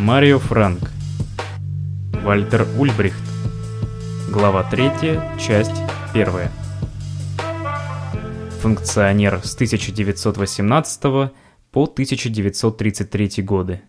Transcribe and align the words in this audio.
Марио 0.00 0.38
Франк. 0.38 0.92
Вальтер 2.22 2.68
Ульбрихт. 2.78 3.20
Глава 4.30 4.62
3, 4.62 4.90
часть 5.40 5.82
1. 6.14 6.28
Функционер 8.60 9.40
с 9.42 9.56
1918 9.56 11.02
по 11.02 11.82
1933 11.82 13.42
годы. 13.42 13.82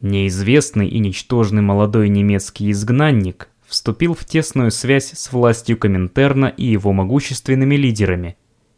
Неизвестный 0.00 0.88
и 0.88 1.00
ничтожный 1.00 1.62
молодой 1.62 2.08
немецкий 2.08 2.70
изгнанник 2.70 3.48
вступил 3.66 4.14
в 4.14 4.24
тесную 4.24 4.70
связь 4.70 5.10
с 5.10 5.32
властью 5.32 5.76
Коминтерна 5.76 6.46
и 6.46 6.64
его 6.64 6.92
могущественными 6.92 7.74
лидерами. 7.74 8.36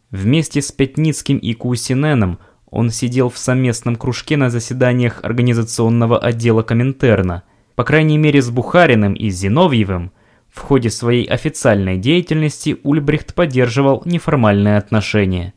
Вместе 0.09 0.63
с 0.63 0.71
Пятницким 0.71 1.37
и 1.37 1.53
Кусиненом 1.53 2.39
он 2.71 2.91
сидел 2.91 3.29
в 3.29 3.37
совместном 3.37 3.95
кружке 3.95 4.37
на 4.37 4.49
заседаниях 4.49 5.23
организационного 5.23 6.19
отдела 6.19 6.61
Коминтерна. 6.61 7.43
По 7.75 7.83
крайней 7.83 8.17
мере 8.17 8.41
с 8.41 8.49
Бухариным 8.49 9.13
и 9.13 9.29
Зиновьевым 9.29 10.11
в 10.49 10.59
ходе 10.59 10.89
своей 10.89 11.25
официальной 11.25 11.97
деятельности 11.97 12.77
Ульбрихт 12.83 13.33
поддерживал 13.33 14.01
неформальные 14.05 14.77
отношения. 14.77 15.53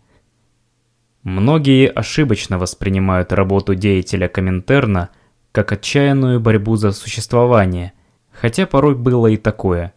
Многие 1.22 1.88
ошибочно 1.88 2.58
воспринимают 2.58 3.32
работу 3.32 3.74
деятеля 3.74 4.28
Коминтерна 4.28 5.10
как 5.52 5.72
отчаянную 5.72 6.40
борьбу 6.40 6.76
за 6.76 6.92
существование, 6.92 7.92
хотя 8.32 8.66
порой 8.66 8.94
было 8.94 9.26
и 9.26 9.36
такое. 9.36 9.92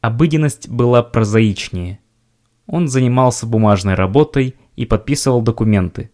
Обыденность 0.00 0.68
была 0.68 1.02
прозаичнее. 1.02 1.98
Он 2.66 2.86
занимался 2.88 3.46
бумажной 3.46 3.94
работой 3.94 4.54
и 4.76 4.86
подписывал 4.86 5.42
документы. 5.42 6.10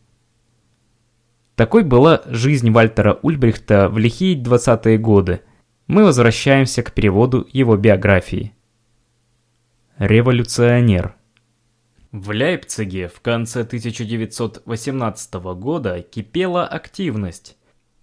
Такой 1.56 1.84
была 1.84 2.22
жизнь 2.26 2.70
Вальтера 2.70 3.18
Ульбрихта 3.22 3.88
в 3.88 3.98
лихие 3.98 4.40
20-е 4.42 4.96
годы. 4.98 5.42
Мы 5.86 6.04
возвращаемся 6.04 6.82
к 6.82 6.92
переводу 6.92 7.46
его 7.52 7.76
биографии. 7.76 8.54
Революционер. 9.98 11.14
В 12.10 12.30
Лейпциге 12.30 13.08
в 13.08 13.20
конце 13.20 13.62
1918 13.62 15.34
года 15.34 16.02
кипела 16.02 16.66
активность, 16.66 17.56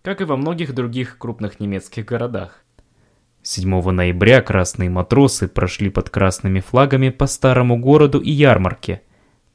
как 0.03 0.22
и 0.22 0.25
во 0.25 0.38
многих 0.38 0.73
других 0.73 1.17
крупных 1.17 1.59
немецких 1.59 2.06
городах. 2.06 2.63
7 3.41 3.91
ноября 3.91 4.41
красные 4.41 4.89
матросы 4.89 5.47
прошли 5.47 5.89
под 5.89 6.09
красными 6.09 6.59
флагами 6.59 7.09
по 7.09 7.25
старому 7.25 7.78
городу 7.78 8.19
и 8.19 8.30
ярмарке, 8.30 9.02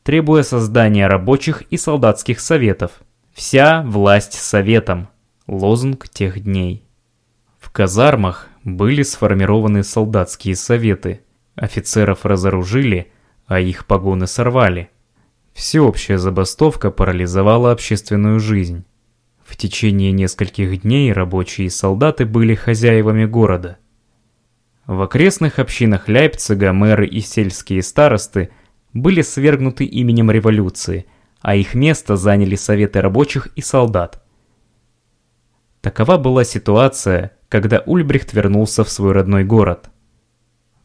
требуя 0.02 0.42
создания 0.42 1.06
рабочих 1.06 1.62
и 1.70 1.76
солдатских 1.76 2.40
советов. 2.40 3.02
Вся 3.34 3.82
власть 3.82 4.34
советом. 4.34 5.08
Лозунг 5.48 6.08
тех 6.08 6.38
дней. 6.38 6.86
В 7.58 7.70
казармах 7.72 8.48
были 8.62 9.02
сформированы 9.02 9.82
солдатские 9.82 10.54
советы. 10.54 11.22
Офицеров 11.56 12.24
разоружили, 12.24 13.10
а 13.46 13.58
их 13.58 13.86
погоны 13.86 14.28
сорвали. 14.28 14.88
Всеобщая 15.52 16.16
забастовка 16.16 16.92
парализовала 16.92 17.72
общественную 17.72 18.38
жизнь. 18.38 18.84
В 19.44 19.56
течение 19.56 20.12
нескольких 20.12 20.82
дней 20.82 21.12
рабочие 21.12 21.66
и 21.66 21.70
солдаты 21.70 22.26
были 22.26 22.54
хозяевами 22.54 23.24
города. 23.24 23.78
В 24.86 25.02
окрестных 25.02 25.58
общинах 25.58 26.08
Ляйпцига 26.08 26.72
мэры 26.72 27.08
и 27.08 27.18
сельские 27.18 27.82
старосты 27.82 28.50
были 28.92 29.22
свергнуты 29.22 29.84
именем 29.84 30.30
революции– 30.30 31.06
а 31.44 31.56
их 31.56 31.74
место 31.74 32.16
заняли 32.16 32.56
советы 32.56 33.02
рабочих 33.02 33.48
и 33.54 33.60
солдат. 33.60 34.24
Такова 35.82 36.16
была 36.16 36.42
ситуация, 36.42 37.32
когда 37.50 37.82
Ульбрихт 37.84 38.32
вернулся 38.32 38.82
в 38.82 38.88
свой 38.88 39.12
родной 39.12 39.44
город. 39.44 39.90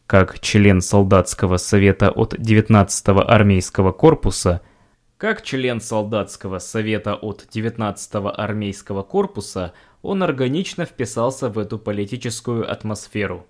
Как 0.06 0.42
член 0.42 0.82
солдатского 0.82 1.56
совета 1.56 2.12
от 2.12 2.34
19-го 2.34 3.22
армейского 3.22 3.94
корпуса, 3.94 4.60
как 5.18 5.44
член 5.44 5.80
солдатского 5.80 6.60
совета 6.60 7.16
от 7.16 7.46
19-го 7.46 8.34
армейского 8.38 9.04
корпуса, 9.04 9.72
он 10.02 10.24
органично 10.24 10.84
вписался 10.84 11.48
в 11.48 11.58
эту 11.58 11.80
политическую 11.80 12.70
атмосферу. 12.70 13.48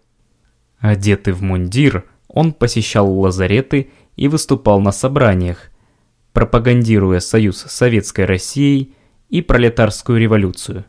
Одетый 0.78 1.34
в 1.34 1.42
мундир, 1.42 2.06
он 2.28 2.54
посещал 2.54 3.12
лазареты 3.12 3.90
и 4.16 4.28
выступал 4.28 4.80
на 4.80 4.92
собраниях, 4.92 5.69
пропагандируя 6.40 7.20
союз 7.20 7.66
с 7.68 7.70
Советской 7.70 8.24
Россией 8.24 8.94
и 9.28 9.42
пролетарскую 9.42 10.22
революцию. 10.22 10.86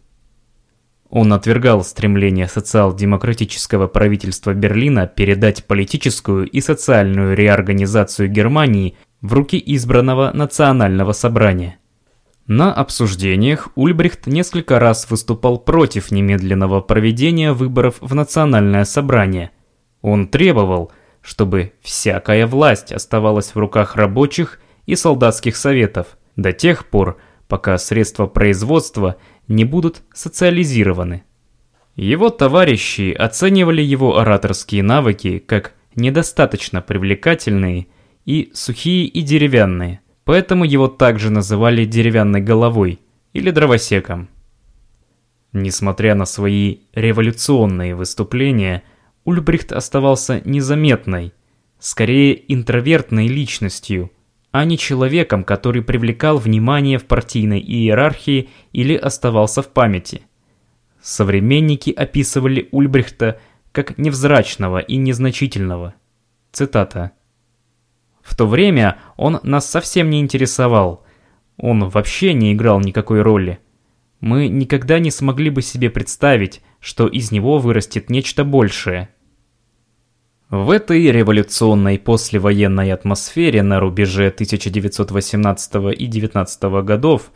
Он 1.08 1.32
отвергал 1.32 1.82
стремление 1.82 2.46
социал-демократического 2.46 3.88
правительства 3.88 4.54
Берлина 4.54 5.08
передать 5.08 5.64
политическую 5.64 6.48
и 6.48 6.60
социальную 6.60 7.34
реорганизацию 7.34 8.30
Германии 8.30 8.96
в 9.22 9.32
руки 9.32 9.60
избранного 9.66 10.30
национального 10.32 11.10
собрания. 11.10 11.78
На 12.46 12.72
обсуждениях 12.72 13.70
Ульбрихт 13.74 14.28
несколько 14.28 14.78
раз 14.78 15.10
выступал 15.10 15.58
против 15.58 16.12
немедленного 16.12 16.80
проведения 16.80 17.52
выборов 17.52 17.96
в 18.00 18.14
национальное 18.14 18.84
собрание. 18.84 19.50
Он 20.00 20.28
требовал, 20.28 20.92
чтобы 21.22 21.72
всякая 21.82 22.46
власть 22.46 22.92
оставалась 22.92 23.52
в 23.52 23.58
руках 23.58 23.96
рабочих 23.96 24.60
и 24.90 24.96
солдатских 24.96 25.56
советов 25.56 26.18
до 26.34 26.52
тех 26.52 26.88
пор, 26.88 27.20
пока 27.46 27.78
средства 27.78 28.26
производства 28.26 29.18
не 29.46 29.64
будут 29.64 30.02
социализированы. 30.12 31.22
Его 31.94 32.28
товарищи 32.28 33.12
оценивали 33.12 33.82
его 33.82 34.18
ораторские 34.18 34.82
навыки 34.82 35.38
как 35.38 35.74
недостаточно 35.94 36.82
привлекательные 36.82 37.86
и 38.26 38.50
сухие 38.52 39.06
и 39.06 39.22
деревянные, 39.22 40.00
поэтому 40.24 40.64
его 40.64 40.88
также 40.88 41.30
называли 41.30 41.84
деревянной 41.84 42.40
головой 42.40 42.98
или 43.32 43.52
дровосеком. 43.52 44.28
Несмотря 45.52 46.16
на 46.16 46.24
свои 46.24 46.78
революционные 46.94 47.94
выступления, 47.94 48.82
Ульбрихт 49.24 49.70
оставался 49.70 50.40
незаметной, 50.44 51.32
скорее 51.78 52.52
интровертной 52.52 53.28
личностью– 53.28 54.10
а 54.52 54.64
не 54.64 54.76
человеком, 54.76 55.44
который 55.44 55.82
привлекал 55.82 56.38
внимание 56.38 56.98
в 56.98 57.06
партийной 57.06 57.60
иерархии 57.60 58.48
или 58.72 58.94
оставался 58.94 59.62
в 59.62 59.68
памяти. 59.68 60.22
Современники 61.00 61.90
описывали 61.90 62.68
Ульбрихта 62.72 63.40
как 63.72 63.96
невзрачного 63.98 64.78
и 64.78 64.96
незначительного. 64.96 65.94
Цитата. 66.52 67.12
«В 68.22 68.36
то 68.36 68.46
время 68.46 68.98
он 69.16 69.40
нас 69.42 69.70
совсем 69.70 70.10
не 70.10 70.20
интересовал. 70.20 71.04
Он 71.56 71.88
вообще 71.88 72.34
не 72.34 72.52
играл 72.52 72.80
никакой 72.80 73.22
роли. 73.22 73.60
Мы 74.20 74.48
никогда 74.48 74.98
не 74.98 75.10
смогли 75.10 75.50
бы 75.50 75.62
себе 75.62 75.90
представить, 75.90 76.60
что 76.80 77.06
из 77.06 77.30
него 77.30 77.58
вырастет 77.58 78.10
нечто 78.10 78.44
большее». 78.44 79.08
В 80.50 80.70
этой 80.70 81.00
революционной 81.12 81.96
послевоенной 81.96 82.92
атмосфере 82.92 83.62
на 83.62 83.78
рубеже 83.78 84.26
1918 84.26 85.96
и 85.96 86.06
19 86.06 86.62
годов 86.82 87.30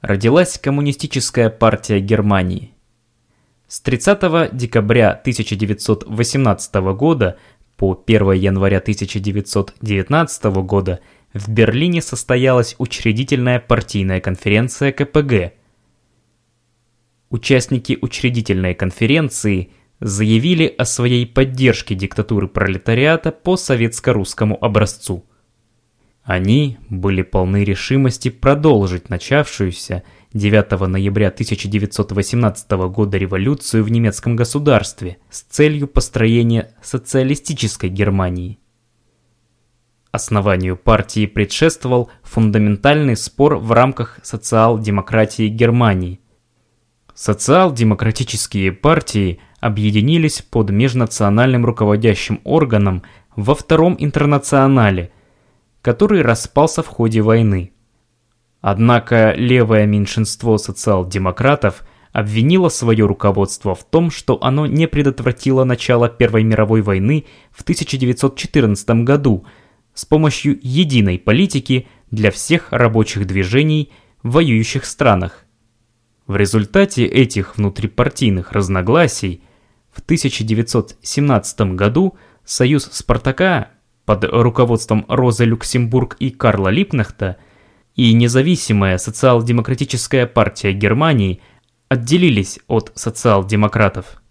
родилась 0.00 0.58
Коммунистическая 0.58 1.50
партия 1.50 2.00
Германии. 2.00 2.72
С 3.68 3.80
30 3.80 4.56
декабря 4.56 5.10
1918 5.12 6.74
года 6.96 7.38
по 7.76 8.02
1 8.04 8.32
января 8.32 8.78
1919 8.78 10.44
года 10.64 10.98
в 11.32 11.48
Берлине 11.48 12.02
состоялась 12.02 12.74
учредительная 12.78 13.60
партийная 13.60 14.20
конференция 14.20 14.90
КПГ. 14.90 15.52
Участники 17.30 17.96
учредительной 18.02 18.74
конференции– 18.74 19.70
заявили 20.00 20.72
о 20.78 20.84
своей 20.84 21.26
поддержке 21.26 21.94
диктатуры 21.94 22.48
пролетариата 22.48 23.32
по 23.32 23.56
советско-русскому 23.56 24.56
образцу. 24.60 25.24
Они 26.22 26.78
были 26.90 27.22
полны 27.22 27.64
решимости 27.64 28.28
продолжить 28.28 29.08
начавшуюся 29.08 30.02
9 30.34 30.88
ноября 30.88 31.28
1918 31.28 32.70
года 32.70 33.16
революцию 33.16 33.82
в 33.82 33.90
немецком 33.90 34.36
государстве 34.36 35.16
с 35.30 35.40
целью 35.42 35.88
построения 35.88 36.74
социалистической 36.82 37.88
Германии. 37.88 38.58
Основанию 40.10 40.76
партии 40.76 41.26
предшествовал 41.26 42.10
фундаментальный 42.22 43.16
спор 43.16 43.56
в 43.56 43.72
рамках 43.72 44.20
социал-демократии 44.22 45.48
Германии. 45.48 46.20
Социал-демократические 47.14 48.72
партии– 48.72 49.40
объединились 49.60 50.42
под 50.42 50.70
межнациональным 50.70 51.64
руководящим 51.64 52.40
органом 52.44 53.02
во 53.36 53.54
Втором 53.54 53.96
интернационале, 53.98 55.12
который 55.82 56.22
распался 56.22 56.82
в 56.82 56.86
ходе 56.86 57.22
войны. 57.22 57.72
Однако 58.60 59.32
левое 59.36 59.86
меньшинство 59.86 60.58
социал-демократов 60.58 61.84
обвинило 62.12 62.68
свое 62.68 63.06
руководство 63.06 63.74
в 63.74 63.84
том, 63.84 64.10
что 64.10 64.42
оно 64.42 64.66
не 64.66 64.88
предотвратило 64.88 65.64
начало 65.64 66.08
Первой 66.08 66.42
мировой 66.42 66.82
войны 66.82 67.26
в 67.50 67.62
1914 67.62 69.04
году 69.04 69.44
с 69.94 70.04
помощью 70.04 70.58
единой 70.62 71.18
политики 71.18 71.86
для 72.10 72.30
всех 72.30 72.72
рабочих 72.72 73.26
движений 73.26 73.92
в 74.22 74.32
воюющих 74.32 74.84
странах. 74.84 75.44
В 76.26 76.36
результате 76.36 77.04
этих 77.04 77.56
внутрипартийных 77.56 78.52
разногласий 78.52 79.42
в 79.98 80.00
1917 80.00 81.60
году 81.74 82.16
Союз 82.44 82.88
Спартака 82.92 83.70
под 84.06 84.24
руководством 84.24 85.04
Розы 85.08 85.44
Люксембург 85.44 86.16
и 86.20 86.30
Карла 86.30 86.68
Липнахта 86.68 87.36
и 87.96 88.12
независимая 88.12 88.96
социал-демократическая 88.96 90.26
партия 90.26 90.72
Германии 90.72 91.40
отделились 91.88 92.60
от 92.68 92.92
социал-демократов. 92.94 94.22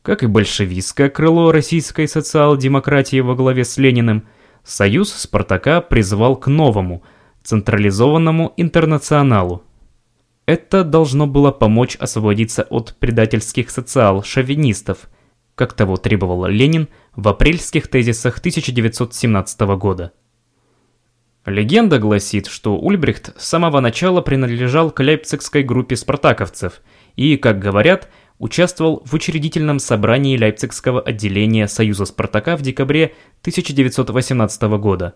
Как 0.00 0.22
и 0.22 0.26
большевистское 0.26 1.10
крыло 1.10 1.52
российской 1.52 2.08
социал-демократии 2.08 3.20
во 3.20 3.34
главе 3.34 3.64
с 3.66 3.76
Лениным, 3.76 4.26
Союз 4.64 5.12
Спартака 5.12 5.82
призвал 5.82 6.36
к 6.36 6.46
новому, 6.46 7.02
централизованному 7.42 8.54
интернационалу. 8.56 9.62
Это 10.50 10.82
должно 10.82 11.28
было 11.28 11.52
помочь 11.52 11.94
освободиться 11.94 12.64
от 12.64 12.96
предательских 12.98 13.70
социал-шовинистов– 13.70 15.08
как 15.60 15.74
того 15.74 15.98
требовал 15.98 16.46
Ленин 16.46 16.88
в 17.14 17.28
апрельских 17.28 17.86
тезисах 17.88 18.38
1917 18.38 19.60
года. 19.76 20.12
Легенда 21.44 21.98
гласит, 21.98 22.46
что 22.46 22.78
Ульбрихт 22.78 23.38
с 23.38 23.46
самого 23.46 23.80
начала 23.80 24.22
принадлежал 24.22 24.90
к 24.90 25.00
лейпцигской 25.00 25.62
группе 25.62 25.96
спартаковцев 25.96 26.80
и, 27.14 27.36
как 27.36 27.58
говорят, 27.58 28.08
участвовал 28.38 29.02
в 29.04 29.12
учредительном 29.12 29.80
собрании 29.80 30.38
лейпцигского 30.38 31.02
отделения 31.02 31.68
Союза 31.68 32.06
Спартака 32.06 32.56
в 32.56 32.62
декабре 32.62 33.12
1918 33.42 34.62
года. 34.78 35.14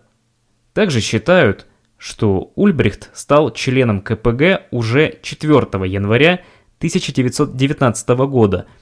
Также 0.73 1.01
считают, 1.01 1.65
что 2.05 2.51
Ульбрихт 2.55 3.09
стал 3.13 3.51
членом 3.51 4.01
КПГ 4.01 4.67
уже 4.71 5.17
4 5.21 5.59
января 5.87 6.41
1919 6.79 8.09
года– 8.09 8.65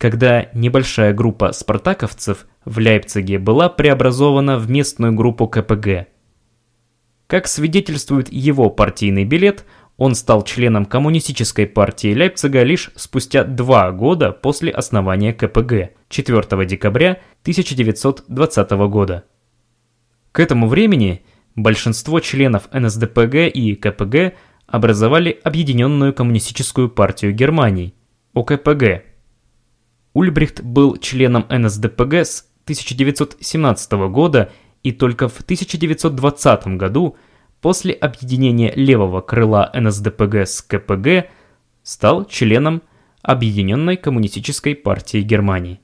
когда 0.00 0.48
небольшая 0.54 1.12
группа 1.12 1.52
спартаковцев 1.52 2.46
в 2.64 2.78
Лейпциге 2.78 3.38
была 3.38 3.68
преобразована 3.68 4.56
в 4.56 4.70
местную 4.70 5.12
группу 5.12 5.46
КПГ. 5.46 6.06
Как 7.26 7.46
свидетельствует 7.46 8.32
его 8.32 8.70
партийный 8.70 9.26
билет, 9.26 9.66
он 9.98 10.14
стал 10.14 10.42
членом 10.42 10.86
Коммунистической 10.86 11.66
партии 11.66 12.14
Лейпцига 12.14 12.62
лишь 12.62 12.90
спустя 12.96 13.44
два 13.44 13.92
года 13.92 14.32
после 14.32 14.72
основания 14.72 15.34
КПГ, 15.34 15.90
4 16.08 16.66
декабря 16.66 17.20
1920 17.42 18.70
года. 18.88 19.24
К 20.32 20.40
этому 20.40 20.66
времени 20.66 21.22
большинство 21.56 22.20
членов 22.20 22.68
НСДПГ 22.72 23.52
и 23.52 23.74
КПГ 23.74 24.34
образовали 24.66 25.38
Объединенную 25.42 26.14
коммунистическую 26.14 26.88
партию 26.88 27.32
Германии, 27.32 27.94
ОКПГ, 28.34 29.04
Ульбрихт 30.12 30.62
был 30.62 30.96
членом 30.96 31.46
НСДПГ 31.48 32.14
с 32.14 32.46
1917 32.64 33.92
года 34.10 34.50
и 34.82 34.92
только 34.92 35.28
в 35.28 35.40
1920 35.40 36.66
году, 36.76 37.16
после 37.60 37.92
объединения 37.92 38.72
левого 38.74 39.20
крыла 39.20 39.70
НСДПГ 39.72 40.46
с 40.46 40.62
КПГ, 40.62 41.30
стал 41.82 42.24
членом 42.24 42.82
Объединенной 43.22 43.98
коммунистической 43.98 44.74
партии 44.74 45.20
Германии. 45.20 45.80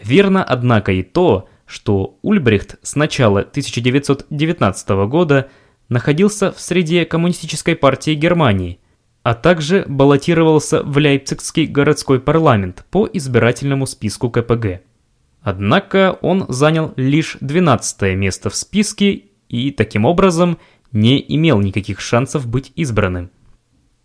Верно, 0.00 0.44
однако, 0.44 0.92
и 0.92 1.02
то, 1.02 1.48
что 1.70 2.18
Ульбрихт 2.22 2.76
с 2.82 2.96
начала 2.96 3.40
1919 3.40 4.88
года 5.08 5.48
находился 5.88 6.52
в 6.52 6.60
среде 6.60 7.04
Коммунистической 7.04 7.76
партии 7.76 8.14
Германии– 8.14 8.80
а 9.22 9.34
также 9.34 9.84
баллотировался 9.86 10.82
в 10.82 10.96
Лейпцигский 10.96 11.66
городской 11.66 12.20
парламент 12.20 12.84
по 12.90 13.08
избирательному 13.12 13.86
списку 13.86 14.30
КПГ. 14.30 14.80
Однако 15.42 16.18
он 16.22 16.46
занял 16.48 16.92
лишь 16.96 17.36
12 17.40 18.14
место 18.16 18.50
в 18.50 18.56
списке 18.56 19.24
и 19.48 19.70
таким 19.70 20.04
образом 20.04 20.58
не 20.92 21.24
имел 21.34 21.60
никаких 21.60 22.00
шансов 22.00 22.46
быть 22.46 22.72
избранным. 22.76 23.30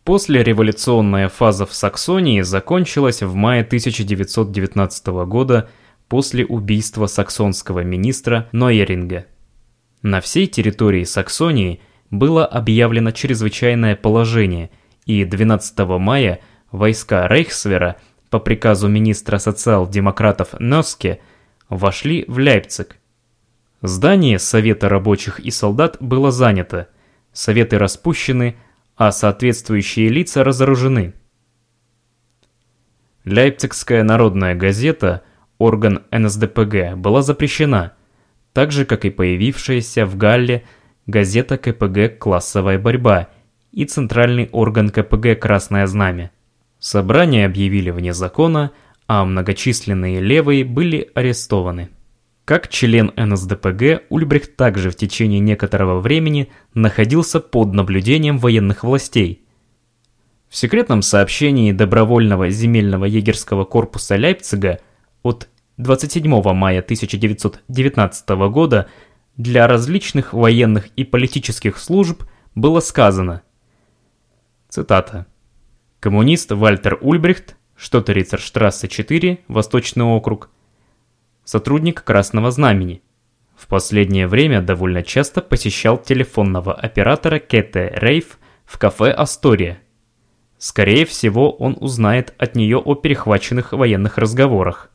После 0.03 0.43
революционная 0.43 1.29
фаза 1.29 1.65
в 1.65 1.73
Саксонии 1.73 2.41
закончилась 2.41 3.23
в 3.23 3.33
мае 3.33 3.63
1919 3.63 5.07
года 5.27 5.69
после 6.07 6.45
убийства 6.45 7.07
саксонского 7.07 7.83
министра 7.83 8.47
Нойеринга. 8.51 9.25
На 10.01 10.21
всей 10.21 10.47
территории 10.47 11.03
Саксонии 11.03 11.81
было 12.11 12.45
объявлено 12.45 13.11
чрезвычайное 13.11 13.95
положение– 13.95 14.69
и 15.05 15.23
12 15.23 15.77
мая 15.99 16.39
войска 16.71 17.27
Рейхсвера 17.27 17.97
по 18.29 18.39
приказу 18.39 18.87
министра 18.87 19.37
социал-демократов 19.37 20.55
Носке 20.59 21.21
вошли 21.69 22.25
в 22.27 22.37
Лейпциг. 22.37 22.97
Здание 23.81 24.39
Совета 24.39 24.89
рабочих 24.89 25.39
и 25.39 25.51
солдат 25.51 25.97
было 25.99 26.31
занято, 26.31 26.89
советы 27.33 27.77
распущены, 27.77 28.57
а 28.97 29.11
соответствующие 29.11 30.09
лица 30.09 30.43
разоружены. 30.43 31.13
Лейпцигская 33.25 34.03
народная 34.03 34.55
газета, 34.55 35.23
орган 35.57 36.03
НСДПГ, 36.11 36.95
была 36.95 37.21
запрещена, 37.21 37.93
так 38.53 38.71
же, 38.71 38.85
как 38.85 39.05
и 39.05 39.09
появившаяся 39.09 40.05
в 40.05 40.15
Галле 40.17 40.63
газета 41.07 41.57
КПГ 41.57 42.17
«Классовая 42.19 42.79
борьба» 42.79 43.29
и 43.71 43.85
центральный 43.85 44.49
орган 44.51 44.89
КПГ 44.89 45.39
«Красное 45.39 45.87
Знамя». 45.87 46.31
Собрание 46.79 47.45
объявили 47.45 47.89
вне 47.89 48.13
закона, 48.13 48.71
а 49.07 49.23
многочисленные 49.25 50.19
левые 50.19 50.63
были 50.63 51.09
арестованы. 51.13 51.89
Как 52.45 52.67
член 52.67 53.11
НСДПГ, 53.15 54.03
Ульбрихт 54.09 54.55
также 54.55 54.91
в 54.91 54.95
течение 54.95 55.39
некоторого 55.39 55.99
времени 55.99 56.49
находился 56.75 57.39
под 57.39 57.73
наблюдением 57.73 58.37
военных 58.37 58.83
властей. 58.83 59.43
В 60.47 60.55
секретном 60.55 61.01
сообщении 61.01 61.71
добровольного 61.71 62.49
земельного 62.51 63.05
егерского 63.05 63.65
корпуса 63.65 64.15
Лейпцига 64.15 64.79
от 65.25 65.49
27 65.77 66.29
мая 66.53 66.79
1919 66.79 68.29
года 68.49 68.87
для 69.35 69.67
различных 69.67 70.33
военных 70.33 70.87
и 70.95 71.03
политических 71.03 71.77
служб 71.77 72.23
было 72.53 72.79
сказано– 72.79 73.41
Цитата. 74.75 75.25
Коммунист 76.01 76.51
Вальтер 76.51 76.97
Ульбрихт, 76.99 77.55
Штоттерицерштрассе 77.77 78.89
4, 78.89 79.39
Восточный 79.47 80.03
округ. 80.03 80.49
Сотрудник 81.45 82.03
Красного 82.03 82.51
Знамени. 82.51 83.01
В 83.55 83.67
последнее 83.67 84.27
время 84.27 84.61
довольно 84.61 85.01
часто 85.01 85.41
посещал 85.41 85.97
телефонного 85.97 86.73
оператора 86.73 87.39
Кете 87.39 87.89
Рейф 87.95 88.37
в 88.65 88.77
кафе 88.77 89.11
«Астория». 89.11 89.79
Скорее 90.57 91.05
всего, 91.05 91.51
он 91.51 91.77
узнает 91.79 92.33
от 92.37 92.57
нее 92.57 92.77
о 92.79 92.95
перехваченных 92.95 93.71
военных 93.71 94.17
разговорах. 94.17 94.91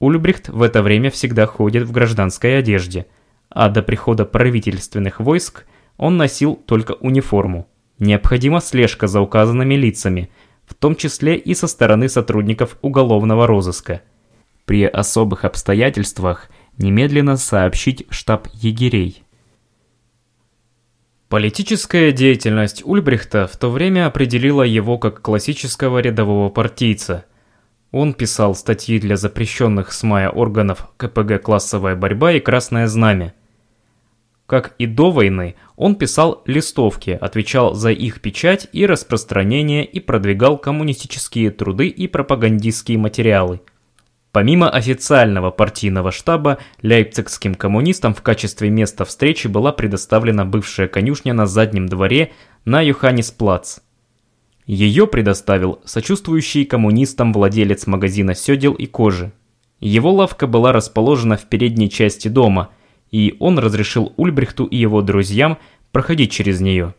Ульбрихт 0.00 0.48
в 0.48 0.62
это 0.62 0.82
время 0.82 1.10
всегда 1.10 1.46
ходит 1.46 1.84
в 1.84 1.92
гражданской 1.92 2.58
одежде, 2.58 3.06
а 3.48 3.68
до 3.68 3.82
прихода 3.82 4.24
правительственных 4.24 5.20
войск 5.20 5.64
он 5.96 6.16
носил 6.16 6.54
только 6.54 6.92
униформу. 6.92 7.68
Необходима 7.98 8.60
слежка 8.60 9.08
за 9.08 9.20
указанными 9.20 9.74
лицами, 9.74 10.30
в 10.66 10.74
том 10.74 10.94
числе 10.94 11.36
и 11.36 11.54
со 11.54 11.66
стороны 11.66 12.08
сотрудников 12.08 12.78
уголовного 12.80 13.46
розыска. 13.46 14.02
При 14.66 14.84
особых 14.84 15.44
обстоятельствах 15.44 16.48
немедленно 16.76 17.36
сообщить 17.36 18.06
штаб 18.10 18.48
егерей. 18.52 19.24
Политическая 21.28 22.12
деятельность 22.12 22.82
Ульбрихта 22.84 23.46
в 23.46 23.56
то 23.56 23.70
время 23.70 24.06
определила 24.06 24.62
его 24.62 24.96
как 24.96 25.20
классического 25.20 25.98
рядового 25.98 26.48
партийца. 26.48 27.24
Он 27.90 28.14
писал 28.14 28.54
статьи 28.54 28.98
для 28.98 29.16
запрещенных 29.16 29.92
с 29.92 30.02
мая 30.02 30.30
органов 30.30 30.88
КПГ 30.96 31.42
«Классовая 31.42 31.96
борьба» 31.96 32.32
и 32.32 32.40
«Красное 32.40 32.86
знамя», 32.86 33.34
как 34.48 34.74
и 34.78 34.86
до 34.86 35.10
войны, 35.10 35.56
он 35.76 35.94
писал 35.94 36.42
листовки, 36.46 37.10
отвечал 37.10 37.74
за 37.74 37.90
их 37.90 38.22
печать 38.22 38.66
и 38.72 38.86
распространение 38.86 39.84
и 39.84 40.00
продвигал 40.00 40.56
коммунистические 40.56 41.50
труды 41.50 41.88
и 41.88 42.08
пропагандистские 42.08 42.96
материалы. 42.96 43.60
Помимо 44.32 44.70
официального 44.70 45.50
партийного 45.50 46.12
штаба, 46.12 46.56
лейпцигским 46.80 47.56
коммунистам 47.56 48.14
в 48.14 48.22
качестве 48.22 48.70
места 48.70 49.04
встречи 49.04 49.48
была 49.48 49.70
предоставлена 49.70 50.46
бывшая 50.46 50.88
конюшня 50.88 51.34
на 51.34 51.44
заднем 51.44 51.86
дворе 51.86 52.32
на 52.64 52.80
Юханисплац. 52.80 53.80
Ее 54.68 55.06
предоставил 55.06 55.80
сочувствующий 55.86 56.66
коммунистам 56.66 57.32
владелец 57.32 57.86
магазина 57.86 58.34
сёдел 58.34 58.74
и 58.74 58.84
кожи. 58.84 59.32
Его 59.80 60.12
лавка 60.12 60.46
была 60.46 60.72
расположена 60.72 61.38
в 61.38 61.46
передней 61.46 61.88
части 61.88 62.28
дома, 62.28 62.68
и 63.10 63.34
он 63.40 63.58
разрешил 63.58 64.12
Ульбрихту 64.18 64.66
и 64.66 64.76
его 64.76 65.00
друзьям 65.00 65.56
проходить 65.90 66.32
через 66.32 66.60
нее. 66.60 66.94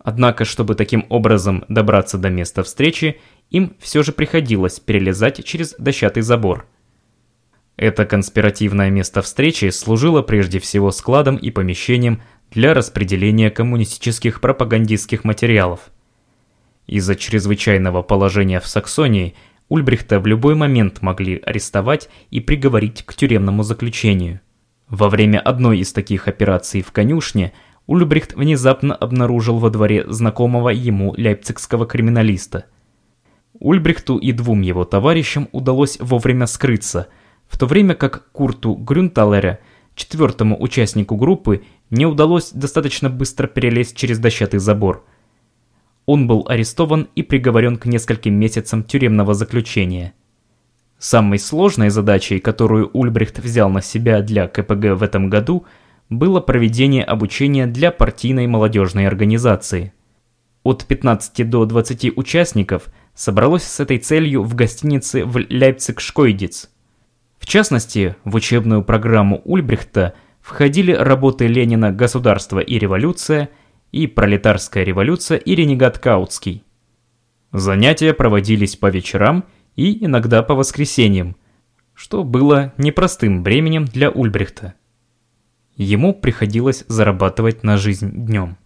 Однако, 0.00 0.44
чтобы 0.44 0.74
таким 0.74 1.06
образом 1.10 1.64
добраться 1.68 2.18
до 2.18 2.28
места 2.28 2.64
встречи, 2.64 3.20
им 3.50 3.76
все 3.78 4.02
же 4.02 4.10
приходилось 4.10 4.80
перелезать 4.80 5.44
через 5.44 5.76
дощатый 5.78 6.24
забор. 6.24 6.66
Это 7.76 8.04
конспиративное 8.04 8.90
место 8.90 9.22
встречи 9.22 9.70
служило 9.70 10.22
прежде 10.22 10.58
всего 10.58 10.90
складом 10.90 11.36
и 11.36 11.52
помещением 11.52 12.20
для 12.50 12.74
распределения 12.74 13.52
коммунистических 13.52 14.40
пропагандистских 14.40 15.22
материалов. 15.22 15.92
Из-за 16.86 17.16
чрезвычайного 17.16 18.02
положения 18.02 18.60
в 18.60 18.66
Саксонии 18.66 19.34
Ульбрихта 19.68 20.20
в 20.20 20.26
любой 20.26 20.54
момент 20.54 21.02
могли 21.02 21.40
арестовать 21.44 22.08
и 22.30 22.40
приговорить 22.40 23.02
к 23.04 23.14
тюремному 23.14 23.62
заключению. 23.62 24.40
Во 24.88 25.08
время 25.08 25.40
одной 25.40 25.78
из 25.78 25.92
таких 25.92 26.28
операций 26.28 26.82
в 26.82 26.92
конюшне 26.92 27.52
Ульбрихт 27.86 28.34
внезапно 28.34 28.94
обнаружил 28.94 29.58
во 29.58 29.70
дворе 29.70 30.04
знакомого 30.06 30.68
ему 30.68 31.14
лейпцигского 31.16 31.86
криминалиста– 31.86 32.66
Ульбрихту 33.60 34.18
и 34.18 34.32
двум 34.32 34.62
его 34.62 34.84
товарищам 34.84 35.48
удалось 35.52 35.98
вовремя 36.00 36.46
скрыться, 36.46 37.08
в 37.46 37.58
то 37.58 37.66
время 37.66 37.94
как 37.94 38.30
Курту 38.32 38.74
Грюнталере, 38.74 39.60
четвертому 39.94 40.60
участнику 40.60 41.16
группы, 41.16 41.62
не 41.90 42.04
удалось 42.04 42.50
достаточно 42.50 43.08
быстро 43.08 43.46
перелезть 43.46 43.96
через 43.96 44.18
дощатый 44.18 44.58
забор. 44.58 45.04
Он 46.06 46.26
был 46.26 46.44
арестован 46.48 47.08
и 47.14 47.22
приговорен 47.22 47.76
к 47.76 47.86
нескольким 47.86 48.34
месяцам 48.34 48.84
тюремного 48.84 49.34
заключения. 49.34 50.14
Самой 50.98 51.38
сложной 51.38 51.90
задачей, 51.90 52.40
которую 52.40 52.90
Ульбрихт 52.92 53.38
взял 53.38 53.70
на 53.70 53.82
себя 53.82 54.20
для 54.22 54.48
КПГ 54.48 54.96
в 54.96 55.02
этом 55.02 55.30
году, 55.30 55.66
было 56.10 56.40
проведение 56.40 57.04
обучения 57.04 57.66
для 57.66 57.90
партийной 57.90 58.46
молодежной 58.46 59.06
организации. 59.06 59.92
От 60.62 60.84
15 60.86 61.48
до 61.48 61.64
20 61.64 62.16
участников– 62.16 62.84
собралось 63.14 63.62
с 63.62 63.80
этой 63.80 63.98
целью 63.98 64.42
в 64.42 64.54
гостинице 64.54 65.24
в 65.24 65.36
Лейпциг-Шкойдиц. 65.36 66.68
В 67.38 67.46
частности, 67.46 68.16
в 68.24 68.34
учебную 68.34 68.82
программу 68.82 69.40
Ульбрихта 69.44 70.14
входили 70.40 70.92
работы 70.92 71.46
Ленина 71.46 71.92
«Государство 71.92 72.58
и 72.58 72.78
революция» 72.78 73.50
и 73.94 74.08
«Пролетарская 74.08 74.82
революция» 74.82 75.38
и 75.38 75.54
«Ренегат 75.54 75.98
Каутский». 76.00 76.64
Занятия 77.52 78.12
проводились 78.12 78.74
по 78.74 78.90
вечерам 78.90 79.44
и 79.76 80.04
иногда 80.04 80.42
по 80.42 80.56
воскресеньям, 80.56 81.36
что 81.94 82.24
было 82.24 82.72
непростым 82.76 83.44
бременем 83.44 83.84
для 83.84 84.10
Ульбрихта. 84.10 84.74
Ему 85.76 86.12
приходилось 86.12 86.84
зарабатывать 86.88 87.62
на 87.62 87.76
жизнь 87.76 88.10
днем. 88.10 88.56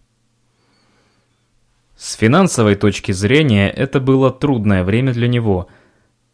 С 1.95 2.13
финансовой 2.15 2.73
точки 2.73 3.11
зрения 3.11 3.69
это 3.69 3.99
было 3.99 4.31
трудное 4.31 4.83
время 4.83 5.13
для 5.13 5.27
него. 5.27 5.67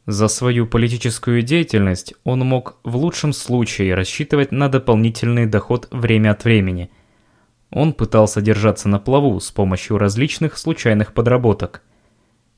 За 0.05 0.29
свою 0.29 0.67
политическую 0.67 1.41
деятельность 1.41 2.13
он 2.23 2.39
мог 2.39 2.77
в 2.85 2.95
лучшем 2.95 3.33
случае 3.33 3.93
рассчитывать 3.93 4.53
на 4.53 4.69
дополнительный 4.69 5.47
доход 5.47 5.89
время 5.91 6.31
от 6.31 6.45
времени. 6.45 6.89
Он 7.71 7.93
пытался 7.93 8.41
держаться 8.41 8.89
на 8.89 8.99
плаву 8.99 9.39
с 9.39 9.51
помощью 9.51 9.97
различных 9.97 10.57
случайных 10.57 11.13
подработок. 11.13 11.81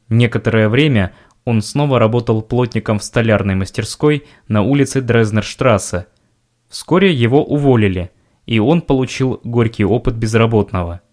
Некоторое 0.10 0.70
время 0.70 1.14
он 1.46 1.62
снова 1.62 2.00
работал 2.00 2.42
плотником 2.42 3.00
в 3.00 3.04
столярной 3.04 3.56
мастерской 3.56 4.26
на 4.48 4.62
улице 4.62 5.02
Дрезнерштрассе. 5.02 6.08
Вскоре 6.70 7.14
его 7.14 7.44
уволили, 7.44 8.12
и 8.46 8.60
он 8.60 8.82
получил 8.82 9.40
горький 9.44 9.86
опыт 9.86 10.16
безработного– 10.16 11.02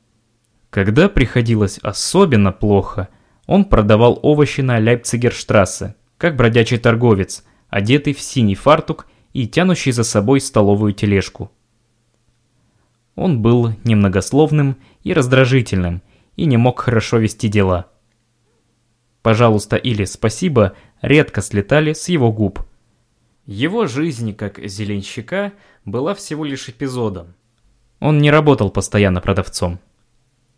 когда 0.75 1.09
приходилось 1.09 1.79
особенно 1.83 2.51
плохо, 2.51 3.09
он 3.47 3.65
продавал 3.65 4.19
овощи 4.23 4.61
на 4.61 4.81
Ляйпцигерштрассе, 4.81 5.95
как 6.19 6.35
бродячий 6.35 6.79
торговец, 6.79 7.45
одетый 7.69 8.13
в 8.13 8.21
синий 8.21 8.57
фартук 8.57 9.07
и 9.33 9.47
тянущий 9.47 9.93
за 9.93 10.03
собой 10.03 10.41
столовую 10.41 10.93
тележку. 10.93 11.53
Он 13.17 13.41
был 13.43 13.73
немногословным 13.85 14.77
и 15.03 15.13
раздражительным, 15.13 16.03
и 16.37 16.47
не 16.47 16.57
мог 16.57 16.81
хорошо 16.81 17.19
вести 17.19 17.49
дела. 17.49 17.87
«Пожалуйста» 19.23 19.77
или 19.77 20.05
«спасибо» 20.05 20.75
редко 21.01 21.41
слетали 21.41 21.93
с 21.93 22.09
его 22.09 22.33
губ. 22.33 22.61
Его 23.47 23.87
жизнь 23.87 24.35
как 24.35 24.59
зеленщика 24.59 25.53
была 25.85 26.15
всего 26.15 26.45
лишь 26.45 26.69
эпизодом. 26.69 27.35
Он 28.01 28.19
не 28.19 28.31
работал 28.31 28.71
постоянно 28.71 29.21
продавцом. 29.21 29.79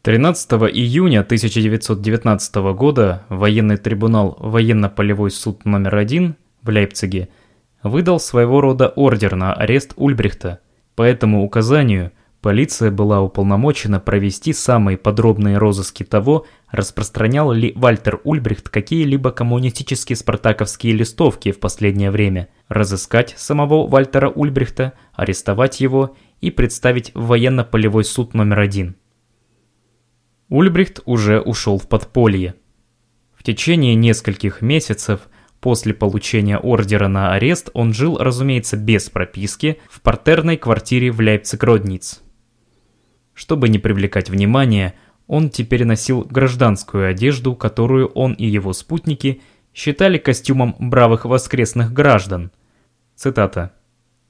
13 0.03 0.53
июня 0.73 1.21
1919 1.21 2.55
года 2.77 3.25
военный 3.29 3.77
трибунал 3.77 4.37
«Военно-полевой 4.39 5.33
суд 5.33 5.65
номер 5.65 5.97
один» 5.97 6.37
в 6.63 6.69
Лейпциге 6.69 7.29
выдал 7.83 8.21
своего 8.21 8.61
рода 8.61 8.89
ордер 8.89 9.35
на 9.35 9.53
арест 9.53 9.95
Ульбрихта. 9.97 10.61
По 10.95 11.03
этому 11.03 11.45
указанию 11.45 12.13
полиция 12.47 12.93
была 12.93 13.23
уполномочена 13.23 13.99
провести 13.99 14.53
самые 14.53 14.97
подробные 14.97 15.59
розыски 15.59 16.05
того, 16.05 16.47
распространял 16.71 17.51
ли 17.51 17.73
Вальтер 17.75 18.21
Ульбрихт 18.23 18.69
какие-либо 18.69 19.33
коммунистические 19.33 20.15
спартаковские 20.15 20.93
листовки 20.93 21.51
в 21.51 21.59
последнее 21.59 22.13
время, 22.13 22.47
разыскать 22.69 23.35
самого 23.37 23.89
Вальтера 23.89 24.31
Ульбрихта, 24.31 24.93
арестовать 25.13 25.81
его 25.81 26.15
и 26.41 26.53
представить 26.53 27.11
в 27.17 27.27
военно-полевой 27.27 28.05
суд 28.05 28.33
номер 28.33 28.61
один. 28.61 28.95
Ульбрихт 30.49 31.01
уже 31.05 31.41
ушел 31.41 31.81
в 31.81 31.89
подполье. 31.89 32.55
В 33.37 33.43
течение 33.43 33.97
нескольких 33.97 34.63
месяцев 34.63 35.23
после 35.61 35.95
получения 35.95 36.59
ордера 36.59 37.09
на 37.09 37.33
арест 37.33 37.71
он 37.75 37.93
жил, 37.93 38.19
разумеется, 38.19 38.77
без 38.77 39.11
прописки 39.11 39.81
в 39.91 40.01
партерной 40.01 40.57
квартире 40.57 41.11
в 41.11 41.21
Лейпциг-Родниц. 41.21 42.21
Чтобы 43.37 43.69
не 43.69 43.79
привлекать 43.79 44.31
внимания, 44.31 44.95
он 45.27 45.51
теперь 45.51 45.85
носил 45.85 46.23
гражданскую 46.23 47.07
одежду, 47.07 47.55
которую 47.55 48.07
он 48.09 48.33
и 48.33 48.47
его 48.47 48.73
спутники 48.73 49.43
считали 49.75 50.17
костюмом 50.17 50.75
бравых 50.79 51.27
воскресных 51.27 51.93
граждан. 51.93 52.51
Цитата. 53.15 53.75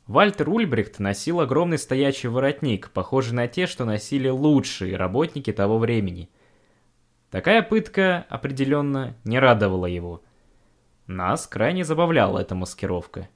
Вальтер 0.09 0.49
Ульбрихт 0.49 0.99
носил 0.99 1.39
огромный 1.39 1.79
стоячий 1.79 2.29
воротник, 2.29 2.91
похожий 2.91 3.33
на 3.35 3.47
те, 3.47 3.69
что 3.69 3.85
носили 3.85 4.29
лучшие 4.29 4.97
работники 4.97 5.53
того 5.53 5.79
времени. 5.79 6.29
Такая 7.31 7.63
пытка 7.63 8.27
определенно 8.29 9.15
не 9.23 9.39
радовала 9.39 9.87
его. 9.87 10.25
Нас 11.07 11.47
крайне 11.47 11.85
забавляла 11.85 12.41
эта 12.41 12.57
маскировка. 12.57 13.29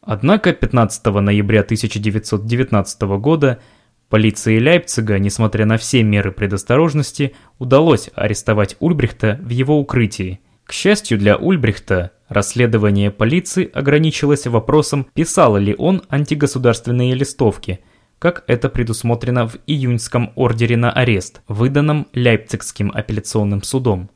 Однако 0.00 0.52
15 0.52 1.06
ноября 1.06 1.60
1919 1.60 3.02
года 3.20 3.60
полиции 4.08 4.58
Лейпцига, 4.58 5.18
несмотря 5.18 5.66
на 5.66 5.76
все 5.76 6.02
меры 6.02 6.32
предосторожности, 6.32 7.34
удалось 7.58 8.10
арестовать 8.14 8.76
Ульбрихта 8.80 9.38
в 9.42 9.50
его 9.50 9.78
укрытии– 9.78 10.40
к 10.68 10.72
счастью 10.72 11.16
для 11.16 11.38
Ульбрихта, 11.38 12.12
расследование 12.28 13.10
полиции 13.10 13.70
ограничилось 13.72 14.46
вопросом, 14.46 15.06
писал 15.14 15.56
ли 15.56 15.74
он 15.78 16.02
антигосударственные 16.10 17.14
листовки, 17.14 17.80
как 18.18 18.44
это 18.46 18.68
предусмотрено 18.68 19.48
в 19.48 19.56
июньском 19.66 20.30
ордере 20.36 20.76
на 20.76 20.92
арест, 20.92 21.40
выданном 21.48 22.06
Лейпцигским 22.12 22.92
апелляционным 22.94 23.62
судом. 23.62 24.10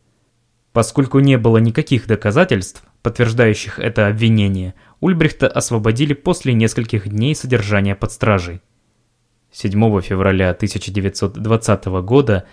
Поскольку 0.74 1.20
не 1.20 1.38
было 1.38 1.56
никаких 1.56 2.06
доказательств, 2.06 2.84
подтверждающих 3.00 3.78
это 3.78 4.08
обвинение, 4.08 4.74
Ульбрихта 5.00 5.48
освободили 5.48 6.12
после 6.12 6.52
нескольких 6.52 7.08
дней 7.08 7.34
содержания 7.34 7.94
под 7.94 8.12
стражей. 8.12 8.60
7 9.52 10.00
февраля 10.00 10.50
1920 10.50 11.84
года 12.02 12.46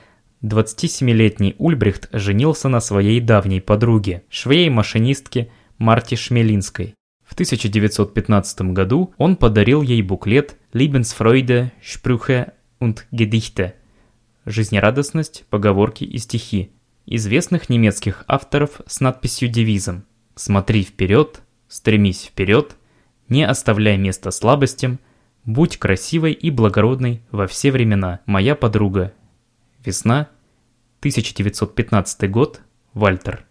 27-летний 0.44 1.56
Ульбрихт 1.58 2.10
женился 2.12 2.68
на 2.68 2.82
своей 2.82 3.22
давней 3.22 3.62
подруге, 3.62 4.24
швее-машинистке 4.30 5.50
Марте 5.78 6.18
Шмелинской. 6.18 6.96
В 7.26 7.34
1915 7.34 8.62
году 8.74 9.14
он 9.18 9.38
подарил 9.38 9.82
ей 9.82 10.02
буклет 10.02 10.58
«Lebensfreude, 10.74 11.72
Sprüche 11.82 12.52
und 12.82 13.00
Gedichte»– 13.12 13.74
«Жизнерадостность, 14.46 15.46
поговорки 15.50 16.04
и 16.04 16.18
стихи» 16.18 16.72
известных 17.06 17.70
немецких 17.70 18.24
авторов 18.28 18.82
с 18.86 19.00
надписью-девизом 19.00 20.06
«Смотри 20.36 20.84
вперед, 20.84 21.42
Стремись 21.70 22.24
вперед, 22.24 22.76
не 23.30 23.44
оставляй 23.44 23.96
места 23.96 24.32
слабостям, 24.32 25.00
будь 25.54 25.78
красивой 25.78 26.34
и 26.34 26.52
благородной 26.52 27.24
во 27.32 27.48
все 27.48 27.72
времена, 27.72 28.20
моя 28.28 28.56
подруга. 28.56 29.14
Весна, 29.84 30.30
1915 31.00 32.30
год, 32.30 32.62
Вальтер. 32.94 33.46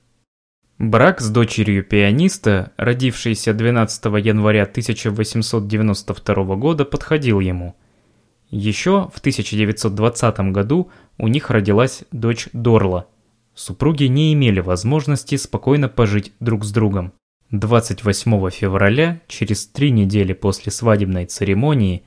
Брак 0.78 1.21
с 1.21 1.28
дочерью 1.28 1.83
пианиста, 1.83 2.73
родившейся 2.76 3.52
12 3.52 4.05
января 4.25 4.62
1892 4.62 6.55
года, 6.55 6.85
подходил 6.85 7.40
ему. 7.40 7.75
Еще 8.49 9.11
в 9.12 9.19
1920 9.19 10.38
году 10.52 10.93
у 11.19 11.26
них 11.26 11.50
родилась 11.50 12.05
дочь 12.12 12.49
Дорла. 12.52 13.09
Супруги 13.55 14.05
не 14.05 14.33
имели 14.35 14.61
возможности 14.61 15.35
спокойно 15.35 15.88
пожить 15.88 16.33
друг 16.38 16.64
с 16.64 16.71
другом. 16.71 17.12
28 17.50 18.50
февраля, 18.50 19.21
через 19.26 19.67
три 19.67 19.90
недели 19.90 20.33
после 20.33 20.71
свадебной 20.71 21.26
церемонии, 21.26 22.02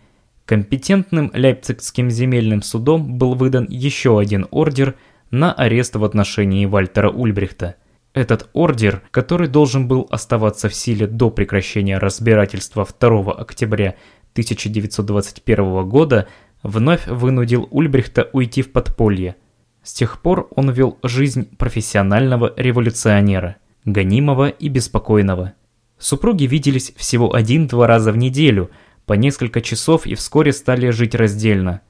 компетентным 0.45 1.31
Лейпцигским 1.33 2.09
земельным 2.09 2.61
судом 2.61 3.17
был 3.17 3.35
выдан 3.35 3.67
еще 3.69 4.19
один 4.19 4.47
ордер 4.51 4.95
на 5.29 5.53
арест 5.53 5.95
в 5.95 6.03
отношении 6.03 6.65
Вальтера 6.65 7.09
Ульбрихта– 7.09 7.75
этот 8.13 8.49
ордер, 8.51 9.03
который 9.11 9.47
должен 9.47 9.87
был 9.87 10.05
оставаться 10.09 10.67
в 10.67 10.75
силе 10.75 11.07
до 11.07 11.29
прекращения 11.29 11.97
разбирательства 11.97 12.85
2 12.85 13.31
октября 13.33 13.95
1921 14.33 15.87
года, 15.87 16.27
вновь 16.61 17.07
вынудил 17.07 17.67
Ульбрихта 17.71 18.29
уйти 18.33 18.63
в 18.63 18.71
подполье. 18.73 19.37
С 19.81 19.93
тех 19.93 20.21
пор 20.21 20.49
он 20.55 20.71
вел 20.71 20.99
жизнь 21.03 21.55
профессионального 21.57 22.53
революционера, 22.57 23.55
гонимого 23.85 24.49
и 24.49 24.69
беспокойного. 24.69 25.53
Супруги 25.97 26.45
виделись 26.45 26.93
всего 26.95 27.33
один-два 27.33 27.87
раза 27.87 28.11
в 28.11 28.17
неделю, 28.17 28.71
по 29.05 29.13
несколько 29.13 29.61
часов 29.61 30.05
и 30.05 30.15
вскоре 30.15 30.53
стали 30.53 30.89
жить 30.89 31.15
раздельно. 31.15 31.81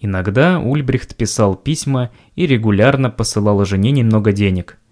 Иногда 0.00 0.58
Ульбрихт 0.58 1.16
писал 1.16 1.54
письма 1.54 2.10
и 2.34 2.46
регулярно 2.46 3.10
посылал 3.10 3.64
жене 3.64 3.90
немного 3.90 4.32
денег– 4.32 4.78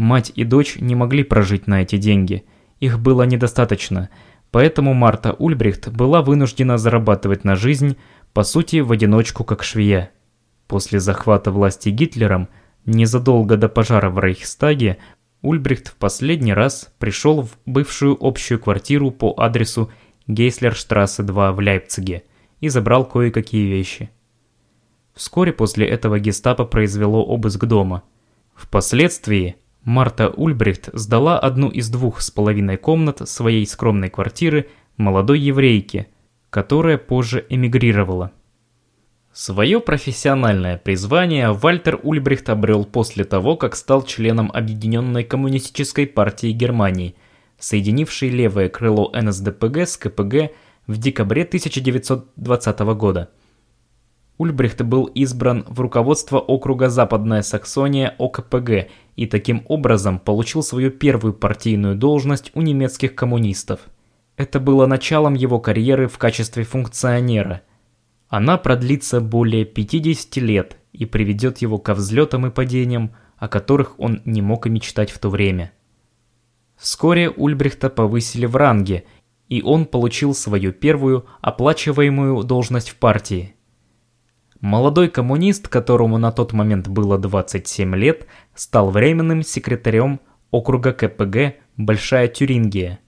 Мать 0.00 0.32
и 0.34 0.44
дочь 0.44 0.76
не 0.80 0.94
могли 0.94 1.24
прожить 1.24 1.66
на 1.66 1.82
эти 1.82 1.98
деньги, 1.98 2.44
их 2.78 2.98
было 2.98 3.24
недостаточно, 3.24 4.08
поэтому 4.50 4.94
Марта 4.94 5.34
Ульбрихт 5.34 5.88
была 5.88 6.22
вынуждена 6.22 6.78
зарабатывать 6.78 7.44
на 7.44 7.54
жизнь, 7.54 7.98
по 8.32 8.42
сути, 8.42 8.80
в 8.80 8.92
одиночку 8.92 9.44
как 9.44 9.62
швея. 9.62 10.10
После 10.68 11.00
захвата 11.00 11.50
власти 11.50 11.90
Гитлером, 11.90 12.48
незадолго 12.86 13.56
до 13.56 13.68
пожара 13.68 14.10
в 14.10 14.18
Рейхстаге, 14.18 14.98
Ульбрихт 15.42 15.88
в 15.88 15.96
последний 15.96 16.52
раз 16.52 16.92
пришел 16.98 17.42
в 17.42 17.56
бывшую 17.64 18.16
общую 18.20 18.60
квартиру 18.60 19.10
по 19.10 19.34
адресу 19.38 19.90
Гейслерштрассе 20.26 21.22
2 21.22 21.52
в 21.52 21.58
Лейпциге 21.58 22.24
и 22.60 22.68
забрал 22.68 23.06
кое-какие 23.06 23.66
вещи. 23.66 24.10
Вскоре 25.14 25.52
после 25.52 25.86
этого 25.86 26.18
гестапо 26.18 26.64
произвело 26.64 27.24
обыск 27.24 27.64
дома. 27.64 28.02
Впоследствии 28.54 29.56
Марта 29.82 30.28
Ульбрихт 30.28 30.90
сдала 30.92 31.38
одну 31.38 31.68
из 31.68 31.88
двух 31.88 32.20
с 32.20 32.30
половиной 32.30 32.76
комнат 32.76 33.26
своей 33.28 33.66
скромной 33.66 34.10
квартиры 34.10 34.68
молодой 34.98 35.40
еврейке, 35.40 36.08
которая 36.50 36.98
позже 36.98 37.46
эмигрировала. 37.48 38.32
Свое 39.32 39.80
профессиональное 39.80 40.76
призвание 40.76 41.52
Вальтер 41.52 42.00
Ульбрихт 42.02 42.48
обрел 42.50 42.84
после 42.84 43.24
того, 43.24 43.56
как 43.56 43.76
стал 43.76 44.02
членом 44.02 44.50
Объединенной 44.52 45.22
коммунистической 45.22 46.08
партии 46.08 46.50
Германии, 46.50 47.14
соединившей 47.58 48.28
левое 48.28 48.68
крыло 48.68 49.12
НСДПГ 49.14 49.78
с 49.86 49.96
КПГ 49.96 50.50
в 50.88 50.96
декабре 50.96 51.44
1920 51.44 52.80
года. 52.80 53.30
Ульбрихт 54.36 54.82
был 54.82 55.04
избран 55.04 55.64
в 55.68 55.80
руководство 55.80 56.38
округа 56.38 56.88
Западная 56.88 57.42
Саксония 57.42 58.16
ОКПГ 58.18 58.88
и 59.14 59.26
таким 59.26 59.64
образом 59.68 60.18
получил 60.18 60.64
свою 60.64 60.90
первую 60.90 61.34
партийную 61.34 61.94
должность 61.94 62.50
у 62.54 62.62
немецких 62.62 63.14
коммунистов. 63.14 63.80
Это 64.36 64.58
было 64.58 64.86
началом 64.86 65.34
его 65.34 65.60
карьеры 65.60 66.08
в 66.08 66.18
качестве 66.18 66.64
функционера. 66.64 67.60
Она 68.30 68.56
продлится 68.56 69.20
более 69.20 69.66
50 69.66 70.36
лет 70.36 70.78
и 70.92 71.04
приведет 71.04 71.58
его 71.58 71.76
ко 71.76 71.92
взлетам 71.92 72.46
и 72.46 72.50
падениям, 72.50 73.12
о 73.36 73.48
которых 73.48 74.00
он 74.00 74.22
не 74.24 74.40
мог 74.40 74.66
и 74.66 74.70
мечтать 74.70 75.10
в 75.10 75.18
то 75.18 75.28
время. 75.28 75.72
Вскоре 76.78 77.28
Ульбрихта 77.28 77.90
повысили 77.90 78.46
в 78.46 78.56
ранге, 78.56 79.04
и 79.50 79.60
он 79.60 79.84
получил 79.84 80.32
свою 80.32 80.72
первую 80.72 81.26
оплачиваемую 81.42 82.42
должность 82.44 82.88
в 82.88 82.96
партии– 82.96 83.54
Молодой 84.60 85.08
коммунист, 85.08 85.68
которому 85.68 86.18
на 86.18 86.32
тот 86.32 86.52
момент 86.52 86.86
было 86.86 87.16
27 87.16 87.96
лет, 87.96 88.26
стал 88.54 88.90
временным 88.90 89.42
секретарем 89.42 90.20
округа 90.50 90.92
КПГ 90.92 91.54
«Большая 91.78 92.28
Тюрингия», 92.28 92.98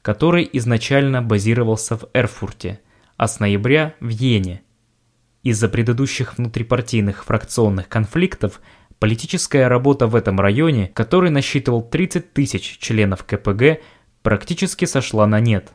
который 0.00 0.48
изначально 0.52 1.20
базировался 1.20 1.96
в 1.96 2.04
Эрфурте, 2.14 2.80
а 3.22 3.28
с 3.28 3.38
ноября 3.38 3.94
в 4.00 4.08
Йене. 4.08 4.62
Из-за 5.44 5.68
предыдущих 5.68 6.38
внутрипартийных 6.38 7.24
фракционных 7.24 7.88
конфликтов 7.88 8.60
политическая 8.98 9.68
работа 9.68 10.08
в 10.08 10.16
этом 10.16 10.40
районе, 10.40 10.88
который 10.88 11.30
насчитывал 11.30 11.82
30 11.82 12.32
тысяч 12.32 12.78
членов 12.78 13.22
КПГ, 13.22 13.80
практически 14.24 14.86
сошла 14.86 15.28
на 15.28 15.38
нет. 15.38 15.70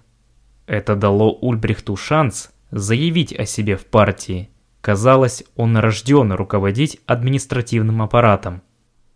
Это 0.65 0.97
дало 0.97 1.31
Ульбрихту 1.31 1.95
шанс 1.95 2.51
заявить 2.69 3.31
о 3.31 3.45
себе 3.45 3.77
в 3.77 3.85
партии– 3.85 4.49
Казалось, 4.81 5.43
он 5.57 5.75
рожден 5.75 6.31
руководить 6.31 7.01
административным 7.07 8.01
аппаратом. 8.01 8.61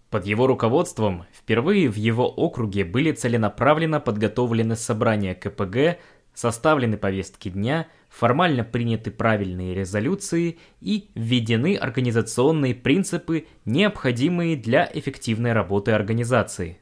Под 0.09 0.25
его 0.25 0.45
руководством 0.45 1.23
впервые 1.33 1.87
в 1.89 1.95
его 1.95 2.27
округе 2.27 2.83
были 2.83 3.13
целенаправленно 3.13 4.01
подготовлены 4.01 4.75
собрания 4.75 5.33
КПГ, 5.33 5.97
составлены 6.33 6.97
повестки 6.97 7.49
дня, 7.49 7.87
формально 8.09 8.63
приняты 8.63 9.11
правильные 9.11 9.73
резолюции 9.73 10.57
и 10.79 11.09
введены 11.15 11.75
организационные 11.75 12.75
принципы, 12.75 13.47
необходимые 13.65 14.55
для 14.55 14.89
эффективной 14.93 15.53
работы 15.53 15.91
организации. 15.91 16.77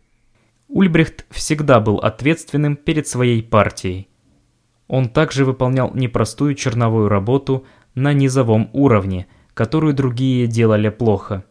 Ульбрихт 0.68 1.26
всегда 1.32 1.80
был 1.80 1.98
ответственным 1.98 2.76
перед 2.76 3.08
своей 3.08 3.42
партией. 3.42 4.08
Он 4.88 5.10
также 5.10 5.46
выполнял 5.46 5.94
непростую 5.94 6.56
черновую 6.56 7.10
работу– 7.10 7.66
на 7.96 8.14
низовом 8.14 8.70
уровне, 8.74 9.28
которую 9.54 9.94
другие 9.94 10.48
делали 10.48 10.90
плохо. 10.90 11.46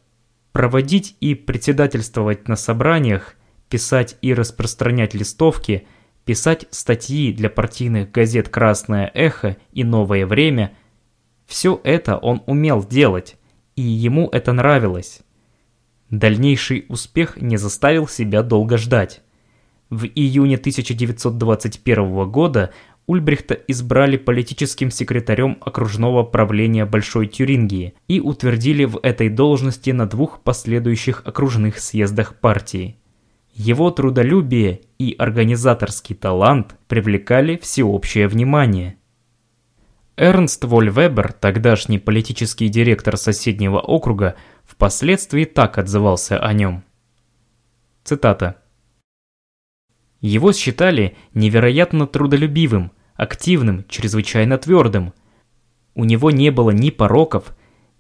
Проводить 0.53 1.17
и 1.21 1.35
председательствовать 1.35 2.49
на 2.49 2.57
собраниях, 2.57 3.35
писать 3.69 4.17
и 4.23 4.33
распространять 4.35 5.15
листовки, 5.15 5.87
писать 6.29 6.67
статьи 6.71 7.33
для 7.33 7.49
партийных 7.49 8.11
газет 8.11 8.51
«Красное 8.51 9.11
эхо» 9.15 9.57
и 9.73 9.83
«Новое 9.83 10.27
время»– 10.27 10.77
все 11.47 11.81
это 11.85 12.19
он 12.19 12.43
умел 12.45 12.85
делать, 12.85 13.39
и 13.77 13.81
ему 13.81 14.29
это 14.31 14.53
нравилось. 14.53 15.21
Дальнейший 16.11 16.85
успех 16.91 17.39
не 17.41 17.57
заставил 17.57 18.07
себя 18.07 18.43
долго 18.43 18.77
ждать. 18.77 19.23
В 19.89 20.05
июне 20.05 20.57
1921 20.57 22.31
года 22.31 22.75
Ульбрихта 23.07 23.55
избрали 23.67 24.19
политическим 24.19 24.91
секретарем 24.91 25.57
окружного 25.63 26.25
правления 26.25 26.85
Большой 26.85 27.27
Тюрингии 27.29 27.95
и 28.07 28.21
утвердили 28.21 28.85
в 28.85 29.01
этой 29.03 29.31
должности 29.31 29.93
на 29.93 30.05
двух 30.05 30.43
последующих 30.43 31.23
окружных 31.25 31.79
съездах 31.79 32.39
партии. 32.39 32.99
Его 33.59 33.91
трудолюбие 33.91 34.83
и 35.01 35.17
организаторский 35.19 36.15
талант 36.15 36.77
привлекали 36.87 37.57
всеобщее 37.57 38.29
внимание. 38.29 38.99
Эрнст 40.17 40.63
Вольвебер, 40.63 41.33
тогдашний 41.33 41.99
политический 41.99 42.69
директор 42.69 43.17
соседнего 43.17 43.81
округа, 43.81 44.37
впоследствии 44.65 45.45
так 45.45 45.77
отзывался 45.77 46.39
о 46.39 46.53
нем. 46.53 46.85
Цитата. 48.05 48.63
Его 50.21 50.53
считали 50.53 51.17
невероятно 51.35 52.07
трудолюбивым, 52.07 52.93
активным, 53.15 53.85
чрезвычайно 53.89 54.57
твердым. 54.59 55.15
У 55.97 56.05
него 56.05 56.31
не 56.31 56.51
было 56.51 56.71
ни 56.71 56.91
пороков, 56.91 57.57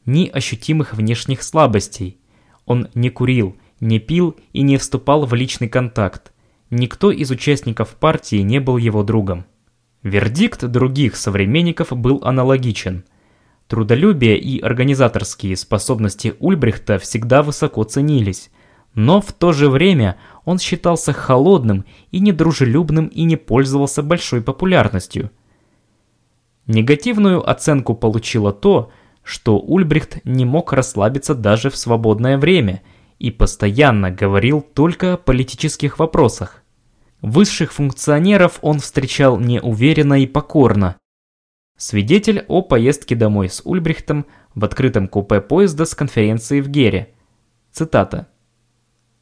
ни 0.06 0.28
ощутимых 0.28 0.94
внешних 0.94 1.42
слабостей. 1.42 2.20
Он 2.64 2.88
не 2.94 3.10
курил, 3.10 3.56
не 3.80 3.98
пил 3.98 4.36
и 4.52 4.62
не 4.62 4.76
вступал 4.76 5.26
в 5.26 5.34
личный 5.34 5.68
контакт. 5.68 6.32
Никто 6.70 7.10
из 7.10 7.30
участников 7.30 7.90
партии 7.96 8.42
не 8.42 8.60
был 8.60 8.76
его 8.76 9.02
другом. 9.02 9.46
Вердикт 10.02 10.64
других 10.64 11.16
современников 11.16 11.92
был 11.92 12.20
аналогичен. 12.22 13.04
Трудолюбие 13.66 14.38
и 14.38 14.60
организаторские 14.60 15.56
способности 15.56 16.34
Ульбрихта 16.38 16.98
всегда 16.98 17.42
высоко 17.42 17.84
ценились, 17.84 18.50
но 18.94 19.20
в 19.20 19.32
то 19.32 19.52
же 19.52 19.68
время 19.68 20.16
он 20.44 20.58
считался 20.58 21.12
холодным 21.12 21.84
и 22.10 22.20
недружелюбным 22.20 23.06
и 23.06 23.24
не 23.24 23.36
пользовался 23.36 24.02
большой 24.02 24.40
популярностью. 24.40 25.30
Негативную 26.66 27.48
оценку 27.48 27.94
получило 27.94 28.52
то, 28.52 28.90
что 29.22 29.58
Ульбрихт 29.58 30.24
не 30.24 30.44
мог 30.44 30.72
расслабиться 30.72 31.34
даже 31.34 31.70
в 31.70 31.76
свободное 31.76 32.38
время 32.38 32.82
и 33.18 33.30
постоянно 33.30 34.10
говорил 34.10 34.60
только 34.60 35.14
о 35.14 35.16
политических 35.16 35.98
вопросах. 35.98 36.62
Высших 37.20 37.72
функционеров 37.72 38.58
он 38.62 38.78
встречал 38.78 39.38
неуверенно 39.38 40.20
и 40.22 40.26
покорно. 40.26 40.96
Свидетель 41.76 42.44
о 42.48 42.62
поездке 42.62 43.14
домой 43.14 43.48
с 43.48 43.60
Ульбрихтом 43.64 44.26
в 44.54 44.64
открытом 44.64 45.08
купе 45.08 45.40
поезда 45.40 45.84
с 45.84 45.94
конференции 45.94 46.60
в 46.60 46.68
Гере. 46.68 47.14
Цитата. 47.72 48.28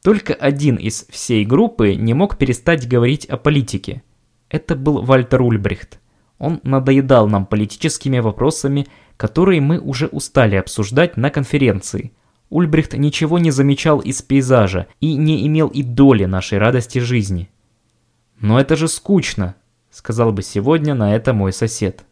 Только 0.03 0.33
один 0.33 0.75
из 0.75 1.05
всей 1.09 1.45
группы 1.45 1.95
не 1.95 2.13
мог 2.13 2.37
перестать 2.37 2.87
говорить 2.87 3.25
о 3.25 3.37
политике. 3.37 4.03
Это 4.49 4.75
был 4.75 5.01
Вальтер 5.01 5.41
Ульбрихт. 5.41 5.99
Он 6.39 6.59
надоедал 6.63 7.27
нам 7.27 7.45
политическими 7.45 8.19
вопросами, 8.19 8.87
которые 9.17 9.59
мы 9.59 9.79
уже 9.79 10.07
устали 10.07 10.55
обсуждать 10.55 11.17
на 11.17 11.29
конференции. 11.29 12.13
Ульбрихт 12.49 12.93
ничего 12.93 13.39
не 13.39 13.51
замечал 13.51 13.99
из 13.99 14.21
пейзажа 14.21 14.87
и 15.01 15.15
не 15.15 15.45
имел 15.47 15.67
и 15.67 15.83
доли 15.83 16.25
нашей 16.25 16.57
радости 16.59 16.99
жизни. 16.99 17.49
«Но 18.39 18.59
это 18.59 18.75
же 18.75 18.87
скучно»,— 18.87 19.55
сказал 19.89 20.31
бы 20.31 20.43
сегодня 20.43 20.93
на 20.93 21.15
это 21.15 21.33
мой 21.33 21.51
сосед. 21.51 22.05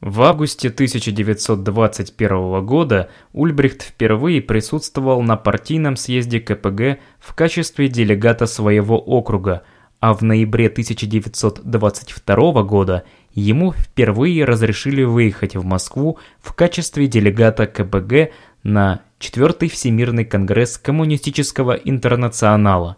В 0.00 0.22
августе 0.22 0.68
1921 0.68 2.64
года 2.66 3.08
Ульбрихт 3.32 3.82
впервые 3.82 4.42
присутствовал 4.42 5.22
на 5.22 5.36
партийном 5.36 5.96
съезде 5.96 6.38
КПГ 6.38 6.98
в 7.18 7.34
качестве 7.34 7.88
делегата 7.88 8.46
своего 8.46 8.98
округа, 8.98 9.62
а 9.98 10.12
в 10.12 10.22
ноябре 10.22 10.66
1922 10.66 12.62
года 12.62 13.04
ему 13.32 13.72
впервые 13.72 14.44
разрешили 14.44 15.02
выехать 15.02 15.56
в 15.56 15.64
Москву 15.64 16.18
в 16.40 16.52
качестве 16.52 17.06
делегата 17.06 17.66
КПГ 17.66 18.32
на 18.66 19.02
4 19.20 19.68
Всемирный 19.68 20.24
конгресс 20.24 20.76
Коммунистического 20.76 21.72
интернационала 21.72 22.96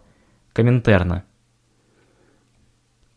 Коминтерна. 0.51 1.25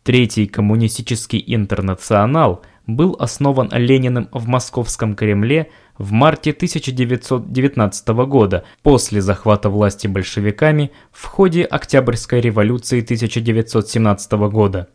Третий 0.02 0.46
коммунистический 0.46 1.42
интернационал 1.46 2.62
был 2.86 3.16
основан 3.18 3.70
Лениным 3.72 4.28
в 4.32 4.48
Московском 4.48 5.14
Кремле 5.14 5.70
в 5.96 6.12
марте 6.12 6.50
1919 6.50 8.08
года 8.26 8.64
после 8.82 9.22
захвата 9.22 9.70
власти 9.70 10.06
большевиками 10.06 10.92
в 11.10 11.24
ходе 11.24 11.64
Октябрьской 11.64 12.42
революции 12.42 13.00
1917 13.00 14.32
года. 14.32 14.90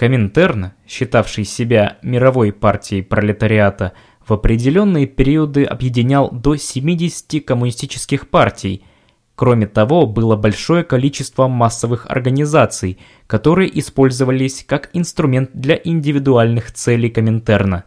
Коминтерн, 0.00 0.72
считавший 0.88 1.44
себя 1.44 1.98
мировой 2.02 2.52
партией 2.52 3.02
пролетариата, 3.02 3.92
в 4.26 4.32
определенные 4.32 5.06
периоды 5.06 5.64
объединял 5.64 6.30
до 6.30 6.56
70 6.56 7.44
коммунистических 7.44 8.28
партий– 8.28 8.84
Кроме 9.40 9.66
того, 9.66 10.06
было 10.06 10.36
большое 10.36 10.84
количество 10.84 11.48
массовых 11.48 12.04
организаций, 12.10 12.98
которые 13.26 13.78
использовались 13.78 14.62
как 14.68 14.90
инструмент 14.92 15.52
для 15.54 15.80
индивидуальных 15.82 16.72
целей 16.72 17.08
Коминтерна. 17.08 17.84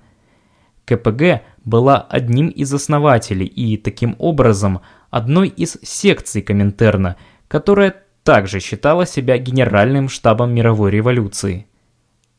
КПГ 0.85 1.43
была 1.63 2.01
одним 2.01 2.47
из 2.47 2.73
основателей 2.73 3.45
и, 3.45 3.77
таким 3.77 4.15
образом, 4.17 4.81
одной 5.11 5.47
из 5.47 5.77
секций 5.83 6.41
Коминтерна, 6.41 7.17
которая 7.47 7.97
также 8.23 8.59
считала 8.59 9.05
себя 9.05 9.37
генеральным 9.37 10.09
штабом 10.09 10.55
мировой 10.55 10.89
революции. 10.89 11.67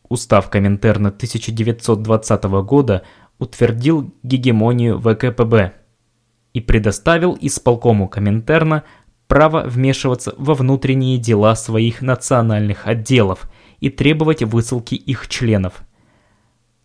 Устав 0.08 0.50
Коминтерна 0.50 1.10
1920 1.10 2.44
года 2.64 3.04
утвердил 3.38 4.12
гегемонию 4.22 4.98
ВКПБ 5.00 5.72
и 6.52 6.60
предоставил 6.60 7.36
исполкому 7.40 8.08
Коминтерна 8.08 8.84
право 9.26 9.62
вмешиваться 9.62 10.34
во 10.38 10.54
внутренние 10.54 11.18
дела 11.18 11.56
своих 11.56 12.02
национальных 12.02 12.86
отделов 12.86 13.50
и 13.80 13.90
требовать 13.90 14.42
высылки 14.42 14.94
их 14.94 15.28
членов. 15.28 15.82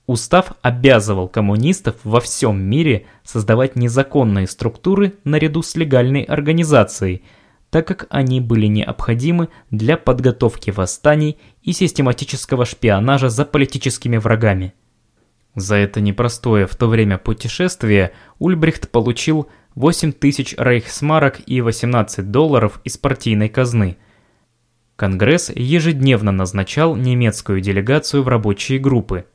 Устав 0.07 0.53
обязывал 0.63 1.27
коммунистов 1.27 1.95
во 2.03 2.19
всем 2.19 2.59
мире 2.59 3.05
создавать 3.23 3.75
незаконные 3.75 4.47
структуры 4.47 5.13
наряду 5.23 5.61
с 5.61 5.75
легальной 5.75 6.23
организацией, 6.23 7.23
так 7.69 7.85
как 7.85 8.07
они 8.09 8.41
были 8.41 8.65
необходимы 8.65 9.49
для 9.69 9.97
подготовки 9.97 10.71
восстаний 10.71 11.37
и 11.61 11.73
систематического 11.73 12.65
шпионажа 12.65 13.29
за 13.29 13.45
политическими 13.45 14.17
врагами. 14.17 14.73
За 15.55 15.75
это 15.75 16.01
непростое 16.01 16.67
в 16.67 16.75
то 16.75 16.87
время 16.87 17.17
путешествие 17.17 18.11
Ульбрихт 18.37 18.89
получил 18.89 19.49
8 19.75 20.11
тысяч 20.11 20.55
рейхсмарок 20.57 21.39
и 21.45 21.61
18 21.61 22.31
долларов 22.31 22.79
из 22.83 22.97
партийной 22.97 23.49
казны. 23.49 23.97
Конгресс 24.95 25.49
ежедневно 25.55 26.31
назначал 26.31 26.95
немецкую 26.95 27.61
делегацию 27.61 28.23
в 28.23 28.27
рабочие 28.27 28.79
группы. 28.79 29.25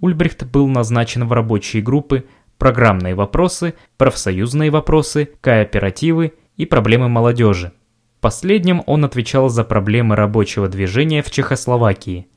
Ульбрихт 0.00 0.44
был 0.44 0.68
назначен 0.68 1.26
в 1.26 1.32
рабочие 1.32 1.82
группы 1.82 2.26
программные 2.58 3.14
вопросы, 3.14 3.74
профсоюзные 3.96 4.70
вопросы, 4.70 5.30
кооперативы 5.40 6.34
и 6.56 6.66
проблемы 6.66 7.08
молодежи. 7.08 7.72
Последним 8.20 8.84
он 8.86 9.04
отвечал 9.04 9.48
за 9.48 9.64
проблемы 9.64 10.14
рабочего 10.14 10.68
движения 10.68 11.24
в 11.24 11.30
Чехословакии. 11.32 12.28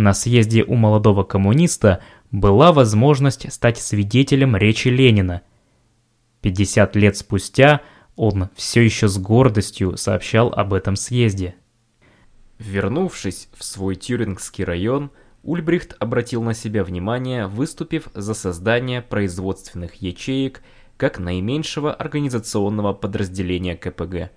На 0.00 0.14
съезде 0.14 0.64
у 0.64 0.76
молодого 0.76 1.24
коммуниста 1.24 2.00
была 2.30 2.72
возможность 2.72 3.52
стать 3.52 3.76
свидетелем 3.76 4.56
речи 4.56 4.88
Ленина– 4.88 5.42
50 6.40 6.96
лет 6.96 7.18
спустя 7.18 7.82
он 8.16 8.48
все 8.54 8.82
еще 8.82 9.08
с 9.08 9.18
гордостью 9.18 9.98
сообщал 9.98 10.48
об 10.54 10.72
этом 10.72 10.96
съезде. 10.96 11.54
Вернувшись 12.58 13.50
в 13.54 13.62
свой 13.62 13.94
тюрингский 13.94 14.64
район, 14.64 15.10
Ульбрихт 15.42 15.94
обратил 15.98 16.42
на 16.42 16.54
себя 16.54 16.82
внимание, 16.82 17.46
выступив 17.46 18.08
за 18.14 18.32
создание 18.32 19.02
производственных 19.02 19.96
ячеек 19.96 20.62
как 20.96 21.18
наименьшего 21.18 21.92
организационного 21.92 22.94
подразделения 22.94 23.76
КПГ. 23.76 24.30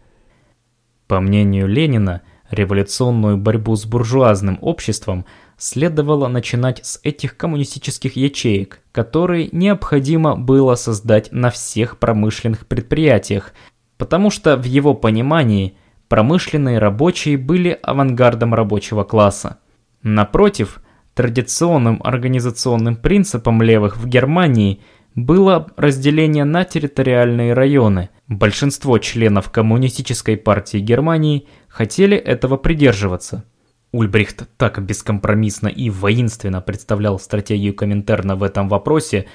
По 1.07 1.21
мнению 1.21 1.67
Ленина, 1.67 2.21
революционную 2.49 3.37
борьбу 3.37 3.77
с 3.77 3.85
буржуазным 3.85 4.57
обществом– 4.61 5.25
следовало 5.57 6.27
начинать 6.27 6.85
с 6.85 6.99
этих 7.03 7.37
коммунистических 7.37 8.15
ячеек, 8.15 8.79
которые 8.91 9.49
необходимо 9.51 10.35
было 10.35 10.75
создать 10.75 11.31
на 11.31 11.49
всех 11.49 11.97
промышленных 11.97 12.67
предприятиях, 12.67 13.53
потому 13.97 14.29
что 14.29 14.57
в 14.57 14.65
его 14.65 14.93
понимании 14.93 15.75
промышленные 16.07 16.79
рабочие 16.79 17.37
были 17.37 17.77
авангардом 17.81 18.53
рабочего 18.53 19.03
класса. 19.03 19.59
Напротив, 20.01 20.81
традиционным 21.13 22.01
организационным 22.03 22.95
принципом 22.95 23.61
левых 23.61 23.97
в 23.97 24.07
Германии 24.07 24.81
было 25.15 25.67
разделение 25.77 26.43
на 26.43 26.65
территориальные 26.65 27.53
районы. 27.53 28.09
Большинство 28.27 28.97
членов 28.97 29.51
Коммунистической 29.51 30.37
партии 30.37 30.79
Германии 30.79 31.47
хотели 31.67 32.17
этого 32.17 32.57
придерживаться. 32.57 33.45
Ульбрихт 33.93 34.49
так 34.57 34.83
бескомпромиссно 34.83 35.67
и 35.67 35.91
воинственно 35.91 36.61
представлял 36.61 37.19
стратегию 37.19 37.75
Коминтерна 37.75 38.35
в 38.35 38.41
этом 38.41 38.67
вопросе, 38.67 39.27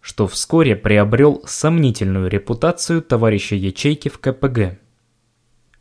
что 0.00 0.28
вскоре 0.28 0.76
приобрел 0.76 1.42
сомнительную 1.46 2.28
репутацию 2.30 3.02
товарища 3.02 3.56
ячейки 3.56 4.08
в 4.08 4.20
КПГ. 4.20 4.78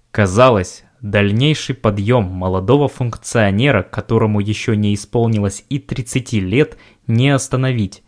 Казалось, 0.09 0.83
дальнейший 0.99 1.75
подъем 1.75 2.23
молодого 2.23 2.87
функционера, 2.87 3.83
которому 3.83 4.39
еще 4.39 4.75
не 4.75 4.95
исполнилось 4.95 5.63
и 5.69 5.77
30 5.77 6.33
лет, 6.33 6.77
не 7.05 7.29
остановить. 7.29 8.01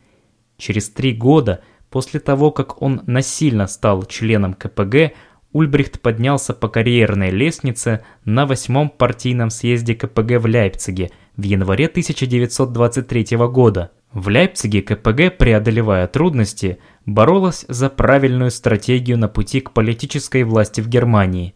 Через 0.57 0.89
три 0.89 1.13
года 1.13 1.61
после 1.91 2.19
того, 2.19 2.49
как 2.49 2.81
он 2.81 3.03
насильно 3.05 3.67
стал 3.67 4.03
членом 4.05 4.55
КПГ, 4.55 5.13
Ульбрихт 5.55 6.01
поднялся 6.01 6.53
по 6.53 6.67
карьерной 6.67 7.29
лестнице 7.29 8.03
на 8.25 8.45
восьмом 8.45 8.89
партийном 8.89 9.49
съезде 9.49 9.95
КПГ 9.95 10.41
в 10.41 10.47
Лейпциге 10.47 11.11
в 11.37 11.43
январе 11.43 11.85
1923 11.85 13.37
года. 13.37 13.91
В 14.11 14.27
Лейпциге 14.27 14.81
КПГ, 14.81 15.37
преодолевая 15.37 16.07
трудности, 16.07 16.79
боролась 17.05 17.63
за 17.69 17.89
правильную 17.89 18.51
стратегию 18.51 19.17
на 19.17 19.29
пути 19.29 19.61
к 19.61 19.71
политической 19.71 20.43
власти 20.43 20.81
в 20.81 20.89
Германии. 20.89 21.55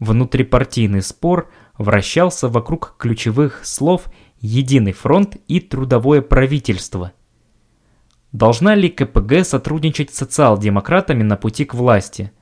Внутрипартийный 0.00 1.00
спор 1.00 1.52
вращался 1.78 2.48
вокруг 2.48 2.96
ключевых 2.98 3.64
слов 3.64 4.06
«единый 4.40 4.92
фронт» 4.92 5.36
и 5.46 5.60
«трудовое 5.60 6.20
правительство». 6.20 7.12
Должна 8.32 8.74
ли 8.74 8.88
КПГ 8.88 9.44
сотрудничать 9.44 10.12
с 10.12 10.18
социал-демократами 10.18 11.22
на 11.22 11.36
пути 11.36 11.64
к 11.64 11.74
власти– 11.74 12.32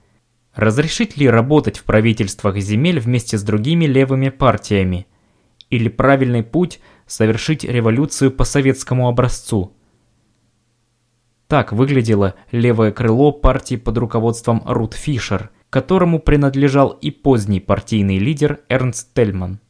Разрешить 0.59 1.17
ли 1.17 1.31
работать 1.31 1.79
в 1.79 1.85
правительствах 1.85 2.57
земель 2.57 2.99
вместе 2.99 3.39
с 3.39 3.45
другими 3.45 3.85
левыми 3.85 4.29
партиями? 4.29 5.07
Или 5.71 5.89
правильный 5.89 6.43
путь– 6.43 6.81
совершить 7.07 7.63
революцию 7.63 8.33
по 8.33 8.43
советскому 8.43 9.07
образцу? 9.07 9.77
Так 11.47 11.73
выглядело 11.73 12.35
левое 12.51 12.91
крыло 12.91 13.31
партии 13.31 13.77
под 13.77 13.99
руководством 13.99 14.65
Рут 14.67 14.95
Фишер, 14.95 15.51
которому 15.71 16.19
принадлежал 16.19 16.89
и 16.89 17.13
поздний 17.13 17.61
партийный 17.61 18.19
лидер 18.19 18.59
Эрнст 18.69 19.15
Тельман. 19.15 19.61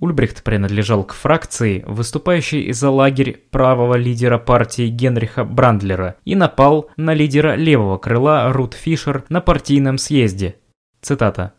Ульбрихт 0.00 0.44
принадлежал 0.44 1.02
к 1.02 1.12
фракции, 1.12 1.84
выступающей 1.86 2.72
за 2.72 2.90
лагерь 2.90 3.44
правого 3.50 3.94
лидера 3.96 4.38
партии 4.38 4.88
Генриха 4.88 5.44
Брандлера 5.44 6.16
и 6.24 6.36
напал 6.36 6.88
на 6.96 7.14
лидера 7.14 7.56
левого 7.56 7.98
крыла 7.98 8.52
Рут 8.52 8.74
Фишер 8.74 9.24
на 9.28 9.40
партийном 9.40 9.98
съезде. 9.98 10.56
Цитата. 11.00 11.54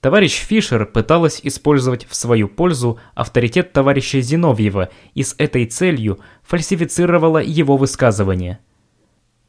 Товарищ 0.00 0.44
Фишер 0.44 0.86
пыталась 0.86 1.40
использовать 1.42 2.06
в 2.06 2.14
свою 2.14 2.48
пользу 2.48 2.98
авторитет 3.14 3.72
товарища 3.72 4.20
Зиновьева 4.20 4.90
и 5.14 5.22
с 5.22 5.34
этой 5.38 5.66
целью 5.66 6.18
фальсифицировала 6.42 7.38
его 7.38 7.76
высказывания. 7.76 8.60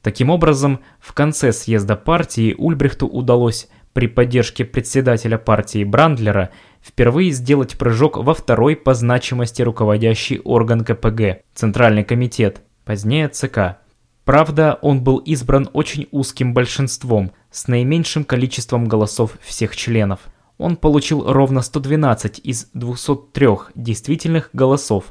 Таким 0.01 0.29
образом, 0.29 0.79
в 0.99 1.13
конце 1.13 1.51
съезда 1.51 1.95
партии 1.95 2.55
Ульбрихту 2.57 3.05
удалось 3.05 3.69
при 3.93 4.07
поддержке 4.07 4.65
председателя 4.65 5.37
партии 5.37 5.83
Брандлера 5.83 6.51
впервые 6.81 7.31
сделать 7.31 7.77
прыжок 7.77 8.17
во 8.17 8.33
второй 8.33 8.75
по 8.75 8.93
значимости 8.93 9.61
руководящий 9.61 10.39
орган 10.39 10.83
КПГ– 10.83 11.43
Центральный 11.53 12.03
комитет, 12.03 12.61
позднее 12.85 13.27
ЦК. 13.29 13.79
Правда, 14.25 14.77
он 14.81 15.03
был 15.03 15.17
избран 15.17 15.69
очень 15.73 16.07
узким 16.11 16.53
большинством, 16.53 17.31
с 17.51 17.67
наименьшим 17.67 18.23
количеством 18.23 18.85
голосов 18.85 19.37
всех 19.41 19.75
членов. 19.75 20.19
Он 20.59 20.75
получил 20.75 21.31
ровно 21.31 21.61
112 21.61 22.39
из 22.43 22.69
203 22.73 23.47
действительных 23.75 24.49
голосов, 24.53 25.05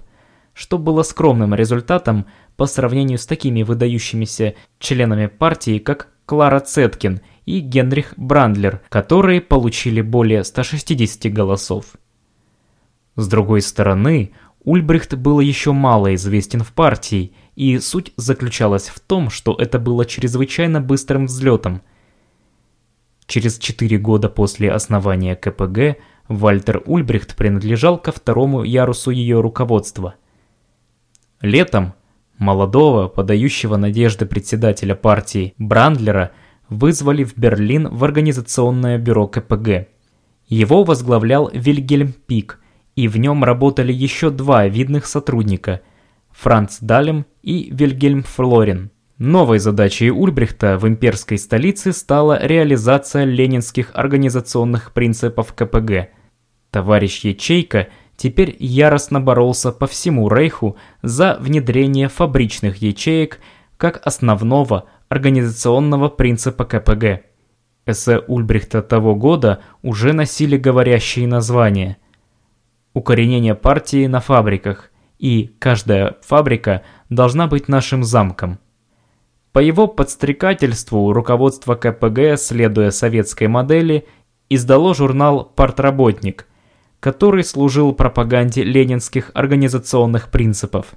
что 0.55 0.79
было 0.79 1.03
скромным 1.03 1.55
результатом 1.55 2.27
по 2.57 2.67
сравнению 2.67 3.19
с 3.19 3.27
такими 3.27 3.63
выдающимися 3.63 4.55
членами 4.79 5.27
партии, 5.27 5.79
как 5.79 6.09
Клара 6.29 6.61
Цеткин 6.61 7.23
и 7.47 7.61
Генрих 7.61 8.13
Брандлер, 8.19 8.83
которые 8.91 9.41
получили 9.41 10.03
более 10.03 10.45
160 10.45 11.33
голосов. 11.33 11.95
С 13.17 13.27
другой 13.29 13.63
стороны, 13.63 14.33
Ульбрихт 14.63 15.15
был 15.15 15.41
еще 15.41 15.73
мало 15.73 16.15
известен 16.15 16.63
в 16.63 16.73
партии, 16.75 17.33
и 17.57 17.79
суть 17.79 18.13
заключалась 18.17 18.89
в 18.89 19.01
том, 19.01 19.31
что 19.31 19.55
это 19.59 19.79
было 19.79 20.05
чрезвычайно 20.05 20.83
быстрым 20.83 21.25
взлетом. 21.25 21.81
Через 23.25 23.59
4 23.59 23.97
года 23.97 24.29
после 24.29 24.71
основания 24.71 25.35
КПГ 25.35 25.97
Вальтер 26.29 26.83
Ульбрихт 26.85 27.37
принадлежал 27.37 27.97
ко 27.97 28.13
второму 28.13 28.65
ярусу 28.65 29.11
ее 29.11 29.41
руководства. 29.41 30.17
Летом 31.41 31.95
молодого, 32.39 33.09
подающего 33.09 33.77
надежды 33.77 34.27
председателя 34.27 34.95
партии 34.95 35.55
Брандлера– 35.59 36.33
вызвали 36.69 37.25
в 37.25 37.37
Берлин 37.37 37.89
в 37.89 38.05
организационное 38.05 38.99
бюро 38.99 39.27
КПГ. 39.27 39.89
Его 40.47 40.85
возглавлял 40.85 41.51
Вильгельм 41.53 42.13
Пик, 42.27 42.61
и 42.97 43.09
в 43.09 43.17
нем 43.17 43.45
работали 43.45 43.93
еще 43.93 44.31
два 44.31 44.67
видных 44.67 45.07
сотрудника– 45.07 45.81
Франц 46.31 46.79
Далем 46.81 47.27
и 47.43 47.69
Вильгельм 47.73 48.23
Флорин. 48.23 48.91
Новой 49.19 49.59
задачей 49.59 50.11
Ульбрихта 50.13 50.79
в 50.79 50.87
имперской 50.87 51.37
столице 51.37 51.93
стала 51.93 52.39
реализация 52.41 53.25
ленинских 53.25 53.91
организационных 53.95 54.93
принципов 54.93 55.53
КПГ. 55.55 56.11
Товарищ 56.71 57.25
Ячейка 57.25 57.89
теперь 58.19 58.55
яростно 58.59 59.21
боролся 59.21 59.73
по 59.73 59.87
всему 59.87 60.29
Рейху 60.29 60.77
за 61.03 61.39
внедрение 61.41 62.09
фабричных 62.09 62.83
ячеек 62.83 63.39
как 63.79 64.05
основного 64.07 64.85
организационного 65.09 66.09
принципа 66.09 66.67
КПГ. 66.67 67.23
Эссе 67.87 68.19
Ульбрихта 68.19 68.83
того 68.83 69.15
года 69.15 69.61
уже 69.83 70.13
носили 70.13 70.59
говорящие 70.59 71.27
названия. 71.27 71.97
Укоренение 72.93 73.55
партии 73.55 74.07
на 74.07 74.21
фабриках 74.21 74.91
и 75.19 75.55
«Каждая 75.59 76.17
фабрика 76.21 76.83
должна 77.09 77.47
быть 77.47 77.69
нашим 77.69 78.03
замком». 78.03 78.59
По 79.53 79.61
его 79.61 79.87
подстрекательству 79.87 81.13
руководство 81.13 81.77
КПГ, 81.77 82.37
следуя 82.37 82.91
советской 82.91 83.47
модели, 83.47 84.07
издало 84.51 84.95
журнал 84.95 85.45
«Партработник», 85.45 86.49
который 87.01 87.45
служил 87.45 87.93
пропаганде 87.93 88.65
ленинских 88.65 89.31
организационных 89.35 90.31
принципов. 90.31 90.95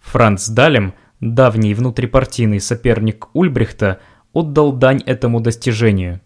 Франц 0.00 0.48
Далем– 0.48 0.94
давний 1.20 1.74
внутрипартийный 1.74 2.60
соперник 2.60 3.28
Ульбрихта, 3.34 4.00
отдал 4.32 4.72
дань 4.72 5.02
этому 5.06 5.40
достижению. 5.40 6.20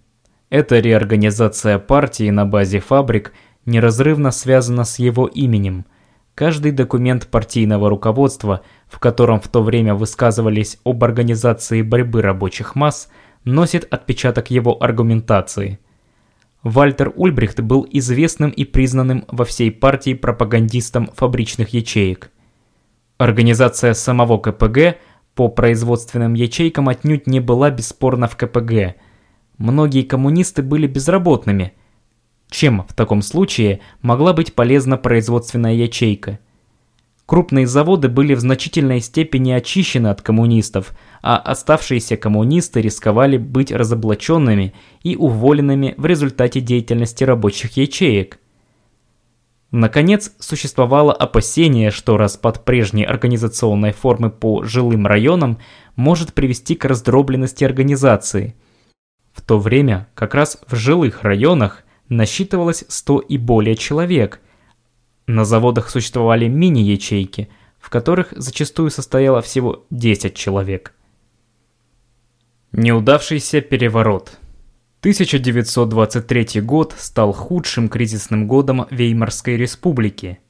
Эта 0.51 0.81
реорганизация 0.81 1.79
партии 1.79 2.31
на 2.31 2.47
базе 2.47 2.81
фабрик 2.81 3.33
неразрывно 3.67 4.31
связана 4.31 4.85
с 4.85 4.99
его 4.99 5.27
именем. 5.27 5.85
Каждый 6.35 6.73
документ 6.73 7.27
партийного 7.27 7.91
руководства, 7.91 8.63
в 8.87 8.99
котором 8.99 9.41
в 9.41 9.49
то 9.49 9.63
время 9.63 9.95
высказывались 9.95 10.79
об 10.85 11.05
организации 11.05 11.83
борьбы 11.83 12.23
рабочих 12.23 12.75
масс, 12.75 13.09
носит 13.45 13.87
отпечаток 13.93 14.51
его 14.51 14.83
аргументации. 14.83 15.81
Вальтер 16.63 17.13
Ульбрихт 17.15 17.61
был 17.61 17.87
известным 17.91 18.51
и 18.51 18.65
признанным 18.65 19.25
во 19.29 19.45
всей 19.45 19.71
партии 19.71 20.15
пропагандистом 20.15 21.11
фабричных 21.15 21.71
ячеек– 21.71 22.31
Организация 23.19 23.95
самого 23.95 24.39
КПГ 24.39 24.99
по 25.35 25.49
производственным 25.49 26.35
ячейкам 26.35 26.89
отнюдь 26.89 27.27
не 27.27 27.41
была 27.41 27.71
бесспорна 27.71 28.29
в 28.29 28.37
КПГ. 28.37 28.95
Многие 29.59 30.03
коммунисты 30.03 30.63
были 30.63 30.87
безработными. 30.87 31.73
Чем 32.49 32.87
в 32.89 32.95
таком 32.95 33.23
случае 33.23 33.81
могла 34.03 34.35
быть 34.35 34.55
полезна 34.55 34.97
производственная 34.97 35.75
ячейка? 35.75 36.39
Крупные 37.29 37.67
заводы 37.67 38.09
были 38.09 38.33
в 38.33 38.41
значительной 38.41 39.03
степени 39.03 39.53
очищены 39.53 40.07
от 40.09 40.23
коммунистов, 40.23 40.95
а 41.21 41.37
оставшиеся 41.37 42.17
коммунисты 42.17 42.81
рисковали 42.81 43.37
быть 43.37 43.71
разоблаченными 43.71 44.73
и 45.03 45.15
уволенными 45.15 45.93
в 45.99 46.07
результате 46.07 46.63
деятельности 46.63 47.25
рабочих 47.25 47.77
ячеек. 47.77 48.39
Наконец, 49.71 50.33
существовало 50.39 51.13
опасение, 51.13 51.91
что 51.91 52.17
распад 52.17 52.65
прежней 52.65 53.05
организационной 53.05 53.93
формы 53.93 54.31
по 54.31 54.65
жилым 54.65 55.07
районам 55.07 55.59
может 55.97 56.33
привести 56.33 56.77
к 56.77 56.87
раздробленности 56.87 57.63
организации. 57.63 58.55
В 59.35 59.43
то 59.43 59.59
время 59.59 60.09
как 60.15 60.35
раз 60.35 60.59
в 60.67 60.75
жилых 60.77 61.25
районах 61.25 61.85
насчитывалось 62.09 62.87
100 62.89 63.19
и 63.19 63.37
более 63.37 63.77
человек. 63.77 64.41
На 65.29 65.45
заводах 65.45 65.91
существовали 65.91 66.49
мини-ячейки, 66.49 67.49
в 67.79 67.89
которых 67.89 68.33
зачастую 68.37 68.91
состояло 68.91 69.41
всего 69.43 69.87
10 69.91 70.35
человек. 70.35 70.93
Неудавшийся 72.73 73.61
переворот– 73.61 74.39
1923 75.01 76.61
год 76.61 76.93
стал 76.99 77.33
худшим 77.33 77.89
кризисным 77.89 78.49
годом 78.49 78.89
Веймарской 78.91 79.57
республики. 79.57 80.41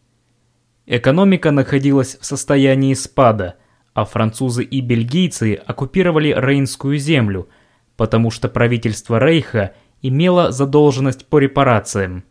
Экономика 0.87 1.51
находилась 1.51 2.17
в 2.19 2.25
состоянии 2.25 2.95
спада, 2.95 3.57
а 3.93 4.07
французы 4.07 4.65
и 4.65 4.81
бельгийцы 4.81 5.53
оккупировали 5.67 6.35
Рейнскую 6.35 6.97
землю, 6.97 7.51
потому 7.99 8.31
что 8.31 8.49
правительство 8.49 9.19
Рейха 9.19 9.75
имело 10.01 10.51
задолженность 10.51 11.27
по 11.27 11.39
репарациям. 11.39 12.25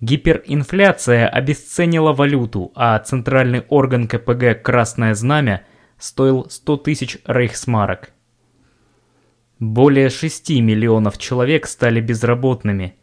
Гиперинфляция 0.00 1.28
обесценила 1.28 2.12
валюту, 2.12 2.70
а 2.74 2.98
центральный 3.00 3.62
орган 3.68 4.06
КПГ 4.06 4.62
«Красное 4.62 5.14
знамя» 5.14 5.64
стоил 5.98 6.46
100 6.48 6.76
тысяч 6.78 7.18
рейхсмарок. 7.26 8.12
Более 9.58 10.08
6 10.08 10.50
миллионов 10.60 11.18
человек 11.18 11.66
стали 11.66 12.00
безработными. 12.00 12.94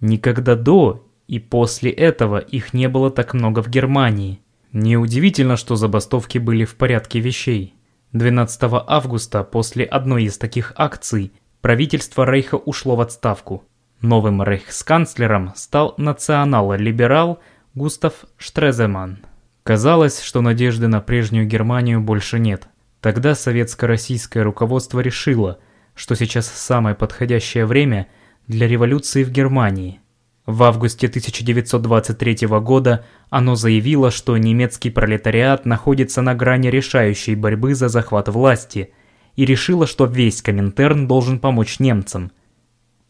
Никогда 0.00 0.56
до 0.56 1.06
и 1.28 1.38
после 1.38 1.90
этого 1.90 2.38
их 2.38 2.72
не 2.72 2.88
было 2.88 3.10
так 3.10 3.34
много 3.34 3.62
в 3.62 3.68
Германии. 3.68 4.40
Неудивительно, 4.72 5.56
что 5.56 5.76
забастовки 5.76 6.38
были 6.38 6.64
в 6.64 6.74
порядке 6.76 7.20
вещей. 7.20 7.74
12 8.12 8.62
августа 8.86 9.44
после 9.44 9.84
одной 9.84 10.24
из 10.24 10.38
таких 10.38 10.72
акций 10.76 11.32
правительство 11.60 12.24
Рейха 12.24 12.56
ушло 12.56 12.96
в 12.96 13.00
отставку. 13.02 13.64
Новым 14.00 14.42
рейхсканцлером 14.42 15.52
стал 15.56 15.94
национал-либерал 15.96 17.40
Густав 17.74 18.14
Штреземан. 18.36 19.18
Казалось, 19.62 20.20
что 20.22 20.40
надежды 20.40 20.88
на 20.88 21.00
прежнюю 21.00 21.46
Германию 21.46 22.00
больше 22.00 22.38
нет. 22.38 22.68
Тогда 23.00 23.34
советско-российское 23.34 24.42
руководство 24.42 25.00
решило– 25.00 25.58
что 26.00 26.14
сейчас 26.14 26.46
самое 26.46 26.94
подходящее 26.94 27.66
время 27.66 28.06
для 28.46 28.66
революции 28.66 29.22
в 29.22 29.30
Германии. 29.30 30.00
В 30.46 30.62
августе 30.62 31.08
1923 31.08 32.46
года 32.46 33.04
оно 33.28 33.54
заявило, 33.54 34.10
что 34.10 34.36
немецкий 34.38 34.88
пролетариат 34.88 35.66
находится 35.66 36.22
на 36.22 36.34
грани 36.34 36.68
решающей 36.68 37.34
борьбы 37.34 37.74
за 37.74 37.88
захват 37.88 38.28
власти 38.28 38.94
и 39.36 39.44
решило, 39.44 39.86
что 39.86 40.06
весь 40.06 40.40
Коминтерн 40.40 41.06
должен 41.06 41.38
помочь 41.38 41.78
немцам. 41.78 42.32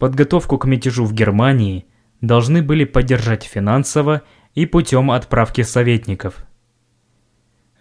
Подготовку 0.01 0.57
к 0.57 0.65
мятежу 0.65 1.05
в 1.05 1.13
Германии 1.13 1.85
должны 2.23 2.63
были 2.63 2.85
поддержать 2.85 3.45
финансово 3.45 4.23
и 4.55 4.65
путем 4.65 5.11
отправки 5.11 5.61
советников. 5.61 6.47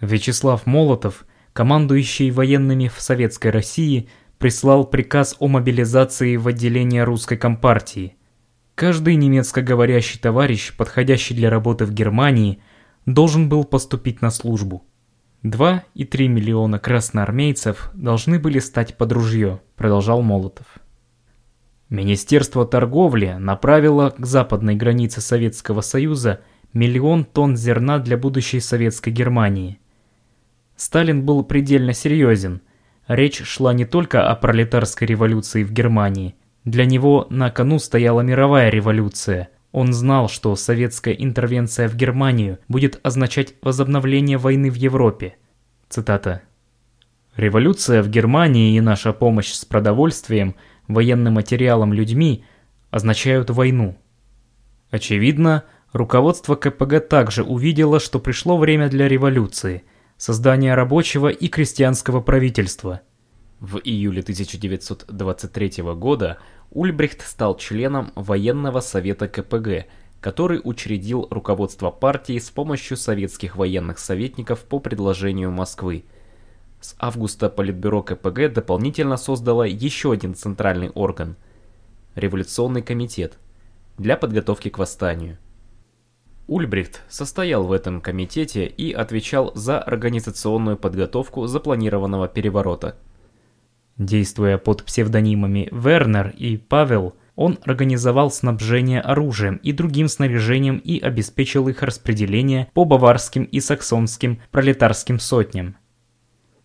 Вячеслав 0.01 0.65
Молотов, 0.65 1.25
командующий 1.53 2.29
военными 2.32 2.89
в 2.89 2.99
Советской 2.99 3.51
России, 3.51 4.10
прислал 4.38 4.84
приказ 4.84 5.38
о 5.39 5.47
мобилизации 5.47 6.36
в 6.36 6.49
отделение 6.49 7.05
русской 7.05 7.38
компартии. 7.38 8.17
Каждый 8.75 9.15
немецкоговорящий 9.15 10.19
товарищ, 10.19 10.75
подходящий 10.75 11.34
для 11.36 11.49
работы 11.49 11.86
в 11.86 11.93
Германии, 11.93 12.62
должен 13.05 13.47
был 13.47 13.63
поступить 13.63 14.21
на 14.21 14.29
службу. 14.29 14.84
2,3 15.43 16.27
миллиона 16.27 16.79
красноармейцев 16.79 17.91
должны 17.93 18.39
были 18.39 18.60
стать 18.60 18.97
под 18.97 19.13
ружье, 19.13 19.62
продолжал 19.77 20.21
Молотов. 20.21 20.67
Министерство 21.89 22.65
торговли 22.65 23.36
направило 23.39 24.12
к 24.12 24.25
западной 24.25 24.75
границе 24.75 25.21
Советского 25.21 25.82
Союза 25.82 26.41
миллион 26.71 27.25
тонн 27.25 27.58
зерна 27.58 27.97
для 27.97 28.15
будущей 28.15 28.60
советской 28.60 29.10
Германии. 29.10 29.80
Сталин 30.75 31.25
был 31.25 31.43
предельно 31.43 31.93
серьезен. 31.93 32.62
Речь 33.08 33.41
шла 33.43 33.73
не 33.73 33.86
только 33.86 34.30
о 34.30 34.36
пролетарской 34.36 35.08
революции 35.08 35.63
в 35.63 35.71
Германии. 35.71 36.36
Для 36.63 36.86
него 36.86 37.25
на 37.32 37.49
кону 37.49 37.80
стояла 37.80 38.21
мировая 38.21 38.69
революция. 38.69 39.49
Он 39.71 39.91
знал, 39.91 40.30
что 40.30 40.56
советская 40.56 41.15
интервенция 41.15 41.89
в 41.89 41.95
Германию 41.95 42.60
будет 42.67 42.99
означать 43.02 43.56
возобновление 43.63 44.38
войны 44.38 44.69
в 44.69 44.75
Европе. 44.75 45.38
Цитата. 45.89 46.43
«Революция 47.36 48.04
в 48.04 48.10
Германии 48.10 48.75
и 48.75 48.82
наша 48.82 49.12
помощь 49.12 49.52
с 49.54 49.65
продовольствием, 49.65 50.56
военным 50.89 51.36
материалом, 51.36 51.93
людьми 51.93 52.43
означают 52.91 53.49
войну». 53.49 53.97
Очевидно, 54.91 55.63
руководство 55.93 56.56
КПГ 56.56 57.08
также 57.08 57.43
увидело, 57.43 57.99
что 57.99 58.19
пришло 58.19 58.58
время 58.58 58.89
для 58.89 59.08
революции– 59.08 59.84
создания 60.19 60.75
рабочего 60.75 61.30
и 61.30 61.47
крестьянского 61.47 62.19
правительства. 62.19 63.02
В 63.60 63.78
июле 63.78 64.21
1923 64.21 65.84
года 65.95 66.38
Ульбрихт 66.71 67.25
стал 67.25 67.58
членом 67.58 68.12
военного 68.15 68.82
совета 68.82 69.28
КПГ, 69.28 69.88
который 70.19 70.60
учредил 70.63 71.28
руководство 71.32 71.89
партии 71.89 72.38
с 72.38 72.49
помощью 72.49 72.97
советских 72.97 73.56
военных 73.56 73.97
советников 73.97 74.65
по 74.65 74.80
предложению 74.80 75.52
Москвы. 75.52 76.04
С 76.79 76.95
августа 76.99 77.49
Политбюро 77.49 78.03
КПГ 78.03 78.53
дополнительно 78.53 79.17
создало 79.17 79.63
еще 79.63 80.11
один 80.11 80.35
центральный 80.35 80.89
орган– 80.89 81.35
Революционный 82.15 82.81
комитет 82.81 83.37
для 83.97 84.17
подготовки 84.17 84.69
к 84.69 84.77
восстанию– 84.77 85.37
Ульбрихт 86.49 87.03
состоял 87.09 87.63
в 87.63 87.71
этом 87.71 88.01
комитете 88.01 88.65
и 88.65 88.91
отвечал 88.91 89.51
за 89.53 89.79
организационную 89.79 90.77
подготовку 90.77 91.45
запланированного 91.45 92.27
переворота. 92.27 92.95
Действуя 93.99 94.57
под 94.57 94.83
псевдонимами 94.83 95.69
Вернер 95.71 96.33
и 96.35 96.57
Павел, 96.57 97.13
он 97.35 97.59
организовал 97.65 98.31
снабжение 98.31 98.99
оружием 98.99 99.57
и 99.57 99.71
другим 99.73 100.07
снаряжением 100.07 100.79
и 100.79 100.99
обеспечил 100.99 101.67
их 101.67 101.83
распределение 101.83 102.71
по 102.73 102.83
баварским 102.83 103.43
и 103.43 103.59
саксонским 103.59 104.41
пролетарским 104.49 105.19
сотням. 105.19 105.75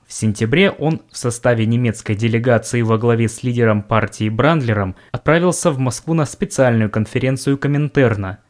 В 0.07 0.13
сентябре 0.13 0.71
он 0.71 1.03
в 1.11 1.17
составе 1.17 1.67
немецкой 1.67 2.15
делегации 2.15 2.83
во 2.83 2.99
главе 2.99 3.29
с 3.29 3.43
лидером 3.43 3.83
партии 3.83 4.29
Брандлером 4.29 4.97
отправился 5.13 5.71
в 5.71 5.79
Москву 5.79 6.15
на 6.15 6.27
специальную 6.27 6.91
конференцию 6.91 7.59
Коминтерна– 7.59 8.39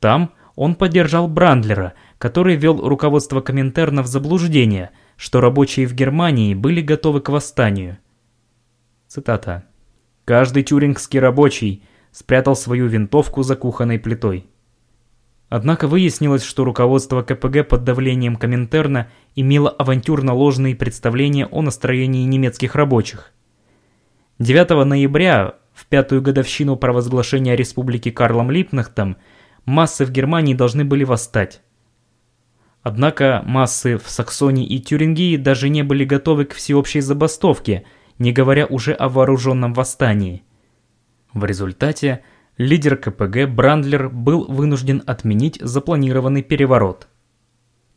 там 0.00 0.32
он 0.56 0.74
поддержал 0.74 1.28
Брандлера, 1.28 1.94
который 2.18 2.56
вел 2.56 2.86
руководство 2.86 3.40
Коминтерна 3.40 4.02
в 4.02 4.06
заблуждение, 4.06 4.90
что 5.16 5.40
рабочие 5.40 5.86
в 5.86 5.94
Германии 5.94 6.54
были 6.54 6.80
готовы 6.80 7.20
к 7.20 7.28
восстанию. 7.28 7.98
Цитата. 9.06 9.64
«Каждый 10.24 10.62
тюрингский 10.62 11.20
рабочий 11.20 11.84
спрятал 12.12 12.56
свою 12.56 12.86
винтовку 12.86 13.42
за 13.42 13.56
кухонной 13.56 13.98
плитой». 13.98 14.46
Однако 15.50 15.88
выяснилось, 15.88 16.44
что 16.44 16.64
руководство 16.64 17.22
КПГ 17.22 17.68
под 17.68 17.82
давлением 17.82 18.36
Коминтерна 18.36 19.10
имело 19.34 19.68
авантюрно-ложные 19.68 20.76
представления 20.76 21.46
о 21.46 21.60
настроении 21.60 22.24
немецких 22.24 22.76
рабочих. 22.76 23.32
9 24.38 24.86
ноября, 24.86 25.56
в 25.74 25.86
пятую 25.86 26.22
годовщину 26.22 26.76
провозглашения 26.76 27.56
республики 27.56 28.12
Карлом 28.12 28.52
Липнахтом, 28.52 29.16
массы 29.64 30.06
в 30.06 30.12
Германии 30.12 30.54
должны 30.54 30.84
были 30.84 31.02
восстать. 31.02 31.62
Однако 32.82 33.42
массы 33.44 33.98
в 33.98 34.08
Саксонии 34.08 34.64
и 34.64 34.78
Тюрингии 34.78 35.36
даже 35.36 35.68
не 35.68 35.82
были 35.82 36.04
готовы 36.04 36.44
к 36.44 36.54
всеобщей 36.54 37.00
забастовке, 37.00 37.84
не 38.20 38.32
говоря 38.32 38.66
уже 38.66 38.92
о 38.92 39.08
вооруженном 39.08 39.74
восстании. 39.74 40.44
В 41.34 41.44
результате 41.44 42.22
лидер 42.60 42.98
КПГ 42.98 43.48
Брандлер 43.48 44.10
был 44.10 44.44
вынужден 44.46 45.02
отменить 45.06 45.58
запланированный 45.62 46.42
переворот. 46.42 47.08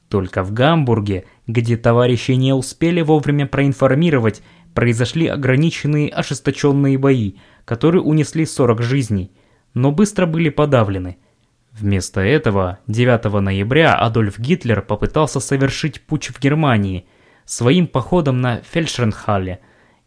Только 0.07 0.41
в 0.41 0.53
Гамбурге, 0.53 1.25
где 1.47 1.75
товарищи 1.75 2.31
не 2.31 2.53
успели 2.53 3.01
вовремя 3.01 3.45
проинформировать, 3.45 4.41
произошли 4.73 5.27
ограниченные 5.27 6.07
ожесточенные 6.07 6.97
бои, 6.97 7.33
которые 7.65 8.03
унесли 8.03 8.45
40 8.45 8.81
жизней, 8.81 9.33
но 9.73 9.91
быстро 9.91 10.25
были 10.25 10.49
подавлены– 10.49 11.17
Вместо 11.73 12.21
этого 12.21 12.77
9 12.85 13.41
ноября 13.41 13.95
Адольф 13.95 14.37
Гитлер 14.37 14.83
попытался 14.83 15.39
совершить 15.39 16.01
путч 16.01 16.29
в 16.29 16.39
Германии 16.39 17.07
своим 17.45 17.87
походом 17.87 18.41
на 18.41 18.61
Фельдшернхалле 18.61 19.59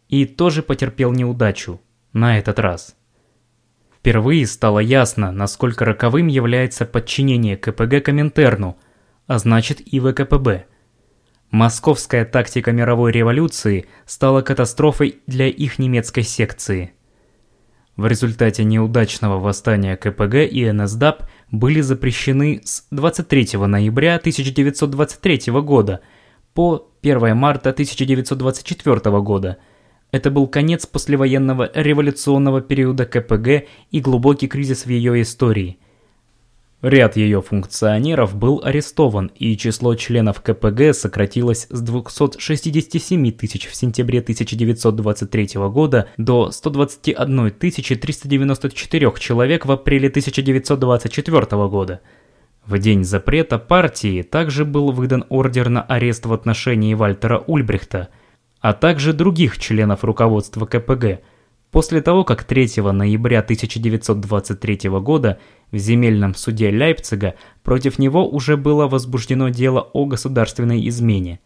и 0.07 0.23
тоже 0.23 0.63
потерпел 0.63 1.11
неудачу, 1.11 1.81
на 2.13 2.39
этот 2.39 2.59
раз. 2.59 2.96
Впервые 4.07 4.47
стало 4.47 4.79
ясно, 4.79 5.33
насколько 5.33 5.83
роковым 5.83 6.27
является 6.27 6.85
подчинение 6.85 7.57
КПГ 7.57 8.05
Коминтерну, 8.05 8.77
а 9.25 9.37
значит 9.37 9.81
и 9.81 9.99
ВКПБ. 9.99 10.65
Московская 11.51 12.23
тактика 12.23 12.71
мировой 12.71 13.11
революции 13.11 13.85
стала 14.05 14.41
катастрофой 14.43 15.19
для 15.27 15.49
их 15.49 15.77
немецкой 15.77 16.23
секции– 16.23 16.93
в 17.97 18.05
результате 18.05 18.63
неудачного 18.63 19.39
восстания 19.39 19.97
КПГ 19.97 20.35
и 20.35 20.71
НСДАП 20.71 21.23
были 21.51 21.81
запрещены 21.81 22.61
с 22.63 22.85
23 22.91 23.57
ноября 23.57 24.15
1923 24.15 25.51
года 25.61 25.99
по 26.53 26.91
1 27.01 27.35
марта 27.35 27.71
1924 27.71 29.19
года. 29.21 29.57
Это 30.11 30.31
был 30.31 30.47
конец 30.47 30.85
послевоенного 30.85 31.69
революционного 31.73 32.61
периода 32.61 33.05
КПГ 33.05 33.67
и 33.91 33.99
глубокий 33.99 34.47
кризис 34.47 34.85
в 34.85 34.89
ее 34.89 35.21
истории– 35.21 35.77
Ряд 36.83 37.17
ее 37.17 37.41
функционеров 37.41 38.35
был 38.35 38.61
арестован, 38.63 39.31
и 39.35 39.57
число 39.57 39.95
членов 39.95 40.41
КПГ 40.41 40.93
сократилось 40.93 41.65
с 41.71 41.81
267 41.81 43.31
тысяч 43.31 43.65
в 43.65 43.75
сентябре 43.75 44.19
1923 44.19 45.49
года 45.69 46.07
до 46.17 46.51
121 46.51 47.49
394 47.49 49.13
человек 49.17 49.65
в 49.65 49.71
апреле 49.71 50.09
1924 50.09 51.67
года. 51.67 52.01
В 52.67 52.77
день 52.77 53.03
запрета 53.03 53.57
партии 53.57 54.21
также 54.21 54.63
был 54.63 54.91
выдан 54.91 55.25
ордер 55.29 55.69
на 55.69 55.81
арест 55.81 56.27
в 56.27 56.33
отношении 56.33 56.93
Вальтера 56.93 57.39
Ульбрихта, 57.39 58.09
а 58.67 58.73
также 58.73 59.13
других 59.13 59.59
членов 59.59 60.03
руководства 60.03 60.65
КПГ– 60.65 61.21
После 61.71 62.01
того, 62.01 62.23
как 62.23 62.43
3 62.43 62.81
ноября 62.91 63.39
1923 63.39 64.89
года 65.01 65.37
в 65.71 65.77
земельном 65.77 66.33
суде 66.33 66.69
Лейпцига 66.69 67.35
против 67.61 67.99
него 67.99 68.27
уже 68.27 68.55
было 68.55 68.87
возбуждено 68.87 69.49
дело 69.49 69.81
о 69.93 70.05
государственной 70.05 70.87
измене. 70.87 71.39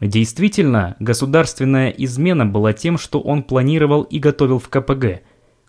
Действительно, 0.00 0.96
государственная 0.98 1.90
измена 1.90 2.44
была 2.44 2.72
тем, 2.72 2.98
что 2.98 3.20
он 3.20 3.44
планировал 3.44 4.02
и 4.02 4.18
готовил 4.18 4.58
в 4.58 4.68
КПГ. 4.68 5.22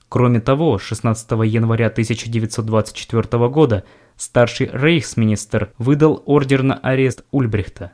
Кроме 0.10 0.42
того, 0.42 0.80
16 0.80 1.32
января 1.46 1.88
1924 1.88 3.48
года 3.50 3.84
старший 4.16 4.70
рейхсминистр 4.74 5.72
выдал 5.78 6.24
ордер 6.26 6.64
на 6.64 6.76
арест 6.76 7.26
Ульбрихта. 7.32 7.94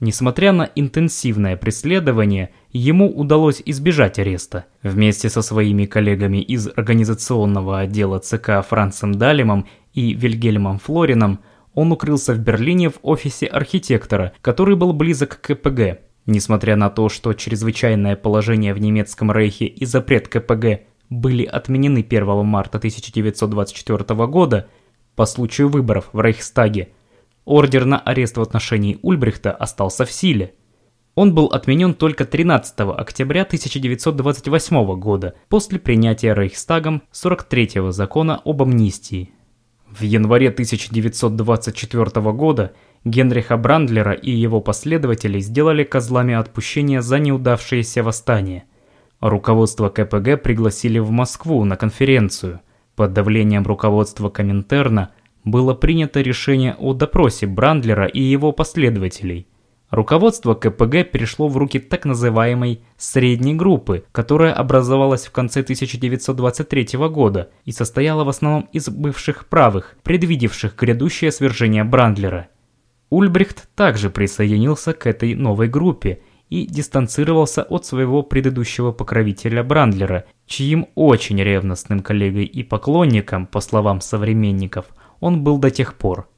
Несмотря 0.00 0.52
на 0.52 0.70
интенсивное 0.76 1.56
преследование, 1.56 2.50
ему 2.70 3.10
удалось 3.10 3.60
избежать 3.64 4.20
ареста. 4.20 4.66
Вместе 4.82 5.28
со 5.28 5.42
своими 5.42 5.86
коллегами 5.86 6.38
из 6.38 6.68
организационного 6.68 7.80
отдела 7.80 8.20
ЦК 8.20 8.64
Францем 8.68 9.14
Далемом 9.14 9.66
и 9.94 10.14
Вильгельмом 10.14 10.78
Флорином 10.78 11.40
он 11.74 11.90
укрылся 11.90 12.32
в 12.32 12.38
Берлине 12.38 12.90
в 12.90 12.98
офисе 13.02 13.46
архитектора, 13.46 14.32
который 14.40 14.76
был 14.76 14.92
близок 14.92 15.40
к 15.40 15.54
КПГ. 15.54 16.00
Несмотря 16.26 16.76
на 16.76 16.90
то, 16.90 17.08
что 17.08 17.32
чрезвычайное 17.32 18.14
положение 18.14 18.74
в 18.74 18.78
немецком 18.78 19.32
рейхе 19.32 19.66
и 19.66 19.84
запрет 19.84 20.28
КПГ 20.28 20.82
были 21.10 21.44
отменены 21.44 22.06
1 22.08 22.44
марта 22.44 22.78
1924 22.78 24.26
года 24.26 24.68
по 25.16 25.26
случаю 25.26 25.68
выборов 25.68 26.10
в 26.12 26.20
Рейхстаге, 26.20 26.90
ордер 27.48 27.86
на 27.86 27.98
арест 27.98 28.36
в 28.36 28.42
отношении 28.42 28.98
Ульбрихта 29.02 29.50
остался 29.50 30.04
в 30.04 30.12
силе. 30.12 30.54
Он 31.14 31.34
был 31.34 31.46
отменен 31.46 31.94
только 31.94 32.24
13 32.24 32.78
октября 32.80 33.42
1928 33.42 35.00
года 35.00 35.34
после 35.48 35.78
принятия 35.80 36.34
Рейхстагом 36.34 37.02
43-го 37.12 37.90
закона 37.90 38.40
об 38.44 38.62
амнистии. 38.62 39.32
В 39.88 40.02
январе 40.02 40.50
1924 40.50 42.32
года 42.32 42.74
Генриха 43.04 43.56
Брандлера 43.56 44.12
и 44.12 44.30
его 44.30 44.60
последователей 44.60 45.40
сделали 45.40 45.82
козлами 45.82 46.34
отпущения 46.34 47.00
за 47.00 47.18
неудавшееся 47.18 48.02
восстание. 48.02 48.64
Руководство 49.20 49.88
КПГ 49.88 50.42
пригласили 50.42 50.98
в 50.98 51.10
Москву 51.10 51.64
на 51.64 51.76
конференцию. 51.76 52.60
Под 52.94 53.12
давлением 53.12 53.64
руководства 53.64 54.28
Коминтерна 54.28 55.12
было 55.50 55.74
принято 55.74 56.20
решение 56.20 56.74
о 56.78 56.94
допросе 56.94 57.46
Брандлера 57.46 58.06
и 58.06 58.20
его 58.20 58.52
последователей. 58.52 59.46
Руководство 59.90 60.54
КПГ 60.54 61.10
перешло 61.10 61.48
в 61.48 61.56
руки 61.56 61.78
так 61.78 62.04
называемой 62.04 62.82
«средней 62.98 63.54
группы», 63.54 64.04
которая 64.12 64.52
образовалась 64.52 65.26
в 65.26 65.30
конце 65.30 65.60
1923 65.60 66.98
года 67.08 67.50
и 67.64 67.72
состояла 67.72 68.24
в 68.24 68.28
основном 68.28 68.68
из 68.72 68.90
бывших 68.90 69.46
правых, 69.46 69.96
предвидевших 70.02 70.76
грядущее 70.76 71.32
свержение 71.32 71.84
Брандлера. 71.84 72.48
Ульбрихт 73.08 73.70
также 73.74 74.10
присоединился 74.10 74.92
к 74.92 75.06
этой 75.06 75.34
новой 75.34 75.68
группе 75.68 76.20
и 76.50 76.66
дистанцировался 76.66 77.62
от 77.62 77.86
своего 77.86 78.22
предыдущего 78.22 78.92
покровителя 78.92 79.62
Брандлера, 79.62 80.24
чьим 80.46 80.88
очень 80.94 81.42
ревностным 81.42 82.00
коллегой 82.00 82.44
и 82.44 82.62
поклонником, 82.62 83.46
по 83.46 83.60
словам 83.60 84.02
современников, 84.02 84.86
он 85.20 85.42
был 85.42 85.58
до 85.58 85.70
тех 85.70 85.94
пор. 85.94 86.28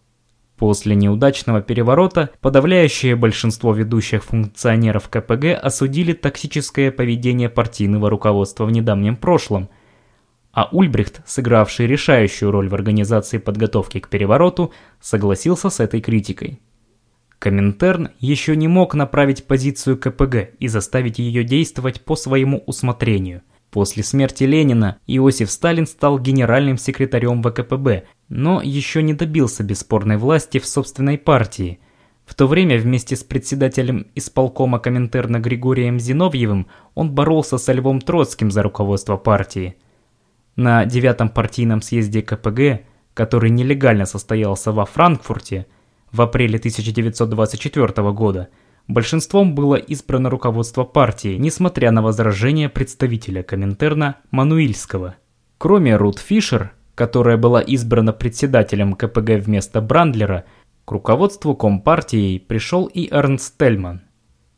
После 0.56 0.94
неудачного 0.94 1.62
переворота 1.62 2.30
подавляющее 2.42 3.16
большинство 3.16 3.72
ведущих 3.72 4.24
функционеров 4.24 5.08
КПГ 5.08 5.58
осудили 5.60 6.12
токсическое 6.12 6.90
поведение 6.90 7.48
партийного 7.48 8.10
руководства 8.10 8.66
в 8.66 8.70
недавнем 8.70 9.16
прошлом, 9.16 9.70
а 10.52 10.68
Ульбрихт, 10.70 11.22
сыгравший 11.26 11.86
решающую 11.86 12.50
роль 12.50 12.68
в 12.68 12.74
организации 12.74 13.38
подготовки 13.38 14.00
к 14.00 14.08
перевороту, 14.08 14.72
согласился 15.00 15.70
с 15.70 15.80
этой 15.80 16.02
критикой. 16.02 16.60
Коминтерн 17.38 18.10
еще 18.18 18.54
не 18.54 18.68
мог 18.68 18.94
направить 18.94 19.46
позицию 19.46 19.96
КПГ 19.96 20.50
и 20.58 20.68
заставить 20.68 21.18
ее 21.18 21.42
действовать 21.42 22.04
по 22.04 22.16
своему 22.16 22.62
усмотрению. 22.66 23.40
После 23.70 24.02
смерти 24.02 24.44
Ленина 24.44 24.98
Иосиф 25.06 25.50
Сталин 25.50 25.86
стал 25.86 26.18
генеральным 26.18 26.76
секретарем 26.76 27.42
ВКПБ, 27.42 28.04
но 28.28 28.60
еще 28.62 29.02
не 29.02 29.14
добился 29.14 29.62
бесспорной 29.62 30.16
власти 30.16 30.58
в 30.58 30.66
собственной 30.66 31.18
партии. 31.18 31.78
В 32.26 32.34
то 32.34 32.46
время 32.46 32.78
вместе 32.78 33.16
с 33.16 33.22
председателем 33.22 34.06
исполкома 34.14 34.80
Коминтерна 34.80 35.38
Григорием 35.38 36.00
Зиновьевым 36.00 36.66
он 36.94 37.12
боролся 37.12 37.58
со 37.58 37.72
Львом 37.72 38.00
Троцким 38.00 38.50
за 38.50 38.62
руководство 38.62 39.16
партии. 39.16 39.76
На 40.56 40.84
девятом 40.84 41.28
партийном 41.28 41.80
съезде 41.80 42.22
КПГ, 42.22 42.84
который 43.14 43.50
нелегально 43.50 44.06
состоялся 44.06 44.72
во 44.72 44.84
Франкфурте 44.84 45.66
в 46.10 46.22
апреле 46.22 46.58
1924 46.58 48.10
года, 48.12 48.48
Большинством 48.90 49.54
было 49.54 49.76
избрано 49.76 50.30
руководство 50.30 50.82
партии, 50.82 51.36
несмотря 51.36 51.92
на 51.92 52.02
возражения 52.02 52.68
представителя 52.68 53.44
Коминтерна 53.44 54.16
Мануильского. 54.32 55.14
Кроме 55.58 55.94
Рут 55.94 56.18
Фишер, 56.18 56.72
которая 56.96 57.36
была 57.36 57.60
избрана 57.60 58.12
председателем 58.12 58.94
КПГ 58.94 59.44
вместо 59.44 59.80
Брандлера, 59.80 60.44
к 60.84 60.90
руководству 60.90 61.54
Компартии 61.54 62.38
пришел 62.38 62.86
и 62.86 63.08
Эрнст 63.14 63.56
Тельман. 63.56 64.00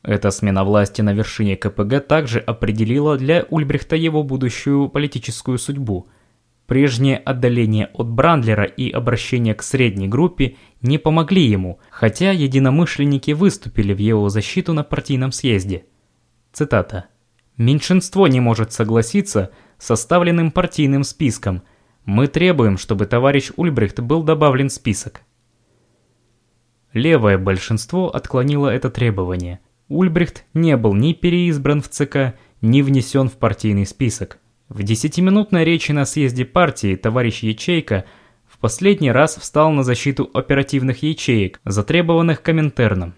Эта 0.03 0.30
смена 0.30 0.64
власти 0.64 1.03
на 1.03 1.12
вершине 1.12 1.59
КПГ 1.59 2.01
также 2.01 2.39
определила 2.39 3.18
для 3.18 3.45
Ульбрихта 3.51 3.97
его 3.97 4.22
будущую 4.22 4.89
политическую 4.89 5.59
судьбу– 5.59 6.09
Прежнее 6.73 7.18
отдаление 7.18 7.91
от 7.93 8.09
Брандлера 8.09 8.64
и 8.64 8.91
обращение 8.91 9.55
к 9.55 9.62
средней 9.62 10.09
группе 10.09 10.57
не 10.81 10.97
помогли 10.97 11.43
ему, 11.43 11.81
хотя 11.91 12.31
единомышленники 12.31 13.33
выступили 13.33 13.93
в 13.93 13.99
его 13.99 14.31
защиту 14.31 14.73
на 14.73 14.83
партийном 14.83 15.33
съезде. 15.33 15.85
Цитата. 16.51 17.09
«Меньшинство 17.59 18.27
не 18.27 18.41
может 18.41 18.73
согласиться 18.73 19.51
с 19.77 19.85
составленным 19.85 20.51
партийным 20.51 21.05
списком. 21.05 21.61
Мы 22.07 22.27
требуем, 22.27 22.79
чтобы 22.79 23.05
товарищ 23.05 23.51
Ульбрихт 23.57 24.01
был 24.01 24.23
добавлен 24.23 24.70
в 24.70 24.73
список». 24.73 25.20
Левое 26.95 27.37
большинство 27.37 28.09
отклонило 28.09 28.68
это 28.68 28.89
требование. 28.89 29.61
Ульбрихт 29.91 30.47
не 30.55 30.79
был 30.79 30.95
ни 30.95 31.12
переизбран 31.12 31.83
в 31.83 31.91
ЦК, 31.91 32.35
ни 32.62 32.81
внесен 32.81 33.29
в 33.29 33.35
партийный 33.35 33.85
список. 33.85 34.39
В 34.73 34.83
десятиминутной 34.83 35.64
речи 35.64 35.93
на 35.93 36.07
съезде 36.07 36.47
партии 36.47 36.97
товарищ 36.97 37.43
Ячейка 37.43 38.07
в 38.47 38.57
последний 38.57 39.12
раз 39.12 39.37
встал 39.37 39.70
на 39.70 39.83
защиту 39.85 40.31
оперативных 40.33 41.03
ячеек, 41.03 41.61
затребованных 41.66 42.41
Коминтерном. 42.41 43.14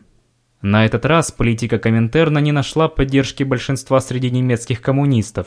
На 0.63 0.85
этот 0.85 1.05
раз 1.05 1.31
политика 1.31 1.79
Коминтерна 1.79 2.39
не 2.39 2.51
нашла 2.51 2.89
поддержки 2.89 3.45
большинства 3.45 4.01
среди 4.01 4.33
немецких 4.33 4.83
коммунистов. 4.83 5.47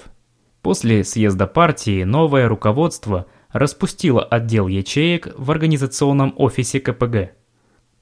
После 0.62 1.04
съезда 1.04 1.46
партии 1.46 2.06
новое 2.06 2.48
руководство 2.48 3.26
распустило 3.52 4.24
отдел 4.24 4.70
ячеек 4.70 5.34
в 5.38 5.52
организационном 5.52 6.34
офисе 6.38 6.80
КПГ. 6.80 7.34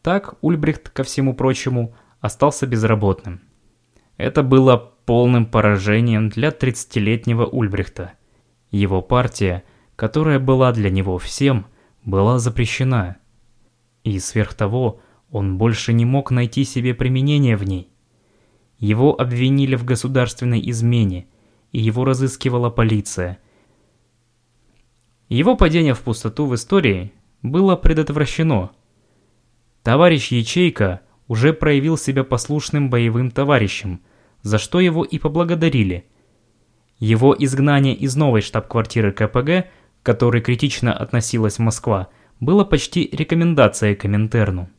Так 0.03 0.35
Ульбрихт, 0.41 0.89
ко 0.89 1.01
всему 1.03 1.33
прочему, 1.33 1.95
остался 2.19 2.67
безработным. 2.67 3.41
Это 4.17 4.43
было 4.43 4.94
полным 5.05 5.45
поражением 5.45 6.29
для 6.29 6.49
30-летнего 6.49 7.45
Ульбрихта. 7.45 8.13
Его 8.71 9.01
партия, 9.01 9.63
которая 9.95 10.39
была 10.39 10.71
для 10.71 10.89
него 10.89 11.17
всем, 11.17 11.67
была 12.03 12.39
запрещена. 12.39 13.17
И 14.03 14.19
сверх 14.19 14.53
того, 14.53 14.99
он 15.31 15.57
больше 15.57 15.93
не 15.93 16.05
мог 16.05 16.31
найти 16.31 16.63
себе 16.63 16.93
применения 16.93 17.55
в 17.55 17.63
ней. 17.63 17.89
Его 18.77 19.19
обвинили 19.19 19.75
в 19.75 19.85
государственной 19.85 20.61
измене, 20.69 21.27
и 21.71 21.79
его 21.79 22.03
разыскивала 22.03 22.69
полиция. 22.69 23.39
Его 25.29 25.55
падение 25.55 25.93
в 25.93 26.01
пустоту 26.01 26.45
в 26.45 26.55
истории 26.55 27.13
было 27.41 27.75
предотвращено. 27.75 28.71
Товарищ 29.81 30.31
Ячейка 30.31 31.01
уже 31.27 31.53
проявил 31.53 31.97
себя 31.97 32.23
послушным 32.23 32.89
боевым 32.89 33.31
товарищем– 33.31 34.01
за 34.45 34.59
что 34.59 34.79
его 34.79 35.03
и 35.03 35.17
поблагодарили. 35.17 36.05
Его 36.99 37.35
изгнание 37.37 37.95
из 37.95 38.15
новой 38.15 38.41
штаб-квартиры 38.41 39.11
КПГ, 39.11 39.47
к 39.47 39.67
которой 40.03 40.39
критично 40.39 40.93
относилась 40.93 41.57
Москва, 41.57 42.09
было 42.39 42.63
почти 42.63 43.09
рекомендацией 43.11 43.95
Коминтерну. 43.95 44.69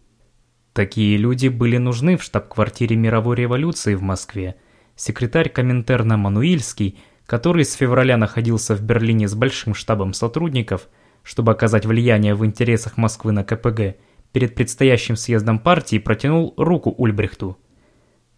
Такие 0.72 1.16
люди 1.16 1.48
были 1.48 1.78
нужны 1.78 2.16
в 2.16 2.22
штаб-квартире 2.22 2.94
мировой 2.94 3.34
революции 3.34 3.96
в 3.96 4.02
Москве. 4.02 4.54
Секретарь 4.94 5.48
Коминтерна 5.48 6.16
Мануильский, 6.16 7.00
который 7.26 7.64
с 7.64 7.72
февраля 7.72 8.16
находился 8.16 8.76
в 8.76 8.82
Берлине 8.82 9.26
с 9.26 9.34
большим 9.34 9.74
штабом 9.74 10.12
сотрудников, 10.12 10.88
чтобы 11.24 11.50
оказать 11.50 11.86
влияние 11.86 12.36
в 12.36 12.46
интересах 12.46 12.96
Москвы 12.96 13.32
на 13.32 13.42
КПГ, 13.42 13.96
перед 14.30 14.54
предстоящим 14.54 15.16
съездом 15.16 15.58
партии 15.58 15.98
протянул 15.98 16.54
руку 16.56 16.94
Ульбрихту– 16.96 17.58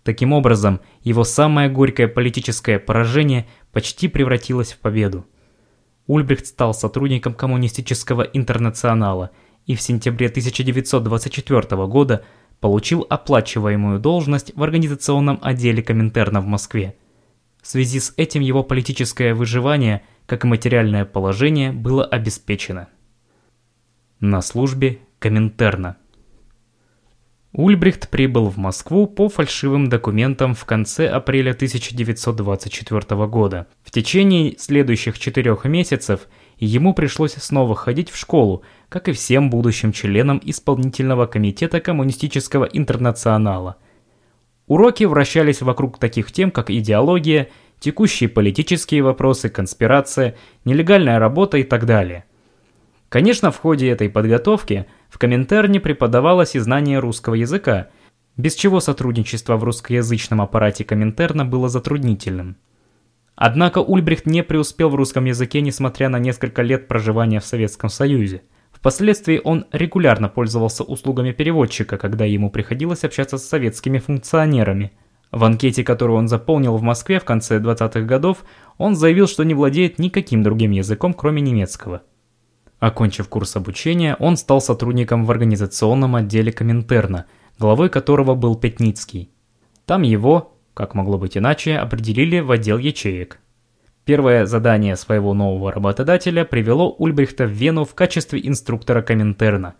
Таким 0.02 0.32
образом, 0.32 0.80
его 1.02 1.24
самое 1.24 1.68
горькое 1.68 2.08
политическое 2.08 2.78
поражение 2.78 3.46
почти 3.72 4.08
превратилось 4.08 4.72
в 4.72 4.78
победу. 4.78 5.26
Ульбрихт 6.06 6.46
стал 6.46 6.72
сотрудником 6.72 7.34
коммунистического 7.34 8.22
интернационала 8.22 9.30
и 9.66 9.74
в 9.74 9.82
сентябре 9.82 10.28
1924 10.28 11.86
года 11.86 12.24
получил 12.60 13.06
оплачиваемую 13.08 14.00
должность 14.00 14.52
в 14.56 14.62
организационном 14.62 15.38
отделе 15.42 15.82
Коминтерна 15.82 16.40
в 16.40 16.46
Москве. 16.46 16.96
В 17.60 17.66
связи 17.66 18.00
с 18.00 18.14
этим 18.16 18.40
его 18.40 18.62
политическое 18.62 19.34
выживание, 19.34 20.02
как 20.26 20.44
и 20.44 20.48
материальное 20.48 21.04
положение, 21.04 21.72
было 21.72 22.04
обеспечено. 22.04 22.88
На 24.20 24.40
службе 24.40 25.00
Коминтерна. 25.18 25.96
Ульбрихт 27.52 28.10
прибыл 28.10 28.50
в 28.50 28.58
Москву 28.58 29.06
по 29.06 29.30
фальшивым 29.30 29.88
документам 29.88 30.54
в 30.54 30.64
конце 30.66 31.08
апреля 31.08 31.52
1924 31.52 33.26
года. 33.26 33.66
В 33.82 33.90
течение 33.90 34.54
следующих 34.58 35.18
четырех 35.18 35.64
месяцев 35.64 36.28
ему 36.58 36.92
пришлось 36.92 37.32
снова 37.32 37.74
ходить 37.74 38.10
в 38.10 38.18
школу, 38.18 38.62
как 38.90 39.08
и 39.08 39.12
всем 39.12 39.48
будущим 39.48 39.92
членам 39.92 40.40
исполнительного 40.44 41.26
комитета 41.26 41.80
коммунистического 41.80 42.66
интернационала. 42.66 43.76
Уроки 44.66 45.04
вращались 45.04 45.62
вокруг 45.62 45.98
таких 45.98 46.30
тем, 46.30 46.50
как 46.50 46.70
идеология, 46.70 47.48
текущие 47.80 48.28
политические 48.28 49.02
вопросы, 49.02 49.48
конспирация, 49.48 50.36
нелегальная 50.66 51.18
работа 51.18 51.56
и 51.56 51.62
так 51.62 51.86
далее. 51.86 52.26
Конечно, 53.08 53.50
в 53.50 53.58
ходе 53.58 53.88
этой 53.88 54.10
подготовки 54.10 54.86
в 55.08 55.18
Коминтерне 55.18 55.80
преподавалось 55.80 56.54
и 56.54 56.58
знание 56.58 56.98
русского 56.98 57.34
языка, 57.34 57.88
без 58.36 58.54
чего 58.54 58.80
сотрудничество 58.80 59.56
в 59.56 59.64
русскоязычном 59.64 60.42
аппарате 60.42 60.84
Коминтерна 60.84 61.44
было 61.44 61.68
затруднительным. 61.68 62.56
Однако 63.34 63.78
Ульбрихт 63.78 64.26
не 64.26 64.42
преуспел 64.42 64.90
в 64.90 64.94
русском 64.94 65.24
языке, 65.24 65.60
несмотря 65.60 66.08
на 66.08 66.18
несколько 66.18 66.62
лет 66.62 66.88
проживания 66.88 67.40
в 67.40 67.44
Советском 67.44 67.88
Союзе. 67.88 68.42
Впоследствии 68.72 69.40
он 69.42 69.66
регулярно 69.72 70.28
пользовался 70.28 70.84
услугами 70.84 71.32
переводчика, 71.32 71.96
когда 71.96 72.24
ему 72.24 72.50
приходилось 72.50 73.04
общаться 73.04 73.38
с 73.38 73.48
советскими 73.48 73.98
функционерами. 73.98 74.92
В 75.30 75.44
анкете, 75.44 75.82
которую 75.82 76.18
он 76.18 76.28
заполнил 76.28 76.76
в 76.76 76.82
Москве 76.82 77.20
в 77.20 77.24
конце 77.24 77.58
20-х 77.58 78.00
годов, 78.02 78.44
он 78.76 78.94
заявил, 78.96 79.26
что 79.26 79.44
не 79.44 79.54
владеет 79.54 79.98
никаким 79.98 80.42
другим 80.42 80.72
языком, 80.72 81.14
кроме 81.14 81.40
немецкого. 81.40 82.02
Окончив 82.78 83.28
курс 83.28 83.56
обучения, 83.56 84.16
он 84.20 84.36
стал 84.36 84.60
сотрудником 84.60 85.24
в 85.26 85.30
организационном 85.30 86.14
отделе 86.14 86.52
Коминтерна, 86.52 87.26
главой 87.58 87.88
которого 87.88 88.34
был 88.34 88.54
Пятницкий. 88.54 89.30
Там 89.84 90.02
его, 90.02 90.56
как 90.74 90.94
могло 90.94 91.18
быть 91.18 91.36
иначе, 91.36 91.76
определили 91.76 92.38
в 92.38 92.50
отдел 92.52 92.78
ячеек. 92.78 93.40
Первое 94.04 94.46
задание 94.46 94.96
своего 94.96 95.34
нового 95.34 95.72
работодателя 95.72 96.44
привело 96.44 96.90
Ульбрихта 96.92 97.44
в 97.44 97.50
Вену 97.50 97.84
в 97.84 97.94
качестве 97.94 98.40
инструктора 98.46 99.02
Коминтерна. 99.02 99.74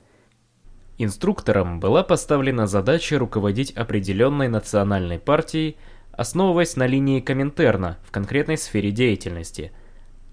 Инструктором 0.99 1.79
была 1.79 2.03
поставлена 2.03 2.67
задача 2.67 3.17
руководить 3.19 3.71
определенной 3.71 4.49
национальной 4.49 5.21
партией, 5.21 5.77
основываясь 6.11 6.75
на 6.75 6.89
линии 6.89 7.21
Коминтерна 7.21 7.99
в 8.05 8.11
конкретной 8.11 8.59
сфере 8.59 8.91
деятельности– 8.91 9.71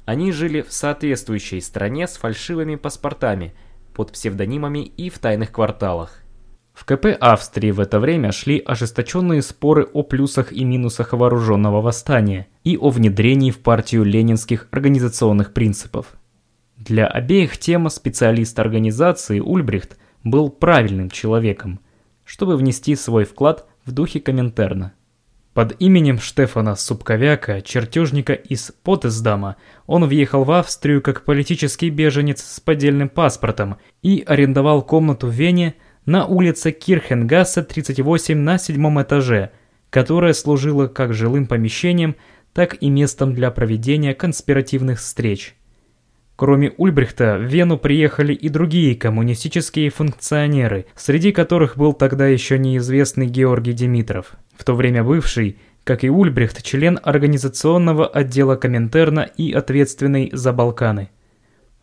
они 0.05 0.31
жили 0.31 0.61
в 0.61 0.71
соответствующей 0.71 1.61
стране 1.61 2.07
с 2.07 2.17
фальшивыми 2.17 2.75
паспортами, 2.75 3.53
под 3.93 4.11
псевдонимами 4.11 4.79
и 4.79 5.09
в 5.09 5.19
тайных 5.19 5.51
кварталах. 5.51 6.21
В 6.73 6.83
КП 6.83 7.05
Австрии 7.19 7.71
в 7.71 7.79
это 7.79 8.01
время 8.01 8.33
шли 8.33 8.59
ожесточенные 8.59 9.41
споры 9.41 9.87
о 9.93 10.03
плюсах 10.03 10.51
и 10.51 10.65
минусах 10.65 11.13
вооруженного 11.13 11.81
восстания 11.81 12.47
и 12.65 12.77
о 12.77 12.89
внедрении 12.89 13.49
в 13.49 13.59
партию 13.59 14.03
ленинских 14.03 14.67
организационных 14.71 15.53
принципов. 15.53 16.07
Для 16.75 17.07
обеих 17.07 17.57
тем 17.57 17.89
специалист 17.89 18.59
организации 18.59 19.39
Ульбрихт 19.39 19.97
был 20.25 20.49
правильным 20.49 21.09
человеком, 21.09 21.79
чтобы 22.25 22.57
внести 22.57 22.97
свой 22.97 23.23
вклад 23.23 23.65
в 23.85 23.93
духе 23.93 24.19
Коминтерна. 24.19 24.93
Под 25.55 25.73
именем 25.79 26.19
Штефана 26.19 26.75
Субковяка, 26.75 27.61
чертежника 27.61 28.33
из 28.33 28.73
Потесдама, 28.83 29.55
он 29.87 30.03
въехал 30.03 30.43
в 30.43 30.51
Австрию 30.51 31.01
как 31.01 31.23
политический 31.23 31.89
беженец 31.89 32.43
с 32.43 32.59
поддельным 32.59 33.07
паспортом 33.07 33.77
и 34.01 34.21
арендовал 34.27 34.81
комнату 34.81 35.27
в 35.27 35.29
Вене 35.29 35.75
на 36.05 36.25
улице 36.25 36.73
Кирхенгассе 36.73 37.61
38 37.63 38.37
на 38.37 38.57
седьмом 38.57 39.01
этаже, 39.01 39.51
которая 39.89 40.33
служила 40.33 40.87
как 40.87 41.13
жилым 41.13 41.47
помещением, 41.47 42.17
так 42.51 42.75
и 42.83 42.89
местом 42.89 43.33
для 43.33 43.49
проведения 43.49 44.13
конспиративных 44.13 44.99
встреч. 44.99 45.55
Кроме 46.35 46.71
Ульбрихта, 46.71 47.37
в 47.37 47.43
Вену 47.43 47.77
приехали 47.77 48.33
и 48.33 48.49
другие 48.49 48.95
коммунистические 48.95 49.89
функционеры, 49.89 50.85
среди 50.95 51.31
которых 51.31 51.77
был 51.77 51.93
тогда 51.93 52.27
еще 52.27 52.59
неизвестный 52.59 53.27
Георгий 53.27 53.71
Димитров, 53.71 54.33
в 54.57 54.65
то 54.65 54.75
время 54.75 55.03
бывший, 55.03 55.57
как 55.85 56.03
и 56.03 56.09
Ульбрихт, 56.09 56.61
член 56.61 56.99
организационного 57.01 58.05
отдела 58.05 58.57
Коминтерна 58.57 59.21
и 59.21 59.53
ответственный 59.53 60.29
за 60.33 60.51
Балканы. 60.51 61.09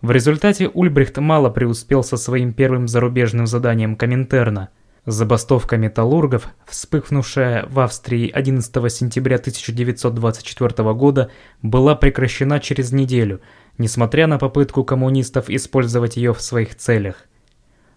В 0.03 0.11
результате 0.11 0.69
Ульбрихт 0.69 1.17
мало 1.17 1.49
преуспел 1.49 2.05
со 2.05 2.19
своим 2.19 2.53
первым 2.53 2.89
зарубежным 2.89 3.47
заданием 3.47 3.97
Коминтерна. 3.97 4.69
Забастовка 5.07 5.79
металлургов, 5.79 6.49
вспыхнувшая 6.67 7.67
в 7.69 7.81
Австрии 7.81 8.29
11 8.29 8.93
сентября 8.93 9.37
1924 9.37 10.93
года, 10.93 11.31
была 11.63 11.95
прекращена 11.95 12.61
через 12.61 12.93
неделю– 12.93 13.41
несмотря 13.79 14.27
на 14.27 14.39
попытку 14.39 14.85
коммунистов 14.85 15.49
использовать 15.49 16.17
ее 16.17 16.35
в 16.35 16.41
своих 16.41 16.77
целях. 16.77 17.27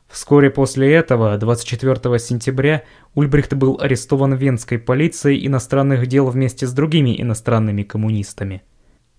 Вскоре 0.07 0.49
после 0.49 0.93
этого, 0.93 1.37
24 1.37 2.19
сентября, 2.19 2.83
Ульбрихт 3.15 3.53
был 3.53 3.79
арестован 3.81 4.35
венской 4.35 4.77
полицией 4.77 5.45
иностранных 5.45 6.07
дел 6.07 6.27
вместе 6.27 6.67
с 6.67 6.73
другими 6.73 7.19
иностранными 7.19 7.83
коммунистами. 7.83 8.61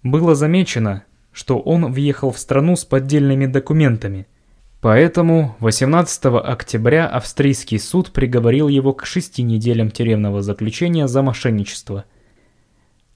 Было 0.02 0.34
замечено, 0.34 1.02
что 1.32 1.58
он 1.58 1.92
въехал 1.92 2.30
в 2.30 2.38
страну 2.38 2.76
с 2.76 2.84
поддельными 2.84 3.46
документами. 3.46 4.26
Поэтому 4.80 5.56
18 5.60 6.26
октября 6.26 7.08
австрийский 7.08 7.80
суд 7.80 8.12
приговорил 8.12 8.68
его 8.68 8.94
к 8.94 9.04
шести 9.04 9.42
неделям 9.42 9.90
тюремного 9.90 10.42
заключения 10.42 11.08
за 11.08 11.22
мошенничество– 11.22 12.04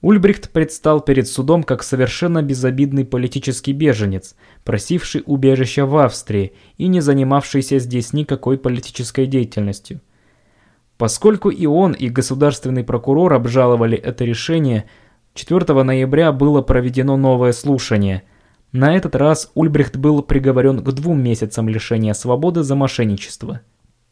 Ульбрихт 0.01 0.49
предстал 0.49 0.99
перед 1.01 1.27
судом 1.27 1.61
как 1.61 1.83
совершенно 1.83 2.41
безобидный 2.41 3.05
политический 3.05 3.71
беженец, 3.71 4.35
просивший 4.63 5.21
убежища 5.25 5.85
в 5.85 5.95
Австрии 5.97 6.53
и 6.77 6.87
не 6.87 7.01
занимавшийся 7.01 7.77
здесь 7.77 8.11
никакой 8.11 8.57
политической 8.57 9.27
деятельностью. 9.27 10.01
Поскольку 10.97 11.49
и 11.49 11.67
он, 11.67 11.93
и 11.93 12.09
государственный 12.09 12.83
прокурор 12.83 13.33
обжаловали 13.33 13.97
это 13.97 14.25
решение, 14.25 14.85
4 15.35 15.83
ноября 15.83 16.31
было 16.31 16.63
проведено 16.63 17.15
новое 17.15 17.51
слушание. 17.51 18.23
На 18.71 18.95
этот 18.95 19.15
раз 19.15 19.51
Ульбрихт 19.53 19.97
был 19.97 20.23
приговорен 20.23 20.79
к 20.83 20.91
двум 20.93 21.21
месяцам 21.21 21.69
лишения 21.69 22.13
свободы 22.13 22.63
за 22.63 22.75
мошенничество. 22.75 23.61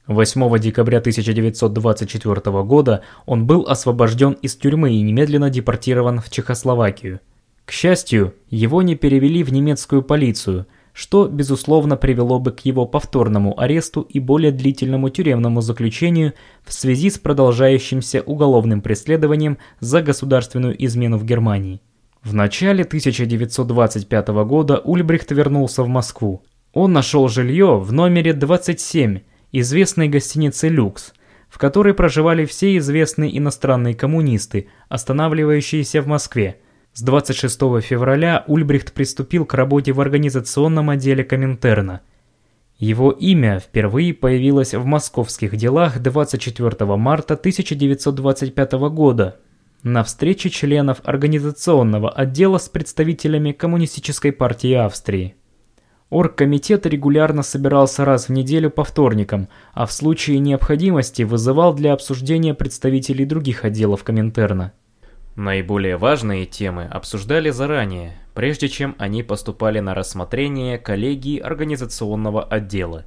8 0.09 0.57
декабря 0.57 0.97
1924 0.97 2.63
года 2.63 3.03
он 3.27 3.45
был 3.45 3.67
освобожден 3.67 4.31
из 4.41 4.55
тюрьмы 4.55 4.93
и 4.93 5.01
немедленно 5.01 5.51
депортирован 5.51 6.19
в 6.19 6.31
Чехословакию. 6.31 7.19
К 7.63 7.71
счастью, 7.71 8.33
его 8.49 8.81
не 8.81 8.95
перевели 8.95 9.43
в 9.43 9.53
немецкую 9.53 10.01
полицию, 10.01 10.65
что, 10.93 11.27
безусловно, 11.27 11.95
привело 11.95 12.39
бы 12.39 12.51
к 12.51 12.61
его 12.61 12.87
повторному 12.87 13.59
аресту 13.61 14.01
и 14.01 14.19
более 14.19 14.51
длительному 14.51 15.11
тюремному 15.11 15.61
заключению 15.61 16.33
в 16.65 16.73
связи 16.73 17.11
с 17.11 17.19
продолжающимся 17.19 18.23
уголовным 18.23 18.81
преследованием 18.81 19.59
за 19.79 20.01
государственную 20.01 20.83
измену 20.83 21.19
в 21.19 21.23
Германии. 21.23 21.81
В 22.23 22.33
начале 22.33 22.83
1925 22.83 24.27
года 24.29 24.79
Ульбрихт 24.79 25.29
вернулся 25.29 25.83
в 25.83 25.87
Москву. 25.87 26.41
Он 26.73 26.93
нашел 26.93 27.27
жилье 27.27 27.77
в 27.77 27.93
номере 27.93 28.33
27 28.33 29.19
известной 29.51 30.07
гостиницы 30.07 30.67
«Люкс», 30.67 31.13
в 31.49 31.57
которой 31.57 31.93
проживали 31.93 32.45
все 32.45 32.77
известные 32.77 33.37
иностранные 33.37 33.95
коммунисты, 33.95 34.67
останавливающиеся 34.87 36.01
в 36.01 36.07
Москве. 36.07 36.59
С 36.93 37.01
26 37.01 37.59
февраля 37.81 38.43
Ульбрихт 38.47 38.93
приступил 38.93 39.45
к 39.45 39.53
работе 39.53 39.91
в 39.91 40.01
организационном 40.01 40.89
отделе 40.89 41.23
Коминтерна. 41.23 42.01
Его 42.77 43.11
имя 43.11 43.59
впервые 43.59 44.13
появилось 44.13 44.73
в 44.73 44.85
московских 44.85 45.55
делах 45.57 45.99
24 45.99 46.85
марта 46.95 47.33
1925 47.33 48.71
года 48.89 49.39
на 49.83 50.03
встрече 50.03 50.49
членов 50.49 51.01
организационного 51.03 52.09
отдела 52.09 52.57
с 52.57 52.69
представителями 52.69 53.51
Коммунистической 53.51 54.31
партии 54.31 54.73
Австрии. 54.73 55.35
Оргкомитет 56.09 56.87
регулярно 56.87 57.43
собирался 57.43 58.03
раз 58.03 58.29
в 58.29 58.31
неделю 58.31 58.71
по 58.71 58.83
вторникам, 58.83 59.47
а 59.73 59.85
в 59.85 59.91
случае 59.91 60.39
необходимости 60.39 61.21
вызывал 61.21 61.73
для 61.75 61.93
обсуждения 61.93 62.55
представителей 62.55 63.25
других 63.25 63.63
отделов 63.63 64.03
Коминтерна. 64.03 64.73
Наиболее 65.35 65.97
важные 65.97 66.47
темы 66.47 66.85
обсуждали 66.85 67.51
заранее, 67.51 68.17
прежде 68.33 68.69
чем 68.69 68.95
они 68.97 69.21
поступали 69.21 69.79
на 69.79 69.93
рассмотрение 69.93 70.79
коллегии 70.79 71.37
организационного 71.37 72.43
отдела. 72.43 73.05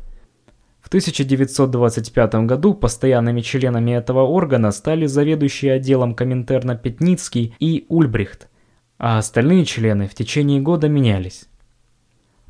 В 0.81 0.89
1925 0.89 2.35
году 2.47 2.75
постоянными 2.75 3.41
членами 3.41 3.93
этого 3.93 4.21
органа 4.21 4.71
стали 4.71 5.07
заведующий 5.07 5.69
отделом 5.69 6.15
Коминтерна 6.15 6.77
Петницкий 6.77 7.55
и 7.59 7.85
Ульбрихт, 7.89 8.49
а 8.99 9.19
остальные 9.19 9.65
члены 9.65 10.07
в 10.07 10.15
течение 10.15 10.61
года 10.61 10.89
менялись. 10.89 11.49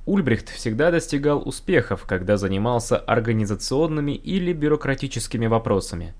Ульбрихт 0.05 0.49
всегда 0.49 0.91
достигал 0.91 1.43
успехов, 1.47 2.05
когда 2.07 2.37
занимался 2.37 2.97
организационными 2.97 4.13
или 4.13 4.53
бюрократическими 4.53 5.47
вопросами. 5.47 6.15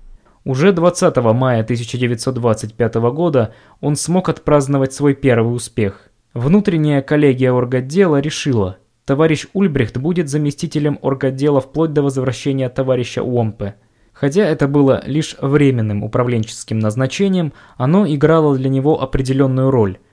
Уже 0.45 0.71
20 0.71 1.15
мая 1.17 1.61
1925 1.63 2.95
года 2.95 3.53
он 3.81 3.95
смог 3.95 4.29
отпраздновать 4.29 4.93
свой 4.93 5.13
первый 5.15 5.55
успех. 5.55 6.09
Внутренняя 6.33 7.01
коллегия 7.01 7.51
орготдела 7.51 8.19
решила, 8.19 8.77
товарищ 9.05 9.47
Ульбрихт 9.53 9.97
будет 9.97 10.29
заместителем 10.29 10.97
орготдела 11.01 11.59
вплоть 11.59 11.93
до 11.93 12.03
возвращения 12.03 12.69
товарища 12.69 13.21
Уомпе. 13.21 13.75
Хотя 14.13 14.45
это 14.45 14.67
было 14.67 15.03
лишь 15.05 15.35
временным 15.41 16.03
управленческим 16.03 16.79
назначением, 16.79 17.51
оно 17.77 18.07
играло 18.07 18.55
для 18.55 18.69
него 18.69 19.01
определенную 19.01 19.71
роль– 19.71 19.97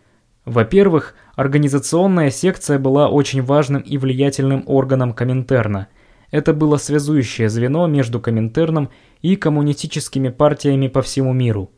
во-первых, 0.44 1.14
организационная 1.36 2.30
секция 2.30 2.78
была 2.78 3.08
очень 3.08 3.42
важным 3.42 3.82
и 3.82 3.98
влиятельным 3.98 4.64
органом 4.66 5.12
Коминтерна. 5.12 5.88
Это 6.30 6.54
было 6.54 6.76
связующее 6.76 7.48
звено 7.48 7.86
между 7.86 8.20
Коминтерном 8.20 8.90
и 9.20 9.36
коммунистическими 9.36 10.28
партиями 10.28 10.88
по 10.88 11.02
всему 11.02 11.32
миру. 11.32 11.70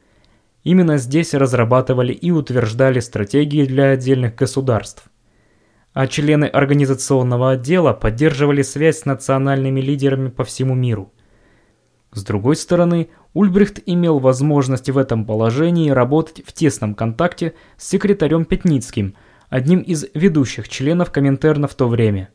Именно 0.63 0.99
здесь 0.99 1.35
разрабатывали 1.35 2.13
и 2.13 2.31
утверждали 2.31 3.01
стратегии 3.01 3.65
для 3.65 3.91
отдельных 3.91 4.37
государств. 4.37 5.05
А 5.93 6.07
члены 6.07 6.45
организационного 6.45 7.53
отдела 7.53 7.93
поддерживали 7.93 8.63
связь 8.63 9.01
с 9.01 9.05
национальными 9.05 9.81
лидерами 9.81 10.29
по 10.29 10.45
всему 10.45 10.75
миру. 10.75 11.13
С 12.13 12.25
другой 12.25 12.57
стороны, 12.57 13.09
Ульбрихт 13.33 13.81
имел 13.87 14.19
возможность 14.19 14.91
в 14.91 14.99
этом 14.99 15.25
положении 15.25 15.91
работать 15.91 16.43
в 16.45 16.53
тесном 16.53 16.95
контакте 16.95 17.55
с 17.79 17.89
секретарем 17.89 18.45
Пятницким, 18.45 19.15
одним 19.49 19.81
из 19.81 20.05
ведущих 20.13 20.69
членов 20.69 21.11
Коминтерна 21.11 21.69
в 21.69 21.75
то 21.75 21.89
время. 21.89 22.29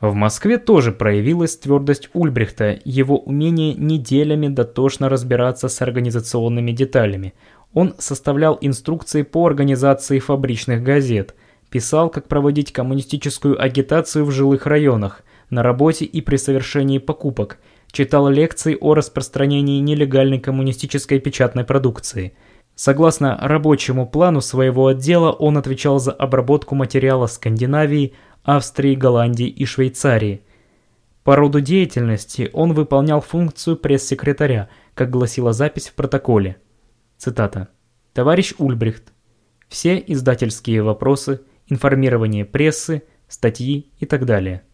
В 0.00 0.14
Москве 0.14 0.56
тоже 0.56 0.92
проявилась 0.92 1.58
твердость 1.58 2.08
Ульбрихта, 2.14 2.78
его 2.84 3.18
умение 3.18 3.74
неделями 3.74 4.48
дотошно 4.48 5.10
разбираться 5.10 5.68
с 5.68 5.82
организационными 5.82 6.72
деталями. 6.72 7.34
Он 7.74 7.94
составлял 7.98 8.56
инструкции 8.62 9.22
по 9.22 9.46
организации 9.46 10.18
фабричных 10.18 10.82
газет, 10.82 11.34
писал, 11.70 12.08
как 12.08 12.28
проводить 12.28 12.72
коммунистическую 12.72 13.62
агитацию 13.62 14.24
в 14.24 14.30
жилых 14.30 14.66
районах, 14.66 15.22
на 15.50 15.62
работе 15.62 16.06
и 16.06 16.22
при 16.22 16.36
совершении 16.36 16.96
покупок– 16.96 17.58
читал 17.96 18.28
лекции 18.28 18.76
о 18.78 18.92
распространении 18.92 19.80
нелегальной 19.80 20.38
коммунистической 20.38 21.18
печатной 21.18 21.64
продукции. 21.64 22.36
Согласно 22.74 23.38
рабочему 23.40 24.06
плану 24.06 24.42
своего 24.42 24.88
отдела, 24.88 25.32
он 25.32 25.56
отвечал 25.56 25.98
за 25.98 26.12
обработку 26.12 26.74
материала 26.74 27.26
Скандинавии, 27.26 28.12
Австрии, 28.42 28.94
Голландии 28.94 29.46
и 29.46 29.64
Швейцарии. 29.64 30.42
По 31.24 31.36
роду 31.36 31.62
деятельности 31.62 32.50
он 32.52 32.74
выполнял 32.74 33.22
функцию 33.22 33.78
пресс-секретаря, 33.78 34.68
как 34.92 35.08
гласила 35.08 35.54
запись 35.54 35.88
в 35.88 35.94
протоколе. 35.94 36.58
Цитата. 37.16 37.68
«Товарищ 38.12 38.52
Ульбрихт. 38.58 39.14
Все 39.70 39.96
издательские 40.06 40.82
вопросы, 40.82 41.40
информирование 41.66 42.44
прессы, 42.44 43.04
статьи 43.26 43.90
и 43.98 44.04
так 44.04 44.26
далее». 44.26 44.65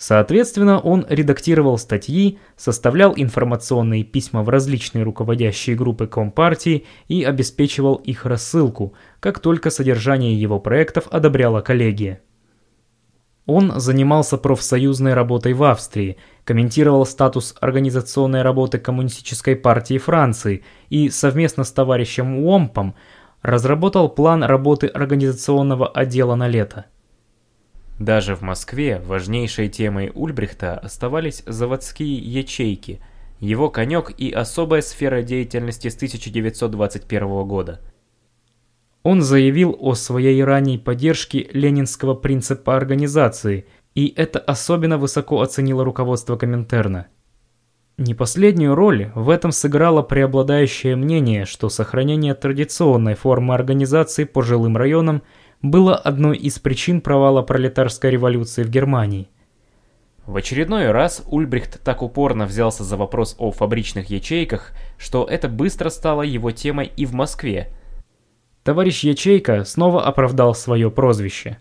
Соответственно, 0.00 0.80
он 0.80 1.04
редактировал 1.10 1.76
статьи, 1.76 2.38
составлял 2.56 3.12
информационные 3.14 4.02
письма 4.02 4.42
в 4.42 4.48
различные 4.48 5.04
руководящие 5.04 5.76
группы 5.76 6.06
Компартии 6.06 6.86
и 7.08 7.22
обеспечивал 7.22 7.96
их 7.96 8.24
рассылку, 8.24 8.94
как 9.20 9.40
только 9.40 9.68
содержание 9.68 10.40
его 10.40 10.58
проектов 10.58 11.06
одобряла 11.10 11.60
коллегия. 11.60 12.22
Он 13.44 13.78
занимался 13.78 14.38
профсоюзной 14.38 15.12
работой 15.12 15.52
в 15.52 15.62
Австрии, 15.64 16.16
комментировал 16.44 17.04
статус 17.04 17.54
организационной 17.60 18.40
работы 18.40 18.78
Коммунистической 18.78 19.54
партии 19.54 19.98
Франции 19.98 20.64
и 20.88 21.10
совместно 21.10 21.62
с 21.62 21.72
товарищем 21.72 22.38
Уомпом 22.38 22.94
разработал 23.42 24.08
план 24.08 24.44
работы 24.44 24.86
организационного 24.86 25.86
отдела 25.88 26.36
на 26.36 26.48
лето. 26.48 26.86
Даже 28.00 28.34
в 28.34 28.40
Москве 28.40 29.02
важнейшей 29.04 29.68
темой 29.68 30.10
Ульбрихта 30.14 30.74
оставались 30.74 31.42
заводские 31.46 32.16
ячейки, 32.16 32.98
его 33.40 33.68
конек 33.68 34.10
и 34.16 34.30
особая 34.30 34.80
сфера 34.80 35.22
деятельности 35.22 35.88
с 35.88 35.96
1921 35.96 37.46
года. 37.46 37.80
Он 39.02 39.20
заявил 39.20 39.76
о 39.78 39.92
своей 39.94 40.42
ранней 40.42 40.78
поддержке 40.78 41.50
ленинского 41.52 42.14
принципа 42.14 42.74
организации, 42.74 43.66
и 43.94 44.08
это 44.16 44.38
особенно 44.38 44.96
высоко 44.96 45.42
оценило 45.42 45.84
руководство 45.84 46.36
Коминтерна. 46.36 47.08
Не 47.98 48.14
последнюю 48.14 48.74
роль 48.74 49.12
в 49.14 49.28
этом 49.28 49.52
сыграло 49.52 50.00
преобладающее 50.00 50.96
мнение, 50.96 51.44
что 51.44 51.68
сохранение 51.68 52.34
традиционной 52.34 53.14
формы 53.14 53.52
организации 53.52 54.24
по 54.24 54.40
жилым 54.40 54.78
районам– 54.78 55.20
было 55.62 55.94
одной 55.94 56.36
из 56.36 56.58
причин 56.58 57.00
провала 57.00 57.42
пролетарской 57.42 58.10
революции 58.10 58.62
в 58.62 58.70
Германии. 58.70 59.28
В 60.26 60.36
очередной 60.36 60.90
раз 60.90 61.22
Ульбрихт 61.26 61.82
так 61.82 62.02
упорно 62.02 62.46
взялся 62.46 62.84
за 62.84 62.96
вопрос 62.96 63.34
о 63.38 63.50
фабричных 63.50 64.10
ячейках, 64.10 64.72
что 64.96 65.24
это 65.24 65.48
быстро 65.48 65.90
стало 65.90 66.22
его 66.22 66.50
темой 66.50 66.92
и 66.96 67.04
в 67.04 67.14
Москве. 67.14 67.68
Товарищ 68.62 69.04
Ячейка 69.04 69.64
снова 69.64 70.04
оправдал 70.04 70.54
свое 70.54 70.90
прозвище. 70.90 71.58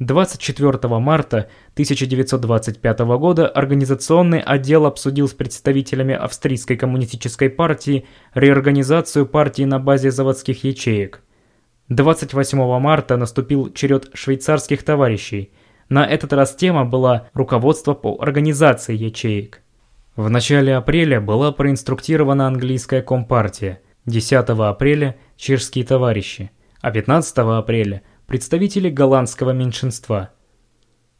24 0.00 0.88
марта 0.98 1.48
1925 1.74 2.98
года 3.16 3.48
организационный 3.48 4.40
отдел 4.40 4.86
обсудил 4.86 5.28
с 5.28 5.32
представителями 5.32 6.14
Австрийской 6.14 6.76
коммунистической 6.76 7.48
партии 7.48 8.04
реорганизацию 8.34 9.24
партии 9.24 9.62
на 9.62 9.78
базе 9.78 10.10
заводских 10.10 10.64
ячеек. 10.64 11.22
28 11.90 12.78
марта 12.78 13.16
наступил 13.18 13.70
черед 13.72 14.10
швейцарских 14.14 14.82
товарищей. 14.82 15.52
На 15.90 16.06
этот 16.06 16.32
раз 16.32 16.54
тема 16.54 16.86
была 16.86 17.28
«Руководство 17.34 17.92
по 17.92 18.16
организации 18.20 18.96
ячеек». 18.96 19.60
В 20.16 20.30
начале 20.30 20.76
апреля 20.76 21.20
была 21.20 21.52
проинструктирована 21.52 22.46
английская 22.46 23.02
компартия, 23.02 23.82
10 24.06 24.32
апреля– 24.48 25.16
чешские 25.36 25.84
товарищи, 25.84 26.50
а 26.80 26.90
15 26.90 27.36
апреля– 27.38 28.02
представители 28.26 28.88
голландского 28.88 29.50
меньшинства. 29.50 30.30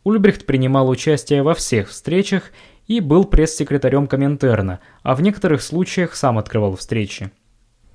Ульбрихт 0.02 0.46
принимал 0.46 0.88
участие 0.88 1.42
во 1.42 1.54
всех 1.54 1.90
встречах 1.90 2.52
и 2.86 3.00
был 3.00 3.24
пресс-секретарем 3.24 4.06
Коминтерна, 4.06 4.80
а 5.02 5.14
в 5.14 5.20
некоторых 5.20 5.60
случаях 5.60 6.14
сам 6.14 6.38
открывал 6.38 6.76
встречи. 6.76 7.30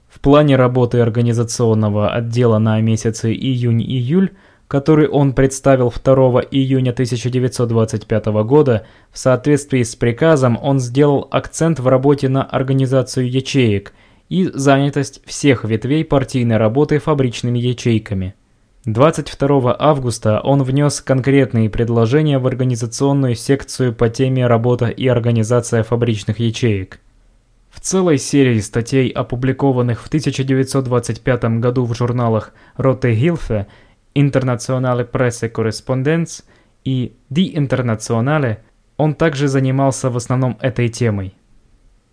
В 0.10 0.20
плане 0.22 0.56
работы 0.56 1.00
организационного 1.00 2.10
отдела 2.10 2.58
на 2.58 2.82
месяцы 2.82 3.32
июнь-июль, 3.32 4.32
который 4.68 5.08
он 5.08 5.34
представил 5.34 5.94
2 5.94 6.42
июня 6.52 6.92
1925 6.92 8.26
года, 8.44 8.86
в 9.12 9.20
соответствии 9.20 9.84
с 9.84 9.96
приказом 9.96 10.58
он 10.62 10.80
сделал 10.80 11.28
акцент 11.32 11.80
в 11.80 11.88
работе 11.88 12.28
на 12.28 12.44
организацию 12.44 13.30
ячеек 13.30 13.94
и 14.30 14.50
занятость 14.54 15.22
всех 15.26 15.64
ветвей 15.64 16.04
партийной 16.04 16.58
работы 16.58 17.00
фабричными 17.00 17.60
ячейками. 17.60 18.36
22 18.86 19.76
августа 19.78 20.40
он 20.40 20.64
внес 20.64 21.02
конкретные 21.02 21.70
предложения 21.70 22.40
в 22.40 22.48
организационную 22.48 23.36
секцию 23.36 23.94
по 23.94 24.10
теме 24.10 24.48
«Работа 24.48 24.88
и 24.88 25.08
организация 25.08 25.84
фабричных 25.84 26.40
ячеек». 26.40 27.00
В 27.70 27.80
целой 27.82 28.18
серии 28.18 28.60
статей, 28.60 29.10
опубликованных 29.10 30.02
в 30.02 30.08
1925 30.08 31.60
году 31.60 31.86
в 31.86 31.96
журналах 31.96 32.54
Rote 32.78 33.14
Hilfe, 33.14 33.68
Internationale 34.16 35.10
Presse 35.10 35.52
Correspondenz 35.52 36.44
и 36.84 37.14
Die 37.32 37.54
Internationale, 37.54 38.58
он 38.98 39.14
также 39.14 39.48
занимался 39.48 40.10
в 40.10 40.18
основном 40.18 40.58
этой 40.62 40.90
темой. 40.90 41.36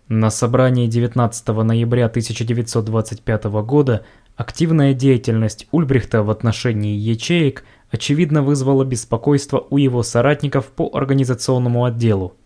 На 0.07 0.29
собрании 0.29 0.87
19 0.87 1.47
ноября 1.49 2.05
1925 2.05 3.43
года 3.65 4.05
активная 4.37 4.93
деятельность 4.93 5.67
Ульбрихта 5.71 6.23
в 6.23 6.29
отношении 6.29 6.95
ячеек 6.95 7.65
очевидно 7.91 8.41
вызвала 8.41 8.85
беспокойство 8.85 9.67
у 9.69 9.77
его 9.77 10.03
соратников 10.03 10.67
по 10.67 10.89
организационному 10.93 11.83
отделу. 11.83 12.37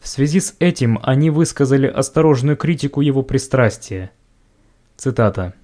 В 0.00 0.06
связи 0.06 0.40
с 0.40 0.54
этим 0.58 0.98
они 1.02 1.30
высказали 1.30 1.86
осторожную 1.86 2.56
критику 2.56 3.00
его 3.00 3.22
пристрастия. 3.22 4.12
Цитата. 4.96 5.54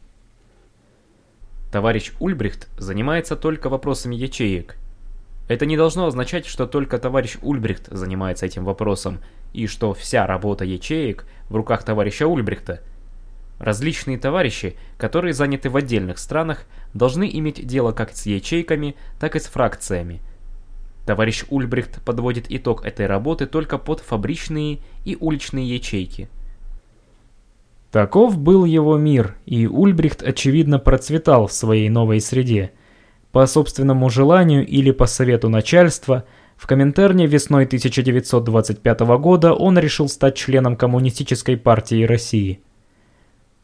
Товарищ 1.70 2.12
Ульбрихт 2.20 2.68
занимается 2.78 3.36
только 3.36 3.68
вопросами 3.68 4.14
ячеек. 4.14 4.76
Это 5.48 5.66
не 5.66 5.76
должно 5.76 6.06
означать, 6.06 6.46
что 6.46 6.66
только 6.66 6.98
товарищ 6.98 7.36
Ульбрихт 7.42 7.88
занимается 7.90 8.46
этим 8.46 8.64
вопросом, 8.64 9.20
и 9.52 9.66
что 9.66 9.94
вся 9.94 10.26
работа 10.26 10.64
ячеек 10.64 11.26
в 11.48 11.54
руках 11.54 11.84
товарища 11.84 12.26
Ульбрихта. 12.26 12.80
Различные 13.58 14.18
товарищи, 14.18 14.76
которые 14.98 15.32
заняты 15.32 15.70
в 15.70 15.76
отдельных 15.76 16.18
странах, 16.18 16.64
должны 16.92 17.30
иметь 17.32 17.64
дело 17.66 17.92
как 17.92 18.16
с 18.16 18.26
ячейками, 18.26 18.96
так 19.20 19.36
и 19.36 19.40
с 19.40 19.46
фракциями– 19.46 20.20
Товарищ 21.06 21.44
Ульбрихт 21.50 22.02
подводит 22.02 22.46
итог 22.48 22.84
этой 22.84 23.06
работы 23.06 23.46
только 23.46 23.76
под 23.76 24.00
фабричные 24.00 24.78
и 25.04 25.16
уличные 25.20 25.74
ячейки. 25.74 26.28
Таков 27.90 28.38
был 28.38 28.64
его 28.64 28.96
мир, 28.96 29.36
и 29.46 29.66
Ульбрихт, 29.66 30.22
очевидно, 30.22 30.78
процветал 30.78 31.46
в 31.46 31.52
своей 31.52 31.88
новой 31.90 32.20
среде. 32.20 32.72
По 33.30 33.46
собственному 33.46 34.10
желанию 34.10 34.66
или 34.66 34.90
по 34.90 35.06
совету 35.06 35.48
начальства, 35.48 36.24
в 36.56 36.66
Коминтерне 36.66 37.26
весной 37.26 37.66
1925 37.66 39.00
года 39.18 39.52
он 39.52 39.78
решил 39.78 40.08
стать 40.08 40.36
членом 40.36 40.76
Коммунистической 40.76 41.56
партии 41.56 42.04
России. 42.04 42.60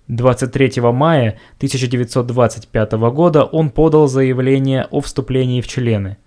23 0.08 0.80
мая 0.92 1.38
1925 1.56 2.92
года 2.92 3.44
он 3.44 3.70
подал 3.70 4.08
заявление 4.08 4.86
о 4.90 5.00
вступлении 5.00 5.60
в 5.60 5.68
члены. 5.68 6.18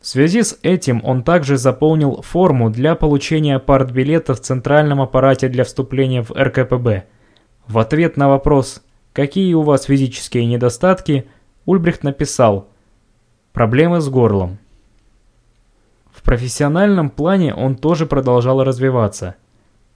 В 0.00 0.06
связи 0.06 0.42
с 0.42 0.58
этим 0.62 1.00
он 1.04 1.22
также 1.22 1.56
заполнил 1.56 2.22
форму 2.22 2.70
для 2.70 2.94
получения 2.94 3.58
партбилета 3.58 4.34
в 4.34 4.40
Центральном 4.40 5.00
аппарате 5.00 5.48
для 5.48 5.64
вступления 5.64 6.22
в 6.22 6.30
РКПБ. 6.30 7.04
В 7.66 7.78
ответ 7.78 8.16
на 8.16 8.28
вопрос 8.28 8.82
«Какие 9.12 9.54
у 9.54 9.62
вас 9.62 9.84
физические 9.84 10.46
недостатки?» 10.46 11.26
Ульбрихт 11.64 12.04
написал 12.04 12.68
«Проблемы 13.52 14.00
с 14.00 14.08
горлом». 14.08 14.58
В 16.12 16.22
профессиональном 16.22 17.10
плане 17.10 17.54
он 17.54 17.76
тоже 17.76 18.06
продолжал 18.06 18.62
развиваться. 18.62 19.34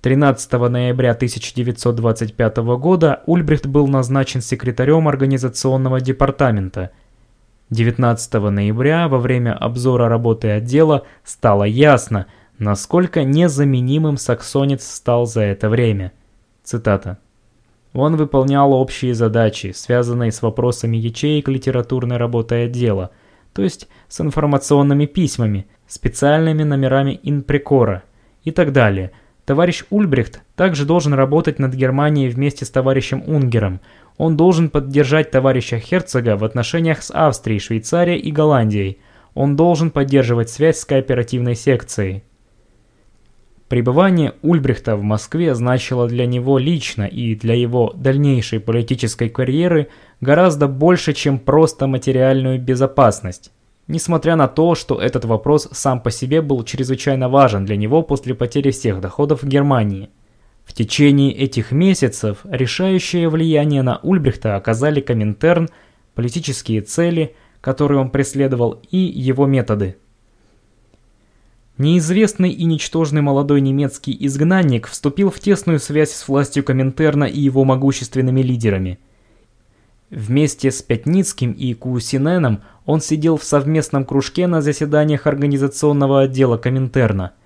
13 0.01 0.53
ноября 0.53 1.13
1925 1.13 2.57
года 2.79 3.23
Ульбрихт 3.27 3.67
был 3.67 3.87
назначен 3.87 4.41
секретарем 4.41 5.07
организационного 5.07 6.01
департамента– 6.01 6.91
19 7.71 8.33
ноября 8.51 9.07
во 9.07 9.19
время 9.19 9.55
обзора 9.55 10.09
работы 10.09 10.51
отдела 10.51 11.07
стало 11.23 11.65
ясно, 11.65 12.27
насколько 12.59 13.23
незаменимым 13.23 14.17
саксонец 14.17 14.85
стал 14.85 15.27
за 15.27 15.43
это 15.43 15.69
время. 15.69 16.13
Цитата. 16.65 17.19
Он 17.93 18.17
выполнял 18.17 18.73
общие 18.73 19.15
задачи, 19.15 19.73
связанные 19.75 20.33
с 20.33 20.43
вопросами 20.43 20.97
ячеек 20.97 21.49
литературной 21.49 22.17
работы 22.17 22.65
отдела, 22.65 23.11
то 23.53 23.63
есть 23.63 23.89
с 24.09 24.21
информационными 24.21 25.07
письмами, 25.07 25.67
специальными 25.87 26.65
номерами 26.65 27.21
инпрекора 27.23 28.03
и 28.43 28.51
так 28.51 28.73
далее. 28.73 29.13
Товарищ 29.45 29.85
Ульбрихт 29.91 30.43
также 30.55 30.85
должен 30.85 31.15
работать 31.15 31.59
над 31.59 31.75
Германией 31.75 32.29
вместе 32.29 32.65
с 32.65 32.71
товарищем 32.71 33.23
Унгером, 33.27 33.81
он 34.21 34.37
должен 34.37 34.69
поддержать 34.69 35.31
товарища 35.31 35.79
Херцога 35.79 36.37
в 36.37 36.45
отношениях 36.45 37.03
с 37.03 37.11
Австрией, 37.11 37.59
Швейцарией 37.59 38.19
и 38.19 38.31
Голландией. 38.31 38.99
Он 39.33 39.57
должен 39.57 39.91
поддерживать 39.91 40.51
связь 40.51 40.79
с 40.81 40.85
кооперативной 40.85 41.55
секцией. 41.55 42.23
Пребывание 43.69 44.35
Ульбрихта 44.43 44.97
в 44.97 45.03
Москве 45.03 45.55
значило 45.55 46.07
для 46.07 46.27
него 46.27 46.59
лично 46.59 47.05
и 47.05 47.35
для 47.35 47.55
его 47.55 47.95
дальнейшей 47.97 48.61
политической 48.61 49.31
карьеры 49.31 49.89
гораздо 50.21 50.69
больше, 50.69 51.15
чем 51.15 51.39
просто 51.39 51.87
материальную 51.87 52.61
безопасность. 52.61 53.53
Несмотря 53.87 54.37
на 54.37 54.49
то, 54.49 54.75
что 54.75 55.01
этот 55.01 55.25
вопрос 55.25 55.67
сам 55.73 55.99
по 55.99 56.11
себе 56.11 56.43
был 56.43 56.63
чрезвычайно 56.65 57.31
важен 57.31 57.65
для 57.65 57.77
него 57.77 58.03
после 58.03 58.35
потери 58.35 58.71
всех 58.71 59.01
доходов 59.01 59.43
в 59.43 59.49
Германии– 59.49 60.11
в 60.71 60.73
течение 60.73 61.33
этих 61.33 61.73
месяцев 61.73 62.39
решающее 62.45 63.29
влияние 63.29 63.83
на 63.83 63.97
Ульбрихта 64.05 64.55
оказали 64.55 65.01
Коминтерн, 65.01 65.69
политические 66.15 66.81
цели, 66.83 67.35
которые 67.61 68.01
он 68.01 68.09
преследовал, 68.09 68.81
и 68.89 68.99
его 68.99 69.47
методы. 69.47 69.97
Неизвестный 71.77 72.53
и 72.53 72.65
ничтожный 72.67 73.21
молодой 73.21 73.61
немецкий 73.61 74.17
изгнанник 74.21 74.87
вступил 74.87 75.33
в 75.33 75.41
тесную 75.41 75.81
связь 75.81 76.13
с 76.13 76.29
властью 76.29 76.63
Коминтерна 76.63 77.25
и 77.25 77.41
его 77.41 77.65
могущественными 77.65 78.41
лидерами. 78.41 79.01
Вместе 80.09 80.71
с 80.71 80.83
Пятницким 80.83 81.51
и 81.51 81.75
Кусиненом 81.75 82.63
он 82.87 83.01
сидел 83.01 83.39
в 83.39 83.43
совместном 83.43 84.05
кружке 84.05 84.47
на 84.47 84.63
заседаниях 84.63 85.27
организационного 85.27 86.21
отдела 86.21 86.59
Коминтерна– 86.59 87.33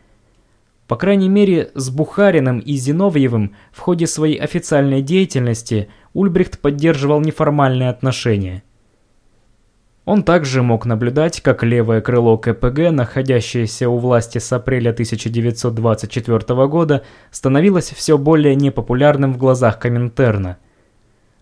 по 0.87 0.97
крайней 0.97 1.29
мере, 1.29 1.71
с 1.75 1.89
Бухариным 1.91 2.59
и 2.59 2.75
Зиновьевым 2.75 3.55
в 3.73 3.81
ходе 3.81 4.07
своей 4.07 4.37
официальной 4.37 5.01
деятельности 5.01 5.89
Ульбрихт 6.13 6.61
поддерживал 6.61 7.21
неформальные 7.21 7.89
отношения. 7.89 8.63
Он 10.05 10.23
также 10.23 10.63
мог 10.63 10.85
наблюдать, 10.85 11.41
как 11.41 11.63
левое 11.63 12.03
крыло 12.03 12.37
КПГ, 12.37 12.91
находящееся 12.91 13.89
у 13.89 13.97
власти 13.97 14.37
с 14.37 14.53
апреля 14.53 14.91
1924 14.91 16.67
года, 16.67 17.03
становилось 17.31 17.91
все 17.91 18.19
более 18.19 18.55
непопулярным 18.55 19.33
в 19.33 19.39
глазах 19.39 19.79
Коминтерна. 19.79 20.59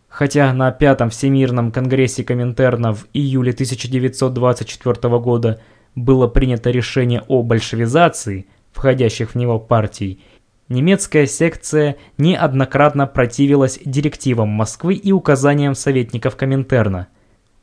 Хотя 0.08 0.52
на 0.52 0.70
Пятом 0.70 1.10
Всемирном 1.10 1.72
Конгрессе 1.72 2.22
Коминтерна 2.22 2.94
в 2.94 3.08
июле 3.12 3.50
1924 3.50 5.18
года 5.18 5.60
было 5.96 6.28
принято 6.28 6.70
решение 6.70 7.24
о 7.26 7.42
большевизации– 7.42 8.46
входящих 8.72 9.30
в 9.30 9.34
него 9.34 9.58
партий, 9.58 10.22
немецкая 10.68 11.26
секция 11.26 11.96
неоднократно 12.18 13.06
противилась 13.06 13.78
директивам 13.84 14.48
Москвы 14.48 14.94
и 14.94 15.12
указаниям 15.12 15.74
советников 15.74 16.36
Коминтерна. 16.36 17.08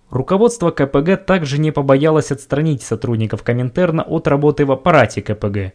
Руководство 0.09 0.71
КПГ 0.71 1.23
также 1.25 1.59
не 1.59 1.71
побоялось 1.71 2.31
отстранить 2.31 2.81
сотрудников 2.81 3.43
Коминтерна 3.43 4.03
от 4.03 4.27
работы 4.27 4.65
в 4.65 4.71
аппарате 4.71 5.21
КПГ. 5.21 5.73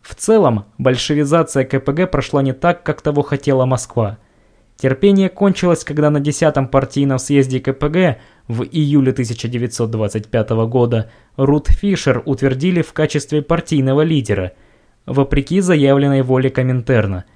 В 0.00 0.14
целом, 0.14 0.66
большевизация 0.78 1.64
КПГ 1.64 2.10
прошла 2.10 2.42
не 2.42 2.52
так, 2.52 2.82
как 2.84 3.00
того 3.00 3.22
хотела 3.22 3.66
Москва. 3.66 4.18
Терпение 4.76 5.28
кончилось, 5.28 5.82
когда 5.82 6.08
на 6.08 6.18
10-м 6.18 6.68
партийном 6.68 7.18
съезде 7.18 7.58
КПГ 7.58 8.20
в 8.48 8.62
июле 8.62 9.12
1925 9.12 10.50
года 10.66 11.10
Рут 11.36 11.68
Фишер 11.68 12.22
утвердили 12.24 12.80
в 12.82 12.92
качестве 12.94 13.42
партийного 13.42 14.00
лидера, 14.00 14.52
вопреки 15.06 15.60
заявленной 15.60 16.22
воле 16.22 16.50
Коминтерна. 16.50 17.26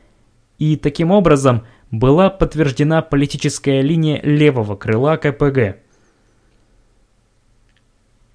И 0.59 0.77
таким 0.77 1.11
образом 1.11 1.67
была 1.91 2.31
подтверждена 2.31 3.03
политическая 3.03 3.83
линия 3.83 4.21
левого 4.23 4.75
крыла 4.75 5.19
КПГ. 5.19 5.77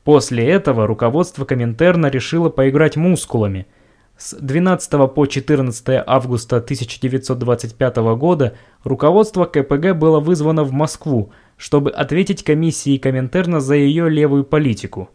После 0.04 0.48
этого 0.48 0.86
руководство 0.88 1.46
Коминтерна 1.46 2.08
решило 2.08 2.50
поиграть 2.50 2.96
мускулами. 2.96 3.66
С 4.18 4.36
12 4.36 5.14
по 5.14 5.28
14 5.28 6.04
августа 6.08 6.58
1925 6.58 7.98
года 8.18 8.56
руководство 8.84 9.46
КПГ 9.46 9.94
было 9.96 10.20
вызвано 10.20 10.64
в 10.64 10.72
Москву, 10.72 11.32
чтобы 11.56 11.92
ответить 11.92 12.44
комиссии 12.44 12.98
Коминтерна 12.98 13.60
за 13.60 13.76
ее 13.76 14.10
левую 14.10 14.44
политику. 14.44 15.12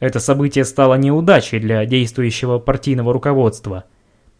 Это 0.00 0.18
событие 0.18 0.64
стало 0.64 0.94
неудачей 0.94 1.58
для 1.58 1.84
действующего 1.84 2.58
партийного 2.58 3.12
руководства. 3.12 3.84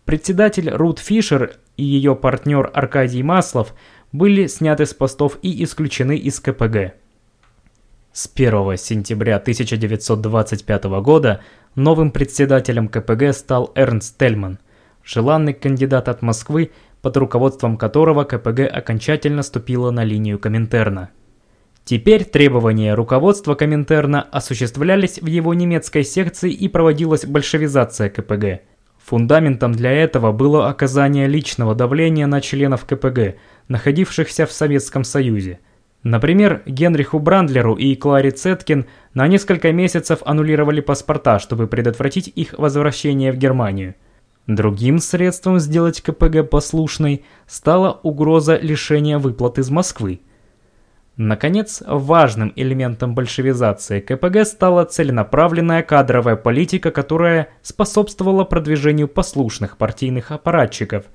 Председатель 0.07 0.71
Рут 0.71 0.99
Фишер 0.99 1.57
и 1.77 1.85
ее 1.85 2.17
партнер 2.17 2.71
Аркадий 2.73 3.23
Маслов 3.23 3.75
были 4.11 4.47
сняты 4.47 4.87
с 4.87 4.95
постов 4.95 5.39
и 5.43 5.63
исключены 5.65 6.17
из 6.17 6.41
КПГ. 6.41 6.95
С 8.13 8.31
1 8.35 8.79
сентября 8.79 9.37
1925 9.37 10.85
года 11.03 11.43
новым 11.77 12.11
председателем 12.11 12.89
КПГ 12.89 13.33
стал 13.33 13.71
Эрнст 13.77 14.19
Тельман, 14.19 14.59
желанный 15.05 15.55
кандидат 15.55 16.09
от 16.09 16.23
Москвы 16.23 16.73
под 17.07 17.17
руководством 17.19 17.77
которого 17.77 18.25
КПГ 18.25 18.63
окончательно 18.63 19.45
ступила 19.45 19.93
на 19.93 20.03
линию 20.03 20.41
Коминтерна. 20.41 21.11
Теперь 21.85 22.25
требования 22.25 22.95
руководства 22.95 23.55
Коминтерна 23.55 24.23
осуществлялись 24.23 25.21
в 25.21 25.27
его 25.27 25.55
немецкой 25.55 26.03
секции 26.03 26.51
и 26.51 26.67
проводилась 26.67 27.25
большевизация 27.25 28.11
КПГ. 28.11 28.63
Фундаментом 29.05 29.71
для 29.71 29.93
этого 29.93 30.33
было 30.33 30.69
оказание 30.69 31.29
личного 31.29 31.77
давления 31.77 32.27
на 32.27 32.41
членов 32.41 32.85
КПГ, 32.87 33.37
находившихся 33.69 34.45
в 34.45 34.51
Советском 34.51 35.05
Союзе. 35.05 35.61
Например, 36.07 36.63
Генриху 36.67 37.19
Брандлеру 37.19 37.75
и 37.75 37.97
Кларе 37.97 38.31
Цеткин 38.31 38.87
на 39.13 39.27
несколько 39.27 39.73
месяцев 39.73 40.21
аннулировали 40.25 40.81
паспорта, 40.81 41.41
чтобы 41.41 41.67
предотвратить 41.67 42.29
их 42.29 42.55
возвращение 42.57 43.33
в 43.33 43.37
Германию. 43.37 43.97
Другим 44.47 45.01
средством 45.01 45.59
сделать 45.59 46.01
КПГ 46.03 46.49
послушной 46.49 47.25
стала 47.49 47.99
угроза 48.05 48.57
лишения 48.57 49.19
выплат 49.19 49.59
из 49.59 49.69
Москвы. 49.69 50.21
Наконец, 51.17 51.83
важным 51.85 52.53
элементом 52.55 53.17
большевизации 53.17 53.99
КПГ 53.99 54.47
стала 54.47 54.85
целенаправленная 54.85 55.83
кадровая 55.83 56.37
политика, 56.37 56.93
которая 56.93 57.49
способствовала 57.63 58.45
продвижению 58.45 59.09
послушных 59.09 59.77
партийных 59.77 60.31
аппаратчиков 60.31 61.07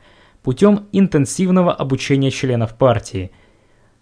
путем 0.43 0.89
интенсивного 0.91 1.73
обучения 1.73 2.29
членов 2.29 2.75
партии. 2.75 3.31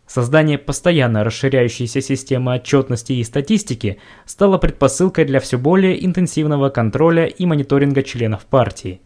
Создание 0.10 0.58
постоянно 0.58 1.24
расширяющейся 1.24 2.02
системы 2.02 2.56
отчетности 2.56 3.14
и 3.14 3.24
статистики 3.24 4.00
стало 4.26 4.58
предпосылкой 4.58 5.26
для 5.26 5.40
все 5.40 5.60
более 5.60 6.04
интенсивного 6.04 6.72
контроля 6.72 7.28
и 7.28 7.46
мониторинга 7.46 8.02
членов 8.02 8.48
партии. 8.48 9.02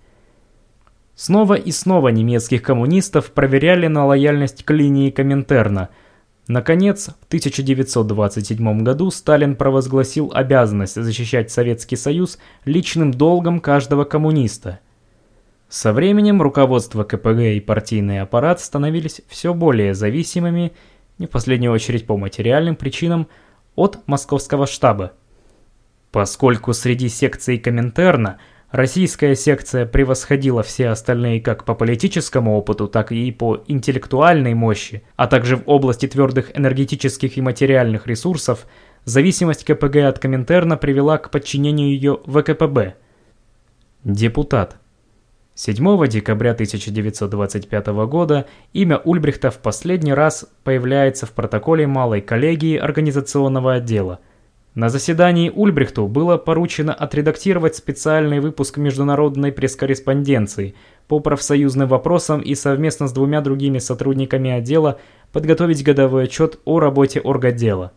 Снова 1.13 1.55
и 1.55 1.73
снова 1.73 2.07
немецких 2.07 2.61
коммунистов 2.61 3.31
проверяли 3.31 3.87
на 3.87 4.05
лояльность 4.05 4.63
к 4.63 4.71
линии 4.71 5.09
Коминтерна. 5.09 5.89
Наконец, 6.47 7.07
в 7.07 7.27
1927 7.27 8.83
году 8.83 9.11
Сталин 9.11 9.57
провозгласил 9.57 10.31
обязанность 10.33 10.95
защищать 10.95 11.51
Советский 11.51 11.97
Союз 11.97 12.39
личным 12.63 13.11
долгом 13.11 13.59
каждого 13.59 14.05
коммуниста. 14.05 14.79
Со 15.67 15.91
временем 15.91 16.41
руководство 16.41 17.03
КПГ 17.03 17.55
и 17.55 17.59
партийный 17.59 18.21
аппарат 18.21 18.61
становились 18.61 19.21
все 19.27 19.53
более 19.53 19.95
зависимыми 19.95 20.71
не 21.17 21.27
в 21.27 21.29
последнюю 21.29 21.71
очередь 21.73 22.05
по 22.05 22.17
материальным 22.17 22.75
причинам, 22.75 23.27
от 23.75 23.99
московского 24.07 24.67
штаба. 24.67 25.13
Поскольку 26.11 26.73
среди 26.73 27.09
секций 27.09 27.57
Коминтерна 27.57 28.37
российская 28.71 29.35
секция 29.35 29.85
превосходила 29.85 30.61
все 30.61 30.89
остальные 30.89 31.41
как 31.41 31.65
по 31.65 31.73
политическому 31.73 32.55
опыту, 32.55 32.87
так 32.87 33.11
и 33.11 33.31
по 33.31 33.63
интеллектуальной 33.67 34.53
мощи, 34.53 35.03
а 35.15 35.27
также 35.27 35.57
в 35.57 35.63
области 35.65 36.07
твердых 36.07 36.55
энергетических 36.55 37.37
и 37.37 37.41
материальных 37.41 38.05
ресурсов, 38.05 38.67
зависимость 39.05 39.63
КПГ 39.63 39.97
от 40.07 40.19
Коминтерна 40.19 40.77
привела 40.77 41.17
к 41.17 41.31
подчинению 41.31 41.89
ее 41.89 42.19
ВКПБ. 42.25 42.95
Депутат. 44.03 44.77
7 45.55 46.07
декабря 46.07 46.53
1925 46.53 47.87
года 48.07 48.47
имя 48.73 48.97
Ульбрихта 48.97 49.51
в 49.51 49.59
последний 49.59 50.13
раз 50.13 50.47
появляется 50.63 51.27
в 51.27 51.31
протоколе 51.31 51.85
Малой 51.85 52.21
коллегии 52.21 52.75
организационного 52.75 53.75
отдела. 53.75 54.19
На 54.73 54.89
заседании 54.89 55.51
Ульбрихту 55.51 56.07
было 56.07 56.37
поручено 56.37 56.91
отредактировать 56.91 57.75
специальный 57.75 58.39
выпуск 58.39 58.77
международной 58.77 59.51
пресс-корреспонденции 59.51 60.73
по 61.07 61.19
профсоюзным 61.19 61.87
вопросам 61.87 62.41
и 62.41 62.55
совместно 62.55 63.07
с 63.07 63.13
двумя 63.13 63.41
другими 63.41 63.77
сотрудниками 63.77 64.49
отдела 64.49 64.99
подготовить 65.31 65.83
годовой 65.83 66.23
отчет 66.23 66.59
о 66.65 66.79
работе 66.79 67.19
орготдела. 67.19 67.91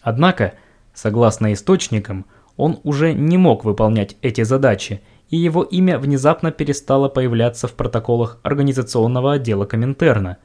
Однако, 0.00 0.54
согласно 0.94 1.52
источникам, 1.52 2.24
он 2.56 2.80
уже 2.82 3.12
не 3.12 3.36
мог 3.36 3.66
выполнять 3.66 4.16
эти 4.22 4.42
задачи– 4.42 5.02
и 5.28 5.36
его 5.36 5.62
имя 5.62 5.98
внезапно 5.98 6.50
перестало 6.50 7.08
появляться 7.08 7.68
в 7.68 7.74
протоколах 7.74 8.38
организационного 8.42 9.34
отдела 9.34 9.66
Коминтерна. 9.66 10.38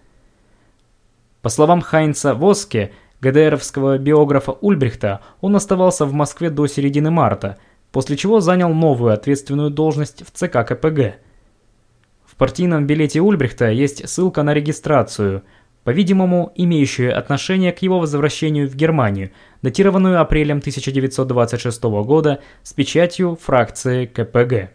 По 1.42 1.50
словам 1.50 1.82
Хайнца 1.82 2.34
Воске, 2.34 2.92
ГДРовского 3.22 3.98
биографа 3.98 4.52
Ульбрихта, 4.52 5.22
он 5.42 5.56
оставался 5.56 6.06
в 6.06 6.14
Москве 6.14 6.50
до 6.50 6.68
середины 6.68 7.12
марта, 7.12 7.58
после 7.92 8.18
чего 8.18 8.40
занял 8.40 8.74
новую 8.74 9.14
ответственную 9.14 9.70
должность 9.70 10.26
в 10.26 10.32
ЦК 10.32 10.66
КПГ. 10.68 11.16
В 12.26 12.36
партийном 12.36 12.88
билете 12.88 13.22
Ульбрихта 13.22 13.70
есть 13.70 14.08
ссылка 14.10 14.44
на 14.44 14.54
регистрацию, 14.54 15.44
по-видимому, 15.84 16.52
имеющую 16.56 17.18
отношение 17.18 17.72
к 17.72 17.80
его 17.80 18.00
возвращению 18.00 18.70
в 18.70 18.76
Германию, 18.76 19.32
датированную 19.62 20.22
апрелем 20.22 20.60
1926 20.60 21.84
года 21.84 22.40
с 22.64 22.74
печатью 22.74 23.38
фракции 23.42 24.06
КПГ. 24.06 24.72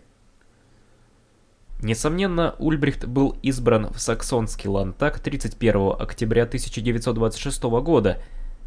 Несомненно, 1.80 2.56
Ульбрихт 2.58 3.06
был 3.06 3.36
избран 3.42 3.92
в 3.92 4.00
саксонский 4.00 4.68
лантак 4.68 5.20
31 5.20 5.94
октября 5.98 6.42
1926 6.42 7.62
года, 7.62 8.20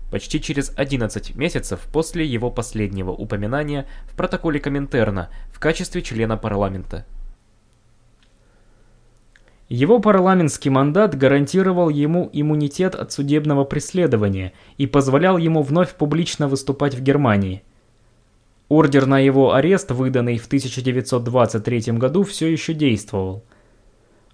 почти 0.10 0.42
через 0.42 0.72
11 0.76 1.36
месяцев 1.36 1.82
после 1.92 2.26
его 2.26 2.50
последнего 2.50 3.12
упоминания 3.12 3.86
в 4.06 4.16
протоколе 4.16 4.60
Коминтерна 4.60 5.30
в 5.52 5.60
качестве 5.60 6.02
члена 6.02 6.38
парламента. 6.38 7.06
Его 9.72 10.00
парламентский 10.00 10.70
мандат 10.70 11.18
гарантировал 11.18 11.88
ему 11.88 12.30
иммунитет 12.34 12.94
от 12.94 13.14
судебного 13.14 13.64
преследования 13.64 14.52
и 14.78 14.86
позволял 14.86 15.38
ему 15.38 15.62
вновь 15.62 15.96
публично 15.96 16.50
выступать 16.50 16.94
в 16.94 17.02
Германии. 17.02 17.64
Ордер 18.68 19.06
на 19.06 19.20
его 19.20 19.54
арест, 19.54 19.92
выданный 19.92 20.40
в 20.40 20.48
1923 20.48 21.94
году, 21.94 22.24
все 22.24 22.52
еще 22.52 22.74
действовал. 22.74 23.46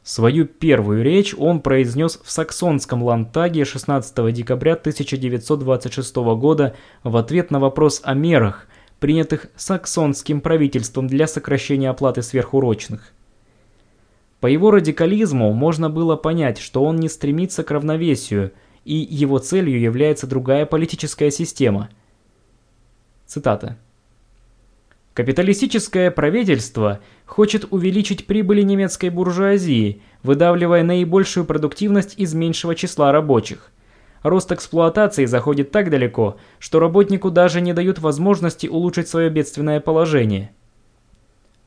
Свою 0.01 0.47
первую 0.47 1.03
речь 1.03 1.35
он 1.38 1.59
произнес 1.59 2.19
в 2.23 2.31
Саксонском 2.31 3.03
Лантаге 3.03 3.63
16 3.63 4.33
декабря 4.33 4.73
1926 4.73 6.15
года 6.15 6.75
в 7.03 7.15
ответ 7.15 7.51
на 7.51 7.59
вопрос 7.59 8.01
о 8.03 8.15
мерах, 8.15 8.65
принятых 8.99 9.45
саксонским 9.55 10.41
правительством 10.41 11.05
для 11.05 11.27
сокращения 11.27 11.91
оплаты 11.91 12.23
сверхурочных. 12.23 13.13
По 14.39 14.47
его 14.47 14.69
радикализму 14.71 15.51
можно 15.53 15.89
было 15.89 16.15
понять, 16.15 16.59
что 16.59 16.83
он 16.83 16.97
не 16.97 17.09
стремится 17.09 17.63
к 17.63 17.71
равновесию, 17.71 18.51
и 18.85 18.93
его 18.95 19.39
целью 19.39 19.79
является 19.79 20.27
другая 20.27 20.65
политическая 20.65 21.31
система. 21.31 21.89
Цитата. 23.25 23.77
Капиталистическое 25.13 26.11
правительство 26.11 26.99
хочет 27.25 27.65
увеличить 27.71 28.27
прибыли 28.27 28.61
немецкой 28.61 29.09
буржуазии, 29.09 30.03
выдавливая 30.21 30.83
наибольшую 30.83 31.43
продуктивность 31.43 32.13
из 32.17 32.35
меньшего 32.35 32.75
числа 32.75 33.11
рабочих. 33.11 33.71
Рост 34.21 34.51
эксплуатации 34.51 35.25
заходит 35.25 35.71
так 35.71 35.89
далеко, 35.89 36.38
что 36.59 36.79
работнику 36.79 37.31
даже 37.31 37.61
не 37.61 37.73
дают 37.73 37.97
возможности 37.97 38.67
улучшить 38.67 39.07
свое 39.07 39.31
бедственное 39.31 39.79
положение. 39.79 40.51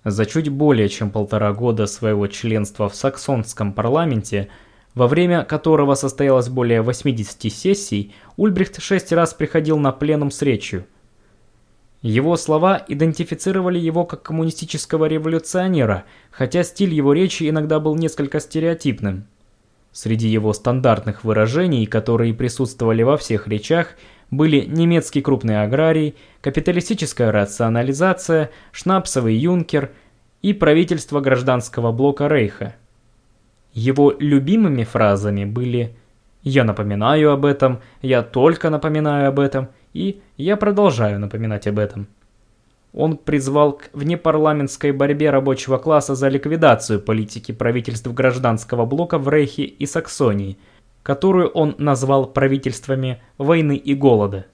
За 0.04 0.24
чуть 0.24 0.48
более 0.48 0.88
чем 0.88 1.10
полтора 1.10 1.52
года 1.52 1.86
своего 1.86 2.26
членства 2.26 2.88
в 2.88 2.94
саксонском 2.94 3.72
парламенте, 3.72 4.48
во 4.94 5.06
время 5.06 5.44
которого 5.44 5.94
состоялось 5.94 6.48
более 6.48 6.82
80 6.82 7.52
сессий, 7.52 8.14
Ульбрихт 8.36 8.80
шесть 8.80 9.12
раз 9.12 9.34
приходил 9.34 9.78
на 9.78 9.92
пленум 9.92 10.30
с 10.30 10.40
речью. 10.42 10.86
Его 12.02 12.36
слова 12.36 12.82
идентифицировали 12.88 13.78
его 13.78 14.06
как 14.06 14.22
коммунистического 14.22 15.04
революционера, 15.04 16.04
хотя 16.30 16.62
стиль 16.64 16.94
его 16.94 17.12
речи 17.12 17.48
иногда 17.48 17.78
был 17.78 17.94
несколько 17.94 18.40
стереотипным. 18.40 19.26
Среди 19.92 20.28
его 20.28 20.52
стандартных 20.52 21.24
выражений, 21.24 21.84
которые 21.86 22.32
присутствовали 22.32 23.02
во 23.02 23.16
всех 23.16 23.48
речах, 23.48 23.96
были 24.30 24.60
немецкий 24.60 25.20
крупный 25.20 25.62
аграрий, 25.62 26.14
капиталистическая 26.40 27.32
рационализация, 27.32 28.50
шнапсовый 28.70 29.34
юнкер 29.34 29.90
и 30.42 30.52
правительство 30.52 31.20
гражданского 31.20 31.90
блока 31.90 32.28
Рейха. 32.28 32.76
Его 33.72 34.14
любимыми 34.18 34.84
фразами 34.84 35.44
были 35.44 35.96
«Я 36.42 36.64
напоминаю 36.64 37.32
об 37.32 37.44
этом», 37.44 37.80
«Я 38.00 38.22
только 38.22 38.70
напоминаю 38.70 39.28
об 39.28 39.40
этом» 39.40 39.68
и 39.92 40.22
«Я 40.36 40.56
продолжаю 40.56 41.18
напоминать 41.18 41.66
об 41.66 41.78
этом». 41.78 42.06
Он 42.92 43.16
призвал 43.16 43.74
к 43.74 43.90
внепарламентской 43.92 44.92
борьбе 44.92 45.30
рабочего 45.30 45.78
класса 45.78 46.14
за 46.14 46.28
ликвидацию 46.28 47.00
политики 47.00 47.52
правительств 47.52 48.12
гражданского 48.12 48.84
блока 48.86 49.18
в 49.18 49.28
Рейхе 49.28 49.64
и 49.64 49.86
Саксонии– 49.86 50.58
которую 51.02 51.48
он 51.48 51.74
назвал 51.78 52.26
правительствами 52.26 53.22
войны 53.38 53.76
и 53.76 53.94
голода. 53.94 54.46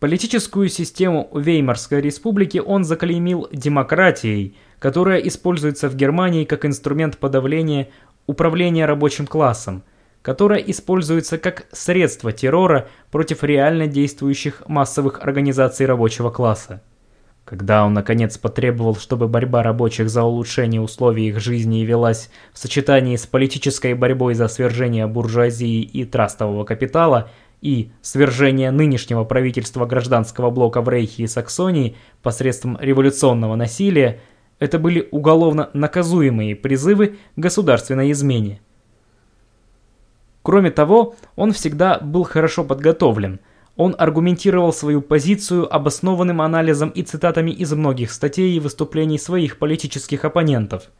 Политическую 0.00 0.68
систему 0.68 1.28
Веймарской 1.34 2.00
республики 2.00 2.58
он 2.58 2.84
заклеймил 2.84 3.48
демократией, 3.52 4.54
которая 4.78 5.18
используется 5.18 5.88
в 5.88 5.96
Германии 5.96 6.44
как 6.44 6.64
инструмент 6.64 7.18
подавления 7.18 7.88
управления 8.26 8.86
рабочим 8.86 9.26
классом, 9.26 9.82
которая 10.22 10.60
используется 10.60 11.38
как 11.38 11.66
средство 11.72 12.30
террора 12.32 12.88
против 13.10 13.42
реально 13.42 13.88
действующих 13.88 14.62
массовых 14.68 15.20
организаций 15.22 15.86
рабочего 15.86 16.30
класса. 16.30 16.80
Когда 17.48 17.86
он 17.86 17.94
наконец 17.94 18.36
потребовал, 18.36 18.94
чтобы 18.96 19.26
борьба 19.26 19.62
рабочих 19.62 20.10
за 20.10 20.22
улучшение 20.22 20.82
условий 20.82 21.28
их 21.28 21.40
жизни 21.40 21.78
велась 21.78 22.28
в 22.52 22.58
сочетании 22.58 23.16
с 23.16 23.26
политической 23.26 23.94
борьбой 23.94 24.34
за 24.34 24.48
свержение 24.48 25.06
буржуазии 25.06 25.80
и 25.80 26.04
трастового 26.04 26.64
капитала 26.64 27.30
и 27.62 27.90
свержение 28.02 28.70
нынешнего 28.70 29.24
правительства 29.24 29.86
гражданского 29.86 30.50
блока 30.50 30.82
в 30.82 30.90
Рейхе 30.90 31.22
и 31.22 31.26
Саксонии 31.26 31.96
посредством 32.22 32.76
революционного 32.82 33.56
насилия, 33.56 34.20
это 34.58 34.78
были 34.78 35.08
уголовно 35.10 35.70
наказуемые 35.72 36.54
призывы 36.54 37.16
к 37.34 37.38
государственной 37.38 38.12
измене. 38.12 38.60
Кроме 40.42 40.70
того, 40.70 41.14
он 41.34 41.52
всегда 41.52 41.98
был 41.98 42.24
хорошо 42.24 42.62
подготовлен– 42.62 43.40
он 43.78 43.94
аргументировал 43.96 44.72
свою 44.72 45.00
позицию 45.00 45.72
обоснованным 45.72 46.42
анализом 46.42 46.90
и 46.90 47.02
цитатами 47.02 47.52
из 47.52 47.72
многих 47.72 48.10
статей 48.10 48.56
и 48.56 48.60
выступлений 48.60 49.18
своих 49.18 49.56
политических 49.56 50.24
оппонентов. 50.24 50.90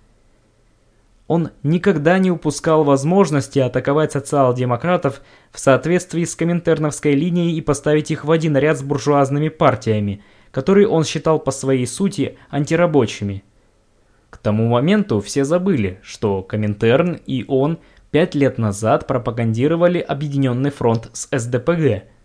Он 1.27 1.51
никогда 1.65 2.19
не 2.19 2.31
упускал 2.31 2.85
возможности 2.85 3.59
атаковать 3.59 4.13
социал-демократов 4.13 5.23
в 5.51 5.59
соответствии 5.59 6.25
с 6.25 6.37
коминтерновской 6.37 7.15
линией 7.15 7.59
и 7.59 7.61
поставить 7.61 8.13
их 8.13 8.25
в 8.25 8.31
один 8.31 8.57
ряд 8.57 8.79
с 8.79 8.83
буржуазными 8.83 9.49
партиями, 9.49 10.23
которые 10.53 10.87
он 10.87 11.05
считал 11.05 11.41
по 11.41 11.51
своей 11.51 11.87
сути 11.87 12.39
антирабочими. 12.49 13.43
К 14.31 14.39
тому 14.39 14.69
моменту 14.69 15.21
все 15.21 15.45
забыли, 15.45 15.99
что 16.03 16.45
Коминтерн 16.45 17.19
и 17.27 17.45
он 17.49 17.81
пять 18.13 18.37
лет 18.37 18.57
назад 18.57 19.09
пропагандировали 19.09 19.99
объединенный 19.99 20.71
фронт 20.71 21.11
с 21.13 21.29
СДПГ– 21.37 22.05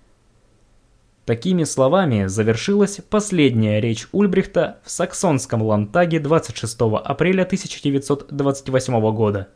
Такими 1.26 1.64
словами 1.64 2.26
завершилась 2.26 3.00
последняя 3.10 3.80
речь 3.80 4.08
Ульбрихта 4.12 4.80
в 4.84 4.92
саксонском 4.92 5.62
Лантаге 5.62 6.20
26 6.20 6.78
апреля 6.82 7.44
1928 7.44 9.16
года. 9.16 9.48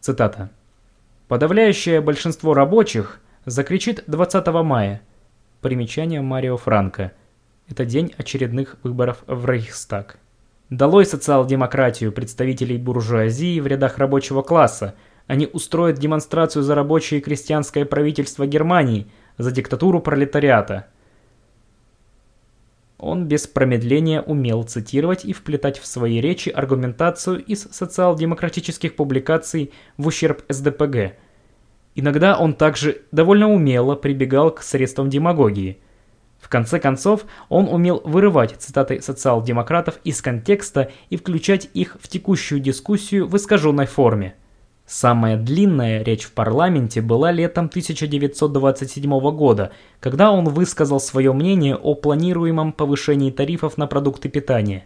Цитата. 0.00 0.50
«Подавляющее 1.28 2.00
большинство 2.00 2.52
рабочих 2.52 3.20
закричит 3.46 4.02
20 4.08 4.46
мая. 4.64 5.02
Примечание 5.60 6.20
Марио 6.20 6.56
Франко. 6.56 7.12
Это 7.68 7.84
день 7.84 8.12
очередных 8.16 8.76
выборов 8.82 9.22
в 9.28 9.46
Рейхстаг. 9.48 10.18
Долой 10.68 11.06
социал-демократию 11.06 12.10
представителей 12.10 12.76
буржуазии 12.76 13.60
в 13.60 13.68
рядах 13.68 13.98
рабочего 13.98 14.42
класса. 14.42 14.96
Они 15.28 15.48
устроят 15.50 15.96
демонстрацию 15.96 16.64
за 16.64 16.74
рабочее 16.74 17.20
и 17.20 17.22
крестьянское 17.22 17.84
правительство 17.84 18.48
Германии, 18.48 19.06
за 19.38 19.52
диктатуру 19.52 20.00
пролетариата. 20.00 20.88
Он 22.98 23.26
без 23.26 23.46
промедления 23.46 24.22
умел 24.22 24.62
цитировать 24.62 25.24
и 25.24 25.32
вплетать 25.32 25.78
в 25.78 25.86
свои 25.86 26.20
речи 26.20 26.48
аргументацию 26.48 27.44
из 27.44 27.62
социал-демократических 27.62 28.94
публикаций 28.94 29.72
в 29.96 30.06
ущерб 30.06 30.44
СДПГ. 30.48 31.16
Иногда 31.96 32.38
он 32.38 32.54
также 32.54 33.02
довольно 33.12 33.50
умело 33.50 33.94
прибегал 33.96 34.50
к 34.52 34.62
средствам 34.62 35.10
демагогии. 35.10 35.78
В 36.40 36.48
конце 36.48 36.78
концов, 36.78 37.24
он 37.48 37.68
умел 37.68 38.02
вырывать 38.04 38.56
цитаты 38.58 39.00
социал-демократов 39.00 39.98
из 40.04 40.20
контекста 40.20 40.90
и 41.08 41.16
включать 41.16 41.70
их 41.72 41.96
в 42.00 42.08
текущую 42.08 42.60
дискуссию 42.60 43.26
в 43.26 43.36
искаженной 43.36 43.86
форме. 43.86 44.34
Самая 44.86 45.38
длинная 45.38 46.02
речь 46.02 46.24
в 46.24 46.32
парламенте 46.32 47.00
была 47.00 47.32
летом 47.32 47.66
1927 47.66 49.18
года, 49.30 49.72
когда 49.98 50.30
он 50.30 50.44
высказал 50.44 51.00
свое 51.00 51.32
мнение 51.32 51.74
о 51.74 51.94
планируемом 51.94 52.72
повышении 52.72 53.30
тарифов 53.30 53.78
на 53.78 53.86
продукты 53.86 54.28
питания. 54.28 54.84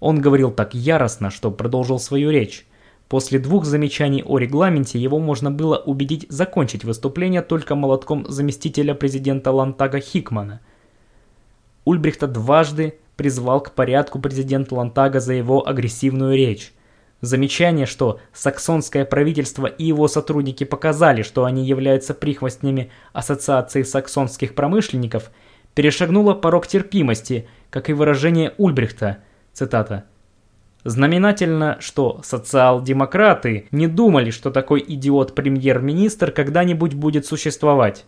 Он 0.00 0.20
говорил 0.20 0.50
так 0.50 0.74
яростно, 0.74 1.30
что 1.30 1.50
продолжил 1.50 1.98
свою 1.98 2.30
речь. 2.30 2.66
После 3.08 3.38
двух 3.38 3.66
замечаний 3.66 4.22
о 4.24 4.38
регламенте 4.38 4.98
его 4.98 5.18
можно 5.18 5.50
было 5.50 5.76
убедить 5.76 6.26
закончить 6.30 6.84
выступление 6.84 7.42
только 7.42 7.74
молотком 7.74 8.24
заместителя 8.30 8.94
президента 8.94 9.52
Лантага 9.52 10.00
Хикмана. 10.00 10.60
Ульбрихта 11.84 12.26
дважды 12.26 12.98
призвал 13.16 13.60
к 13.60 13.72
порядку 13.72 14.18
президент 14.18 14.72
Лантага 14.72 15.20
за 15.20 15.34
его 15.34 15.66
агрессивную 15.68 16.34
речь. 16.34 16.72
Замечание, 17.24 17.86
что 17.86 18.20
саксонское 18.34 19.06
правительство 19.06 19.66
и 19.66 19.84
его 19.84 20.08
сотрудники 20.08 20.64
показали, 20.64 21.22
что 21.22 21.46
они 21.46 21.64
являются 21.64 22.12
прихвостнями 22.12 22.90
Ассоциации 23.14 23.82
саксонских 23.82 24.54
промышленников, 24.54 25.30
перешагнуло 25.74 26.34
порог 26.34 26.66
терпимости, 26.66 27.48
как 27.70 27.88
и 27.88 27.94
выражение 27.94 28.52
Ульбрихта, 28.58 29.18
цитата, 29.54 30.04
Знаменательно, 30.84 31.78
что 31.80 32.20
социал-демократы 32.22 33.68
не 33.70 33.86
думали, 33.86 34.28
что 34.28 34.50
такой 34.50 34.84
идиот-премьер-министр 34.86 36.30
когда-нибудь 36.30 36.92
будет 36.92 37.24
существовать. 37.24 38.04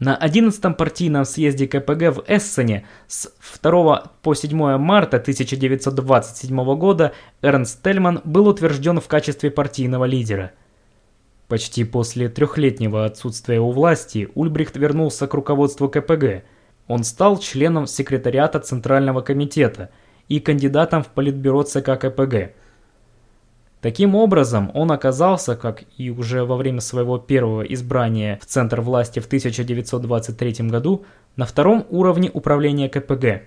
На 0.00 0.16
11-м 0.16 0.74
партийном 0.74 1.26
съезде 1.26 1.68
КПГ 1.68 2.16
в 2.16 2.24
Эссене 2.26 2.86
с 3.06 3.30
2 3.62 4.12
по 4.22 4.34
7 4.34 4.78
марта 4.78 5.18
1927 5.18 6.76
года 6.76 7.12
Эрнст 7.42 7.82
Тельман 7.82 8.22
был 8.24 8.48
утвержден 8.48 8.98
в 8.98 9.08
качестве 9.08 9.50
партийного 9.50 10.06
лидера. 10.06 10.52
Почти 11.48 11.84
после 11.84 12.30
трехлетнего 12.30 13.04
отсутствия 13.04 13.60
у 13.60 13.72
власти 13.72 14.30
Ульбрихт 14.34 14.74
вернулся 14.78 15.26
к 15.26 15.34
руководству 15.34 15.90
КПГ. 15.90 16.44
Он 16.88 17.04
стал 17.04 17.38
членом 17.38 17.86
секретариата 17.86 18.58
Центрального 18.58 19.20
комитета 19.20 19.90
и 20.28 20.40
кандидатом 20.40 21.02
в 21.02 21.08
политбюро 21.08 21.62
ЦК 21.62 21.98
КПГ– 22.00 22.54
Таким 23.80 24.14
образом, 24.14 24.70
он 24.74 24.92
оказался, 24.92 25.56
как 25.56 25.84
и 25.96 26.10
уже 26.10 26.44
во 26.44 26.56
время 26.56 26.80
своего 26.80 27.18
первого 27.18 27.62
избрания 27.62 28.38
в 28.42 28.46
центр 28.46 28.82
власти 28.82 29.20
в 29.20 29.26
1923 29.26 30.68
году, 30.68 31.04
на 31.36 31.46
втором 31.46 31.86
уровне 31.88 32.30
управления 32.32 32.90
КПГ. 32.90 33.42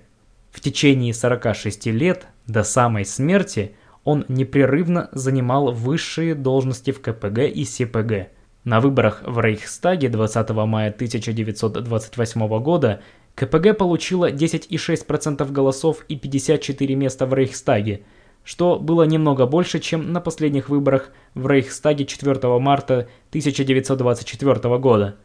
В 0.52 0.60
течение 0.60 1.14
46 1.14 1.86
лет, 1.88 2.26
до 2.48 2.64
самой 2.64 3.06
смерти, 3.06 3.76
он 4.04 4.26
непрерывно 4.28 5.10
занимал 5.12 5.72
высшие 5.72 6.34
должности 6.34 6.92
в 6.92 7.00
КПГ 7.00 7.40
и 7.54 7.64
СПГ. 7.64 8.30
На 8.64 8.80
выборах 8.80 9.22
в 9.26 9.40
Рейхстаге 9.40 10.10
20 10.10 10.50
мая 10.50 10.90
1928 10.90 12.60
года 12.60 13.02
КПГ 13.36 13.78
получила 13.78 14.32
10,6% 14.32 15.52
голосов 15.52 16.06
и 16.08 16.16
54 16.16 16.96
места 16.96 17.28
в 17.28 17.36
Рейхстаге– 17.36 18.02
что 18.44 18.78
было 18.78 19.04
немного 19.04 19.46
больше, 19.46 19.80
чем 19.80 20.12
на 20.12 20.20
последних 20.20 20.70
выборах 20.70 21.12
в 21.34 21.48
Рейхстаге 21.48 22.06
4 22.06 22.60
марта 22.60 23.08
1924 23.30 24.78
года. 24.78 25.16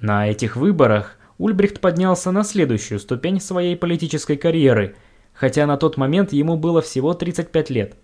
На 0.00 0.28
этих 0.28 0.56
выборах 0.56 1.16
Ульбрихт 1.38 1.80
поднялся 1.80 2.30
на 2.30 2.44
следующую 2.44 2.98
ступень 2.98 3.40
своей 3.40 3.76
политической 3.76 4.36
карьеры, 4.36 4.96
хотя 5.32 5.66
на 5.66 5.76
тот 5.76 5.96
момент 5.96 6.32
ему 6.32 6.56
было 6.56 6.82
всего 6.82 7.14
35 7.14 7.70
лет. 7.70 7.96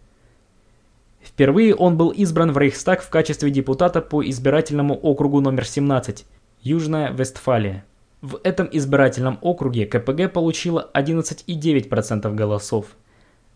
Впервые 1.23 1.75
он 1.75 1.97
был 1.97 2.11
избран 2.11 2.53
в 2.53 2.59
Рейхстаг 2.59 3.03
в 3.03 3.09
качестве 3.09 3.51
депутата 3.51 4.03
по 4.03 4.23
избирательному 4.29 4.95
округу 4.95 5.41
номер 5.41 5.65
17, 5.65 6.27
Южная 6.63 7.11
Вестфалия. 7.13 7.85
В 8.21 8.41
этом 8.43 8.69
избирательном 8.71 9.39
округе 9.41 9.87
КПГ 9.87 10.33
получила 10.33 10.91
11,9% 10.95 12.35
голосов. 12.35 12.87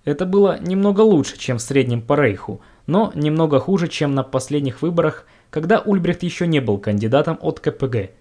Это 0.09 0.25
было 0.25 0.59
немного 0.59 1.03
лучше, 1.03 1.39
чем 1.39 1.59
в 1.59 1.61
среднем 1.61 2.01
по 2.01 2.15
Рейху, 2.19 2.63
но 2.87 3.13
немного 3.15 3.61
хуже, 3.61 3.89
чем 3.89 4.15
на 4.15 4.23
последних 4.23 4.81
выборах, 4.81 5.27
когда 5.51 5.81
Ульбрихт 5.81 6.23
еще 6.23 6.47
не 6.47 6.61
был 6.61 6.79
кандидатом 6.79 7.39
от 7.43 7.61
КПГ. 7.61 8.13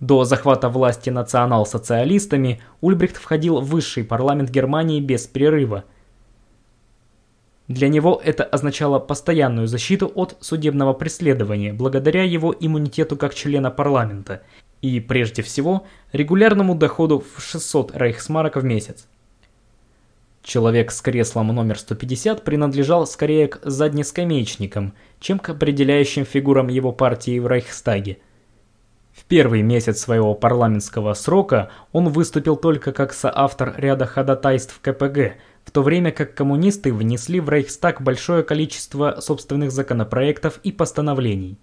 До 0.00 0.24
захвата 0.24 0.68
власти 0.68 1.08
национал-социалистами 1.08 2.60
Ульбрихт 2.82 3.16
входил 3.16 3.60
в 3.62 3.70
высший 3.70 4.04
парламент 4.04 4.50
Германии 4.50 5.00
без 5.00 5.26
перерыва. 5.26 5.84
Для 7.68 7.88
него 7.88 8.20
это 8.22 8.44
означало 8.44 8.98
постоянную 8.98 9.66
защиту 9.66 10.12
от 10.14 10.36
судебного 10.40 10.92
преследования 10.92 11.72
благодаря 11.72 12.22
его 12.24 12.54
иммунитету 12.60 13.16
как 13.16 13.32
члена 13.32 13.70
парламента 13.70 14.42
и, 14.82 15.00
прежде 15.00 15.40
всего, 15.40 15.86
регулярному 16.12 16.74
доходу 16.74 17.24
в 17.34 17.40
600 17.40 17.96
рейхсмарок 17.96 18.56
в 18.56 18.64
месяц. 18.64 19.06
Человек 20.42 20.90
с 20.90 21.00
креслом 21.00 21.48
номер 21.48 21.78
150 21.78 22.42
принадлежал 22.42 23.06
скорее 23.06 23.46
к 23.46 23.60
заднескамеечникам, 23.62 24.92
чем 25.20 25.38
к 25.38 25.50
определяющим 25.50 26.24
фигурам 26.24 26.66
его 26.66 26.90
партии 26.90 27.38
в 27.38 27.46
Рейхстаге. 27.46 28.18
В 29.12 29.24
первый 29.24 29.62
месяц 29.62 30.00
своего 30.00 30.34
парламентского 30.34 31.14
срока 31.14 31.70
он 31.92 32.08
выступил 32.08 32.56
только 32.56 32.92
как 32.92 33.12
соавтор 33.12 33.74
ряда 33.76 34.06
ходатайств 34.06 34.80
КПГ, 34.80 35.34
в 35.64 35.70
то 35.70 35.82
время 35.82 36.10
как 36.10 36.34
коммунисты 36.34 36.92
внесли 36.92 37.38
в 37.38 37.48
Рейхстаг 37.48 38.02
большое 38.02 38.42
количество 38.42 39.20
собственных 39.20 39.70
законопроектов 39.70 40.58
и 40.64 40.72
постановлений. 40.72 41.56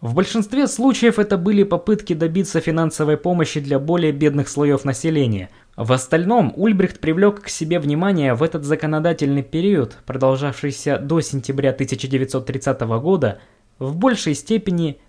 В 0.00 0.14
большинстве 0.14 0.66
случаев 0.66 1.18
это 1.18 1.36
были 1.36 1.62
попытки 1.62 2.14
добиться 2.14 2.60
финансовой 2.60 3.18
помощи 3.18 3.60
для 3.60 3.78
более 3.78 4.12
бедных 4.12 4.48
слоев 4.48 4.86
населения. 4.86 5.50
В 5.76 5.92
остальном 5.92 6.52
Ульбрихт 6.56 7.00
привлек 7.00 7.42
к 7.42 7.48
себе 7.48 7.78
внимание 7.78 8.34
в 8.34 8.42
этот 8.42 8.64
законодательный 8.64 9.42
период, 9.42 9.96
продолжавшийся 10.04 10.98
до 10.98 11.20
сентября 11.20 11.70
1930 11.70 12.80
года, 12.80 13.40
в 13.78 13.96
большей 13.96 14.34
степени 14.34 15.00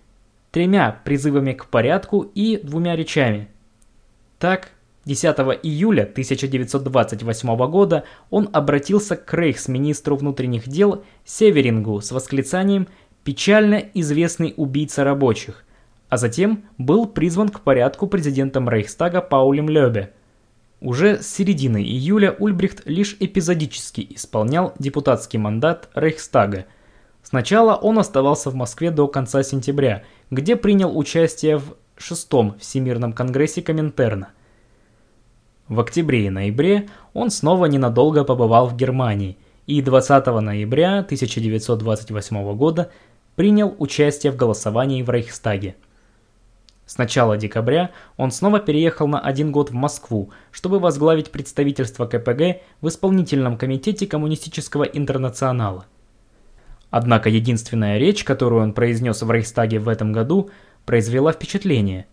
тремя 0.50 1.00
призывами 1.04 1.52
к 1.52 1.66
порядку 1.66 2.20
и 2.34 2.58
двумя 2.62 2.96
речами. 2.96 3.48
Так, 4.38 4.70
10 5.04 5.36
июля 5.62 6.02
1928 6.02 7.56
года 7.68 8.04
он 8.30 8.48
обратился 8.52 9.16
к 9.16 9.34
рейхсминистру 9.34 10.16
внутренних 10.16 10.68
дел 10.68 11.04
Северингу 11.24 12.00
с 12.00 12.12
восклицанием 12.12 12.86
печально 13.24 13.82
известный 13.94 14.54
убийца 14.56 15.02
рабочих, 15.02 15.64
а 16.08 16.18
затем 16.18 16.64
был 16.78 17.06
призван 17.06 17.48
к 17.48 17.60
порядку 17.60 18.06
президентом 18.06 18.68
Рейхстага 18.68 19.20
Паулем 19.20 19.68
Лёбе. 19.68 20.12
Уже 20.82 21.22
с 21.22 21.28
середины 21.32 21.80
июля 21.80 22.34
Ульбрихт 22.40 22.82
лишь 22.86 23.16
эпизодически 23.20 24.04
исполнял 24.16 24.74
депутатский 24.80 25.38
мандат 25.38 25.88
Рейхстага. 25.94 26.66
Сначала 27.22 27.76
он 27.76 28.00
оставался 28.00 28.50
в 28.50 28.56
Москве 28.56 28.90
до 28.90 29.06
конца 29.06 29.44
сентября, 29.44 30.02
где 30.32 30.56
принял 30.56 30.98
участие 30.98 31.58
в 31.58 31.76
шестом 31.96 32.58
Всемирном 32.58 33.12
конгрессе 33.12 33.62
Коминтерна. 33.62 34.30
В 35.68 35.78
октябре 35.78 36.26
и 36.26 36.30
ноябре 36.30 36.88
он 37.14 37.30
снова 37.30 37.66
ненадолго 37.66 38.24
побывал 38.24 38.66
в 38.66 38.76
Германии 38.76 39.38
и 39.68 39.80
20 39.82 40.26
ноября 40.26 40.98
1928 40.98 42.56
года 42.56 42.90
принял 43.36 43.72
участие 43.78 44.32
в 44.32 44.36
голосовании 44.36 45.04
в 45.04 45.10
Рейхстаге. 45.10 45.76
С 46.86 46.98
начала 46.98 47.36
декабря 47.36 47.90
он 48.16 48.30
снова 48.32 48.58
переехал 48.58 49.06
на 49.06 49.20
один 49.20 49.52
год 49.52 49.70
в 49.70 49.74
Москву, 49.74 50.30
чтобы 50.50 50.78
возглавить 50.78 51.30
представительство 51.30 52.06
КПГ 52.06 52.60
в 52.80 52.88
исполнительном 52.88 53.56
комитете 53.56 54.06
Коммунистического 54.06 54.82
интернационала. 54.84 55.86
Однако 56.90 57.30
единственная 57.30 57.98
речь, 57.98 58.24
которую 58.24 58.62
он 58.62 58.74
произнес 58.74 59.22
в 59.22 59.30
Рейхстаге 59.30 59.78
в 59.78 59.88
этом 59.88 60.12
году, 60.12 60.50
произвела 60.84 61.32
впечатление. 61.32 62.06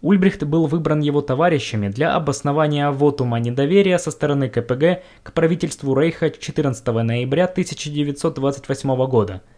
Ульбрихт 0.00 0.42
был 0.44 0.66
выбран 0.66 1.00
его 1.00 1.20
товарищами 1.20 1.88
для 1.88 2.14
обоснования 2.14 2.90
вотума 2.90 3.38
недоверия 3.38 3.98
со 3.98 4.10
стороны 4.10 4.48
КПГ 4.48 5.02
к 5.22 5.32
правительству 5.34 5.94
Рейха 5.94 6.30
14 6.30 6.86
ноября 6.86 7.44
1928 7.44 9.06
года– 9.06 9.42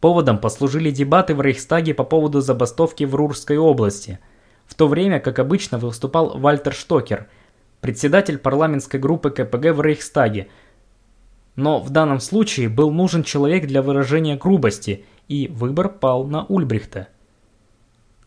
Поводом 0.00 0.38
послужили 0.38 0.90
дебаты 0.90 1.34
в 1.34 1.42
Рейхстаге 1.42 1.92
по 1.92 2.04
поводу 2.04 2.40
забастовки 2.40 3.04
в 3.04 3.14
Рурской 3.14 3.58
области. 3.58 4.18
В 4.66 4.74
то 4.74 4.88
время, 4.88 5.20
как 5.20 5.38
обычно, 5.38 5.78
выступал 5.78 6.38
Вальтер 6.38 6.72
Штокер, 6.72 7.28
председатель 7.80 8.38
парламентской 8.38 8.98
группы 8.98 9.30
КПГ 9.30 9.72
в 9.74 9.82
Рейхстаге. 9.82 10.48
Но 11.54 11.80
в 11.80 11.90
данном 11.90 12.20
случае 12.20 12.68
был 12.68 12.90
нужен 12.90 13.24
человек 13.24 13.66
для 13.66 13.82
выражения 13.82 14.36
грубости, 14.36 15.04
и 15.28 15.48
выбор 15.48 15.90
пал 15.90 16.24
на 16.24 16.44
Ульбрихта. 16.44 17.08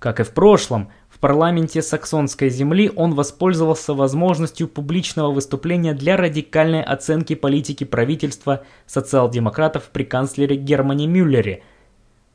Как 0.03 0.19
и 0.19 0.23
в 0.23 0.31
прошлом, 0.31 0.89
в 1.07 1.17
парламенте 1.17 1.81
саксонской 1.81 2.49
земли 2.49 2.91
он 2.93 3.13
воспользовался 3.13 3.93
возможностью 3.93 4.67
публичного 4.67 5.31
выступления 5.31 5.93
для 5.93 6.17
радикальной 6.17 6.83
оценки 6.83 7.35
политики 7.35 7.85
правительства 7.85 8.65
социал-демократов 8.85 9.83
при 9.93 10.03
канцлере 10.03 10.57
Германе 10.57 11.07
Мюллере. 11.07 11.63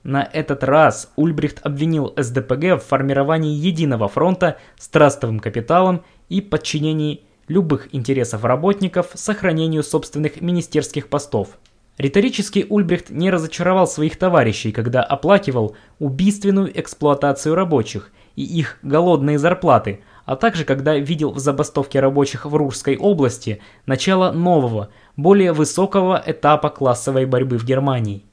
На 0.02 0.22
этот 0.32 0.64
раз 0.64 1.12
Ульбрихт 1.16 1.60
обвинил 1.62 2.14
СДПГ 2.16 2.80
в 2.80 2.86
формировании 2.88 3.52
единого 3.52 4.08
фронта 4.08 4.56
с 4.78 4.88
трастовым 4.88 5.38
капиталом 5.38 6.04
и 6.30 6.40
подчинении 6.40 7.24
любых 7.48 7.94
интересов 7.94 8.44
работников 8.44 9.10
сохранению 9.12 9.82
собственных 9.82 10.40
министерских 10.40 11.08
постов. 11.08 11.58
Риторически 11.98 12.64
Ульбрихт 12.68 13.10
не 13.10 13.28
разочаровал 13.28 13.88
своих 13.88 14.16
товарищей, 14.16 14.70
когда 14.70 15.02
оплакивал 15.02 15.76
убийственную 15.98 16.78
эксплуатацию 16.80 17.56
рабочих 17.56 18.12
и 18.36 18.44
их 18.44 18.78
голодные 18.82 19.36
зарплаты, 19.36 20.04
а 20.24 20.36
также 20.36 20.64
когда 20.64 20.96
видел 20.96 21.32
в 21.32 21.40
забастовке 21.40 21.98
рабочих 21.98 22.46
в 22.46 22.54
Рурской 22.54 22.96
области 22.96 23.60
начало 23.84 24.30
нового, 24.30 24.90
более 25.16 25.52
высокого 25.52 26.22
этапа 26.24 26.70
классовой 26.70 27.26
борьбы 27.26 27.58
в 27.58 27.64
Германии. 27.64 28.24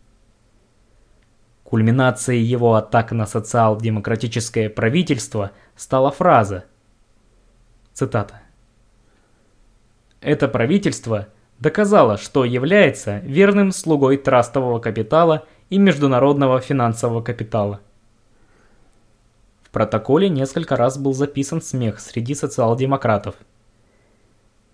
Кульминацией 1.63 2.43
его 2.43 2.75
атак 2.75 3.13
на 3.13 3.25
социал-демократическое 3.25 4.69
правительство 4.69 5.51
стала 5.75 6.11
фраза. 6.11 6.65
Цитата. 7.93 8.41
Это 10.21 10.47
правительство 10.47 11.29
доказало, 11.59 12.17
что 12.17 12.45
является 12.45 13.19
верным 13.19 13.71
слугой 13.71 14.17
трастового 14.17 14.79
капитала 14.79 15.45
и 15.69 15.77
международного 15.77 16.59
финансового 16.59 17.21
капитала. 17.21 17.81
В 19.63 19.69
протоколе 19.71 20.29
несколько 20.29 20.75
раз 20.75 20.97
был 20.97 21.13
записан 21.13 21.61
смех 21.61 21.99
среди 21.99 22.35
социал-демократов. 22.35 23.35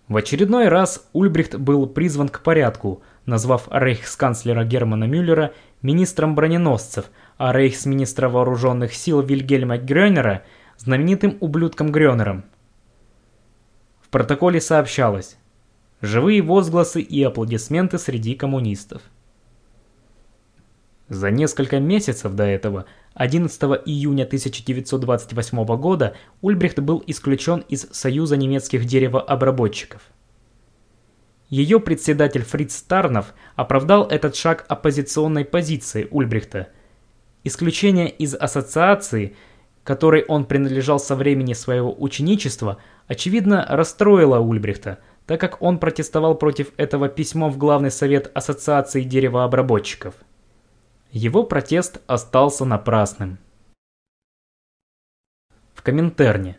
В 0.07 0.17
очередной 0.17 0.67
раз 0.67 1.07
Ульбрихт 1.13 1.55
был 1.55 1.87
призван 1.87 2.27
к 2.27 2.41
порядку, 2.41 3.01
назвав 3.25 3.67
рейхсканцлера 3.71 4.65
Германа 4.65 5.05
Мюллера 5.05 5.53
министром 5.81 6.35
броненосцев, 6.35 7.05
а 7.37 7.53
рейхсминистра 7.53 8.29
вооруженных 8.29 8.93
сил 8.93 9.21
Вильгельма 9.21 9.77
Грёнера 9.77 10.43
знаменитым 10.77 11.37
ублюдком 11.39 11.91
Грёнером. 11.91 12.43
В 14.01 14.09
протоколе 14.09 14.59
сообщалось, 14.59 15.37
живые 16.01 16.41
возгласы 16.41 17.01
и 17.01 17.23
аплодисменты 17.23 17.97
среди 17.97 18.35
коммунистов. 18.35 19.01
За 21.07 21.29
несколько 21.29 21.79
месяцев 21.79 22.33
до 22.33 22.45
этого, 22.45 22.85
11 23.13 23.61
июня 23.85 24.23
1928 24.23 25.65
года, 25.77 26.15
Ульбрихт 26.41 26.79
был 26.79 27.03
исключен 27.05 27.65
из 27.67 27.87
Союза 27.91 28.37
немецких 28.37 28.85
деревообработчиков. 28.85 30.01
Ее 31.49 31.81
председатель 31.81 32.43
Фриц 32.43 32.81
Тарнов 32.83 33.33
оправдал 33.57 34.07
этот 34.07 34.37
шаг 34.37 34.65
оппозиционной 34.69 35.43
позиции 35.43 36.07
Ульбрихта. 36.09 36.69
Исключение 37.43 38.09
из 38.09 38.33
ассоциации, 38.33 39.35
которой 39.83 40.23
он 40.23 40.45
принадлежал 40.45 40.97
со 40.97 41.17
времени 41.17 41.51
своего 41.51 41.93
ученичества, 41.93 42.77
очевидно 43.07 43.65
расстроило 43.67 44.39
Ульбрихта– 44.39 44.99
так 45.25 45.39
как 45.39 45.61
он 45.61 45.79
протестовал 45.79 46.35
против 46.35 46.71
этого 46.77 47.07
письмом 47.09 47.51
в 47.51 47.57
Главный 47.57 47.91
совет 47.91 48.31
Ассоциации 48.33 49.03
деревообработчиков. 49.03 50.15
Его 51.11 51.43
протест 51.43 52.01
остался 52.07 52.65
напрасным. 52.65 53.37
В 55.73 55.81
Коминтерне. 55.83 56.57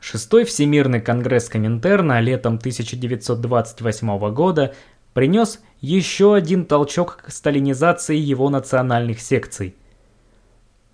Шестой 0.00 0.44
Всемирный 0.44 1.00
конгресс 1.00 1.48
Коминтерна 1.48 2.20
летом 2.20 2.56
1928 2.56 4.32
года 4.32 4.74
принес 5.14 5.60
еще 5.80 6.34
один 6.34 6.66
толчок 6.66 7.22
к 7.24 7.30
сталинизации 7.30 8.16
его 8.16 8.50
национальных 8.50 9.20
секций. 9.20 9.74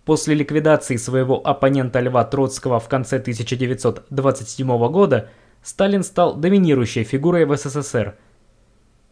После 0.05 0.35
ликвидации 0.35 0.97
своего 0.97 1.47
оппонента 1.47 2.01
Льва 2.01 2.25
Троцкого 2.25 2.81
в 2.81 2.89
конце 2.89 3.19
1927 3.19 4.89
года– 4.89 5.29
Сталин 5.63 6.03
стал 6.03 6.37
доминирующей 6.37 7.05
фигурой 7.05 7.45
в 7.45 7.57
СССР. 7.57 8.17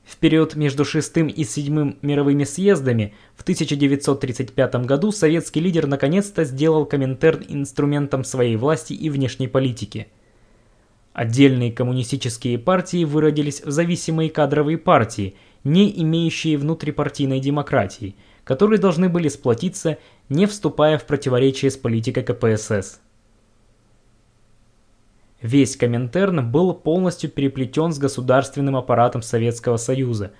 В 0.05 0.17
период 0.17 0.57
между 0.57 0.85
шестым 0.85 1.29
и 1.29 1.45
седьмым 1.45 1.97
мировыми 2.03 2.43
съездами 2.43 3.15
в 3.37 3.43
1935 3.43 4.75
году 4.85 5.13
советский 5.13 5.61
лидер 5.61 5.87
наконец-то 5.87 6.43
сделал 6.45 6.85
Коминтерн 6.85 7.45
инструментом 7.49 8.25
своей 8.25 8.57
власти 8.57 8.93
и 8.93 9.09
внешней 9.09 9.47
политики. 9.47 10.09
Отдельные 11.13 11.71
коммунистические 11.71 12.59
партии 12.59 13.05
выродились 13.05 13.63
в 13.63 13.71
зависимые 13.71 14.31
кадровые 14.31 14.79
партии, 14.79 15.37
не 15.63 16.03
имеющие 16.03 16.59
внутрипартийной 16.59 17.39
демократии, 17.39 18.17
которые 18.43 18.81
должны 18.81 19.09
были 19.09 19.29
сплотиться, 19.29 19.99
не 20.29 20.47
вступая 20.47 20.99
в 20.99 21.07
противоречие 21.07 21.71
с 21.71 21.77
политикой 21.77 22.25
КПСС. 22.25 23.01
Весь 25.43 25.77
Коминтерн 25.77 26.51
был 26.51 26.75
полностью 26.75 27.31
переплетен 27.31 27.93
с 27.93 27.99
государственным 27.99 28.77
аппаратом 28.77 29.23
Советского 29.23 29.79
Союза. 29.79 30.33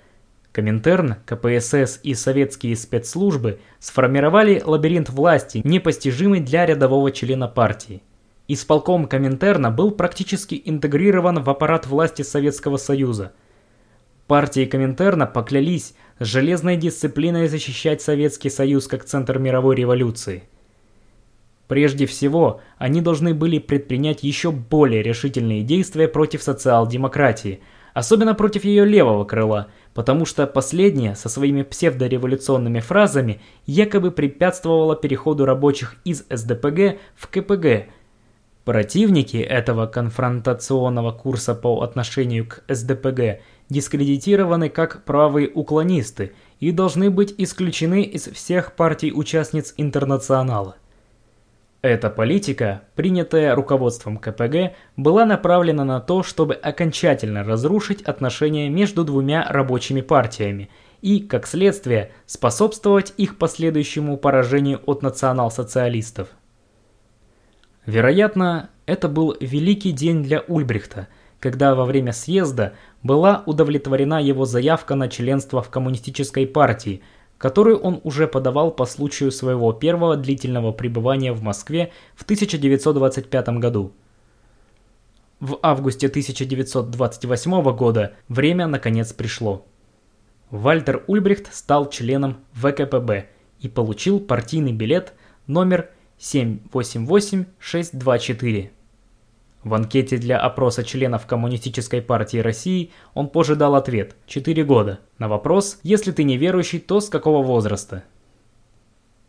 Коминтерн, 0.51 1.15
КПСС 1.25 1.99
и 2.03 2.13
советские 2.13 2.75
спецслужбы 2.75 3.59
сформировали 3.79 4.61
лабиринт 4.63 5.09
власти, 5.09 5.61
непостижимый 5.63 6.41
для 6.41 6.65
рядового 6.65 7.11
члена 7.11 7.47
партии. 7.47 8.03
Исполком 8.47 9.07
Коминтерна 9.07 9.71
был 9.71 9.91
практически 9.91 10.61
интегрирован 10.65 11.41
в 11.41 11.49
аппарат 11.49 11.87
власти 11.87 12.21
Советского 12.21 12.77
Союза. 12.77 13.31
Партии 14.27 14.65
Коминтерна 14.65 15.25
поклялись 15.25 15.95
с 16.19 16.25
железной 16.25 16.75
дисциплиной 16.75 17.47
защищать 17.47 18.01
Советский 18.01 18.49
Союз 18.49 18.87
как 18.87 19.05
центр 19.05 19.39
мировой 19.39 19.75
революции. 19.77 20.43
Прежде 21.71 22.05
всего, 22.05 22.59
они 22.77 22.99
должны 22.99 23.33
были 23.33 23.57
предпринять 23.57 24.23
еще 24.23 24.51
более 24.51 25.01
решительные 25.01 25.63
действия 25.63 26.09
против 26.09 26.43
социал-демократии, 26.43 27.61
особенно 27.93 28.33
против 28.33 28.65
ее 28.65 28.83
левого 28.83 29.23
крыла, 29.23 29.67
потому 29.93 30.25
что 30.25 30.45
последняя 30.47 31.15
со 31.15 31.29
своими 31.29 31.63
псевдореволюционными 31.63 32.81
фразами 32.81 33.39
якобы 33.65 34.11
препятствовала 34.11 34.97
переходу 34.97 35.45
рабочих 35.45 35.95
из 36.03 36.25
СДПГ 36.29 36.99
в 37.15 37.29
КПГ. 37.29 37.87
Противники 38.65 39.37
этого 39.37 39.87
конфронтационного 39.87 41.13
курса 41.13 41.55
по 41.55 41.83
отношению 41.83 42.47
к 42.47 42.63
СДПГ 42.67 43.39
дискредитированы 43.69 44.67
как 44.67 45.05
правые 45.05 45.47
уклонисты 45.47 46.33
и 46.59 46.73
должны 46.73 47.09
быть 47.09 47.33
исключены 47.37 48.03
из 48.03 48.27
всех 48.27 48.75
партий-участниц 48.75 49.75
интернационала. 49.77 50.75
Эта 51.81 52.11
политика, 52.11 52.83
принятая 52.95 53.55
руководством 53.55 54.17
КПГ, 54.17 54.75
была 54.97 55.25
направлена 55.25 55.83
на 55.83 55.99
то, 55.99 56.21
чтобы 56.21 56.53
окончательно 56.53 57.43
разрушить 57.43 58.03
отношения 58.03 58.69
между 58.69 59.03
двумя 59.03 59.47
рабочими 59.49 60.01
партиями 60.01 60.69
и, 61.01 61.21
как 61.21 61.47
следствие, 61.47 62.11
способствовать 62.27 63.13
их 63.17 63.39
последующему 63.39 64.17
поражению 64.17 64.79
от 64.85 65.01
национал-социалистов. 65.01 66.27
Вероятно, 67.87 68.69
это 68.85 69.07
был 69.09 69.35
великий 69.39 69.91
день 69.91 70.21
для 70.21 70.41
Ульбрихта, 70.41 71.07
когда 71.39 71.73
во 71.73 71.85
время 71.85 72.13
съезда 72.13 72.73
была 73.01 73.41
удовлетворена 73.47 74.21
его 74.21 74.45
заявка 74.45 74.93
на 74.93 75.07
членство 75.07 75.63
в 75.63 75.71
коммунистической 75.71 76.45
партии– 76.45 77.01
которую 77.41 77.79
он 77.79 77.99
уже 78.03 78.27
подавал 78.27 78.69
по 78.69 78.85
случаю 78.85 79.31
своего 79.31 79.73
первого 79.73 80.15
длительного 80.15 80.71
пребывания 80.71 81.33
в 81.33 81.41
Москве 81.41 81.91
в 82.13 82.21
1925 82.21 83.49
году. 83.57 83.93
В 85.39 85.57
августе 85.63 86.05
1928 86.05 87.75
года 87.75 88.13
время 88.27 88.67
наконец 88.67 89.11
пришло. 89.11 89.65
Вальтер 90.51 91.03
Ульбрихт 91.07 91.51
стал 91.51 91.89
членом 91.89 92.37
ВКПБ 92.51 93.29
и 93.59 93.67
получил 93.67 94.19
партийный 94.19 94.73
билет 94.73 95.13
номер 95.47 95.89
788624. 96.19 98.71
В 99.63 99.75
анкете 99.75 100.17
для 100.17 100.39
опроса 100.39 100.83
членов 100.83 101.27
Коммунистической 101.27 102.01
партии 102.01 102.37
России 102.37 102.91
он 103.13 103.27
позже 103.29 103.55
дал 103.55 103.75
ответ– 103.75 104.15
4 104.25 104.63
года. 104.63 104.99
На 105.19 105.27
вопрос 105.27 105.79
«Если 105.83 106.11
ты 106.11 106.23
неверующий, 106.23 106.79
то 106.79 106.99
с 106.99 107.09
какого 107.09 107.43
возраста?» 107.43 108.03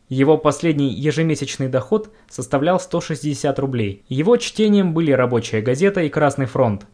Его 0.08 0.38
последний 0.38 0.90
ежемесячный 0.90 1.68
доход 1.68 2.10
составлял 2.28 2.80
160 2.80 3.58
рублей. 3.58 4.04
Его 4.08 4.36
чтением 4.38 4.94
были 4.94 5.12
«Рабочая 5.12 5.60
газета» 5.60 6.02
и 6.02 6.08
«Красный 6.08 6.46
фронт». 6.46 6.86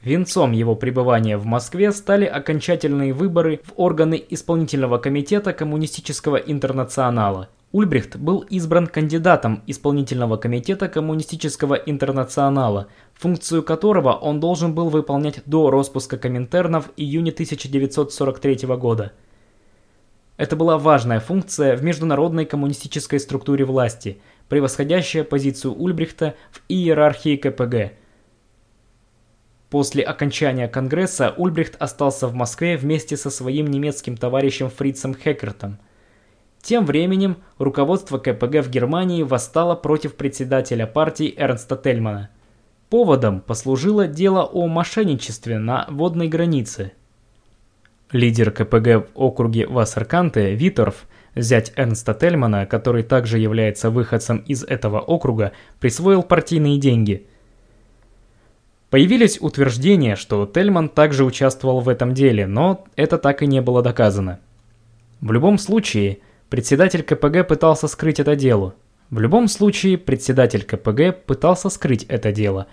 Венцом 0.00 0.52
его 0.52 0.76
пребывания 0.76 1.36
в 1.36 1.46
Москве 1.46 1.90
стали 1.90 2.26
окончательные 2.26 3.12
выборы 3.12 3.60
в 3.64 3.72
органы 3.76 4.22
исполнительного 4.28 4.98
комитета 4.98 5.52
Коммунистического 5.52 6.36
интернационала. 6.36 7.48
Ульбрихт 7.74 8.14
был 8.14 8.38
избран 8.50 8.86
кандидатом 8.86 9.64
исполнительного 9.66 10.36
комитета 10.36 10.88
Коммунистического 10.88 11.74
интернационала, 11.74 12.86
функцию 13.14 13.64
которого 13.64 14.12
он 14.12 14.38
должен 14.38 14.76
был 14.76 14.90
выполнять 14.90 15.42
до 15.44 15.72
распуска 15.72 16.16
Коминтерна 16.16 16.80
в 16.80 16.92
июне 16.96 17.32
1943 17.32 18.68
года. 18.76 19.10
Это 20.36 20.54
была 20.54 20.78
важная 20.78 21.18
функция 21.18 21.76
в 21.76 21.82
международной 21.82 22.46
коммунистической 22.46 23.18
структуре 23.18 23.64
власти, 23.64 24.20
превосходящая 24.48 25.24
позицию 25.24 25.74
Ульбрихта 25.74 26.36
в 26.52 26.62
иерархии 26.68 27.34
КПГ. 27.34 27.98
После 29.68 30.04
окончания 30.04 30.68
Конгресса 30.68 31.34
Ульбрихт 31.36 31.74
остался 31.80 32.28
в 32.28 32.34
Москве 32.34 32.76
вместе 32.76 33.16
со 33.16 33.30
своим 33.30 33.66
немецким 33.66 34.16
товарищем 34.16 34.70
Фрицем 34.70 35.12
Хеккертом– 35.16 35.78
тем 36.64 36.86
временем 36.86 37.36
руководство 37.58 38.16
КПГ 38.16 38.64
в 38.64 38.70
Германии 38.70 39.22
восстало 39.22 39.74
против 39.74 40.14
председателя 40.14 40.86
партии 40.86 41.32
Эрнста 41.36 41.76
Тельмана. 41.76 42.30
Поводом 42.88 43.40
послужило 43.40 44.06
дело 44.08 44.44
о 44.44 44.66
мошенничестве 44.66 45.58
на 45.58 45.86
водной 45.90 46.28
границе. 46.28 46.92
Лидер 48.12 48.50
КПГ 48.50 48.86
в 48.86 49.06
округе 49.14 49.66
Вассерканте 49.66 50.54
Виторф, 50.54 51.06
зять 51.36 51.72
Эрнста 51.76 52.14
Тельмана, 52.14 52.64
который 52.64 53.02
также 53.02 53.38
является 53.38 53.90
выходцем 53.90 54.38
из 54.38 54.64
этого 54.64 55.00
округа, 55.00 55.52
присвоил 55.80 56.22
партийные 56.22 56.78
деньги. 56.78 57.26
Появились 58.88 59.38
утверждения, 59.38 60.16
что 60.16 60.46
Тельман 60.46 60.88
также 60.88 61.24
участвовал 61.24 61.80
в 61.80 61.90
этом 61.90 62.14
деле, 62.14 62.46
но 62.46 62.86
это 62.96 63.18
так 63.18 63.42
и 63.42 63.46
не 63.46 63.60
было 63.60 63.82
доказано. 63.82 64.40
В 65.20 65.32
любом 65.32 65.58
случае, 65.58 66.20
Председатель 66.48 67.02
КПГ 67.02 67.46
пытался 67.48 67.88
скрыть 67.88 68.20
это 68.20 68.36
дело. 68.36 68.74
В 69.10 69.20
любом 69.20 69.48
случае, 69.48 69.98
председатель 69.98 70.64
КПГ 70.64 71.24
пытался 71.26 71.68
скрыть 71.68 72.04
это 72.04 72.32
дело. 72.32 72.66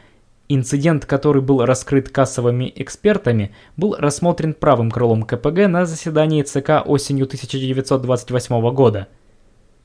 Инцидент, 0.49 1.06
который 1.06 1.41
был 1.41 1.65
раскрыт 1.65 2.10
кассовыми 2.10 2.72
экспертами, 2.76 3.56
был 3.77 3.95
рассмотрен 3.98 4.53
правым 4.53 4.91
крылом 4.91 5.23
КПГ 5.23 5.68
на 5.68 5.85
заседании 5.85 6.43
ЦК 6.43 6.84
осенью 6.85 7.26
1928 7.26 8.73
года. 8.73 9.07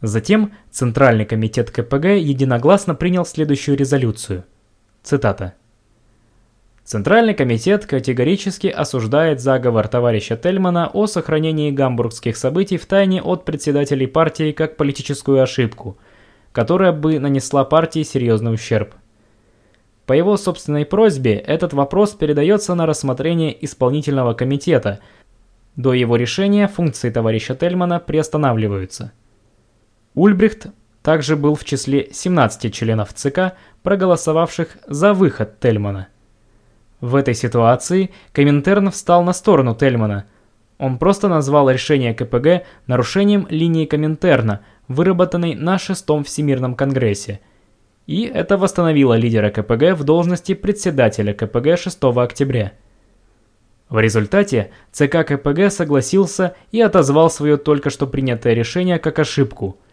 Затем 0.03 0.53
Центральный 0.71 1.25
комитет 1.25 1.71
КПГ 1.71 2.17
единогласно 2.19 2.95
принял 2.95 3.25
следующую 3.25 3.77
резолюцию. 3.77 4.45
Цитата. 5.03 5.55
Центральный 6.87 7.35
комитет 7.35 7.85
категорически 7.85 8.69
осуждает 8.69 9.41
заговор 9.41 9.89
товарища 9.89 10.37
Тельмана 10.37 10.87
о 10.87 11.09
сохранении 11.09 11.73
гамбургских 11.73 12.37
событий 12.37 12.77
в 12.77 12.87
тайне 12.87 13.21
от 13.21 13.45
председателей 13.45 14.07
партии 14.07 14.53
как 14.53 14.77
политическую 14.77 15.43
ошибку, 15.43 15.99
которая 16.53 16.93
бы 16.93 17.19
нанесла 17.19 17.65
партии 17.65 18.05
серьезный 18.05 18.55
ущерб. 18.55 18.95
По 20.07 20.13
его 20.13 20.37
собственной 20.37 20.87
просьбе 20.87 21.35
этот 21.35 21.73
вопрос 21.73 22.13
передается 22.13 22.77
на 22.77 22.87
рассмотрение 22.87 23.65
исполнительного 23.65 24.35
комитета. 24.35 25.01
До 25.75 25.93
его 25.93 26.15
решения 26.15 26.69
функции 26.69 27.11
товарища 27.11 27.57
Тельмана 27.57 27.99
приостанавливаются. 27.99 29.11
Ульбрихт 30.15 30.69
также 31.03 31.35
был 31.35 31.57
в 31.57 31.65
числе 31.65 32.11
17 32.13 32.73
членов 32.73 33.13
ЦК, 33.13 33.55
проголосовавших 33.83 34.79
за 34.87 35.15
выход 35.15 35.59
Тельмана. 35.59 36.07
В 37.01 37.15
этой 37.15 37.35
ситуации 37.35 38.11
Коминтерн 38.33 38.91
встал 38.91 39.23
на 39.23 39.33
сторону 39.33 39.75
Тельмана. 39.75 40.25
Он 40.79 40.99
просто 40.99 41.29
назвал 41.29 41.71
решение 41.71 42.15
КПГ 42.15 42.67
нарушением 42.87 43.47
линии 43.51 43.87
Коминтерна, 43.87 44.61
выработанной 44.89 45.55
на 45.55 45.79
шестом 45.79 46.25
Всемирном 46.25 46.75
Конгрессе. 46.75 47.41
И 48.07 48.23
это 48.23 48.57
восстановило 48.57 49.15
лидера 49.15 49.51
КПГ 49.51 49.99
в 49.99 50.05
должности 50.05 50.55
председателя 50.55 51.35
КПГ 51.35 51.79
6 51.79 51.99
октября. 52.05 52.73
В 53.89 53.99
результате 53.99 54.71
ЦК 54.93 55.25
КПГ 55.27 55.71
согласился 55.71 56.57
и 56.73 56.81
отозвал 56.81 57.31
свое 57.31 57.57
только 57.57 57.91
что 57.91 58.07
принятое 58.07 58.55
решение 58.55 58.99
как 58.99 59.19
ошибку– 59.19 59.79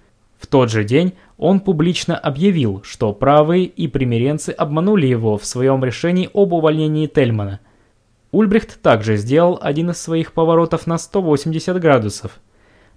в 0.43 0.47
тот 0.47 0.69
же 0.69 0.83
день 0.83 1.13
он 1.37 1.59
публично 1.59 2.17
объявил, 2.17 2.81
что 2.83 3.13
правые 3.13 3.65
и 3.65 3.87
примиренцы 3.87 4.49
обманули 4.49 5.07
его 5.07 5.37
в 5.37 5.45
своем 5.45 5.83
решении 5.83 6.29
об 6.33 6.53
увольнении 6.53 7.07
Тельмана. 7.07 7.59
Ульбрихт 8.31 8.81
также 8.81 9.17
сделал 9.17 9.59
один 9.61 9.91
из 9.91 10.01
своих 10.01 10.33
поворотов 10.33 10.87
на 10.87 10.97
180 10.97 11.79
градусов. 11.79 12.39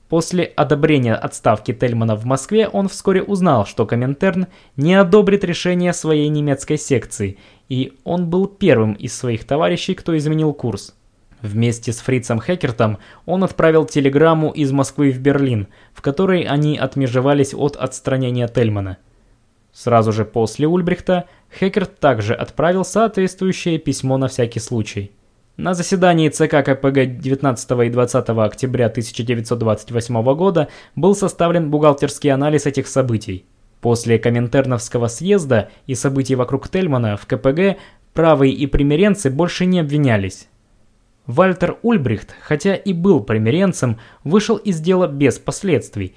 После 0.08 0.44
одобрения 0.44 1.14
отставки 1.14 1.74
Тельмана 1.74 2.14
в 2.14 2.24
Москве 2.24 2.68
он 2.68 2.88
вскоре 2.88 3.22
узнал, 3.22 3.66
что 3.66 3.86
Коминтерн 3.86 4.46
не 4.76 4.94
одобрит 4.94 5.42
решение 5.42 5.92
своей 5.92 6.28
немецкой 6.28 6.78
секции, 6.78 7.38
и 7.68 7.92
он 8.04 8.30
был 8.30 8.46
первым 8.46 8.92
из 8.92 9.16
своих 9.16 9.44
товарищей, 9.44 9.94
кто 9.94 10.16
изменил 10.16 10.52
курс. 10.52 10.94
Вместе 11.46 11.92
с 11.92 11.98
Фрицем 12.00 12.40
Хекертом 12.40 12.98
он 13.24 13.44
отправил 13.44 13.84
телеграмму 13.84 14.50
из 14.50 14.72
Москвы 14.72 15.12
в 15.12 15.20
Берлин, 15.20 15.68
в 15.94 16.02
которой 16.02 16.42
они 16.42 16.76
отмежевались 16.76 17.54
от 17.54 17.76
отстранения 17.76 18.48
Тельмана. 18.48 18.98
Сразу 19.72 20.12
же 20.12 20.24
после 20.24 20.66
Ульбрихта 20.66 21.26
Хекерт 21.56 22.00
также 22.00 22.34
отправил 22.34 22.84
соответствующее 22.84 23.78
письмо 23.78 24.18
на 24.18 24.26
всякий 24.26 24.58
случай. 24.58 25.12
На 25.56 25.74
заседании 25.74 26.30
ЦК 26.30 26.64
КПГ 26.64 27.18
19 27.18 27.70
и 27.86 27.90
20 27.90 28.28
октября 28.30 28.86
1928 28.86 30.34
года 30.34 30.68
был 30.96 31.14
составлен 31.14 31.70
бухгалтерский 31.70 32.32
анализ 32.32 32.66
этих 32.66 32.88
событий. 32.88 33.46
После 33.80 34.18
Коминтерновского 34.18 35.06
съезда 35.06 35.70
и 35.86 35.94
событий 35.94 36.34
вокруг 36.34 36.68
Тельмана 36.68 37.16
в 37.16 37.26
КПГ 37.26 37.78
правые 38.14 38.52
и 38.52 38.66
примиренцы 38.66 39.30
больше 39.30 39.64
не 39.64 39.78
обвинялись. 39.78 40.48
Вальтер 41.26 41.78
Ульбрихт, 41.82 42.34
хотя 42.40 42.74
и 42.76 42.92
был 42.92 43.20
примиренцем, 43.20 43.98
вышел 44.22 44.56
из 44.56 44.80
дела 44.80 45.08
без 45.08 45.38
последствий. 45.38 46.14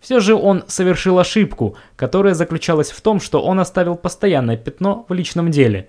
Все 0.00 0.20
же 0.20 0.34
он 0.34 0.62
совершил 0.68 1.18
ошибку, 1.18 1.76
которая 1.96 2.34
заключалась 2.34 2.92
в 2.92 3.00
том, 3.00 3.18
что 3.18 3.42
он 3.42 3.58
оставил 3.58 3.96
постоянное 3.96 4.56
пятно 4.56 5.04
в 5.08 5.12
личном 5.12 5.50
деле. 5.50 5.88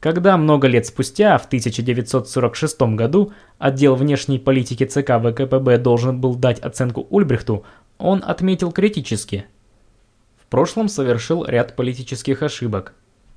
Когда 0.00 0.36
много 0.36 0.68
лет 0.68 0.84
спустя, 0.84 1.38
в 1.38 1.46
1946 1.46 2.82
году, 2.94 3.32
отдел 3.58 3.94
внешней 3.94 4.38
политики 4.38 4.84
ЦК 4.84 5.12
ВКПБ 5.18 5.78
должен 5.78 6.20
был 6.20 6.34
дать 6.34 6.58
оценку 6.58 7.06
Ульбрихту, 7.08 7.64
он 7.96 8.22
отметил 8.26 8.70
критически. 8.70 9.46
В 10.36 10.44
прошлом 10.48 10.88
совершил 10.88 11.46
ряд 11.46 11.74
политических 11.74 12.42
ошибок. 12.42 12.92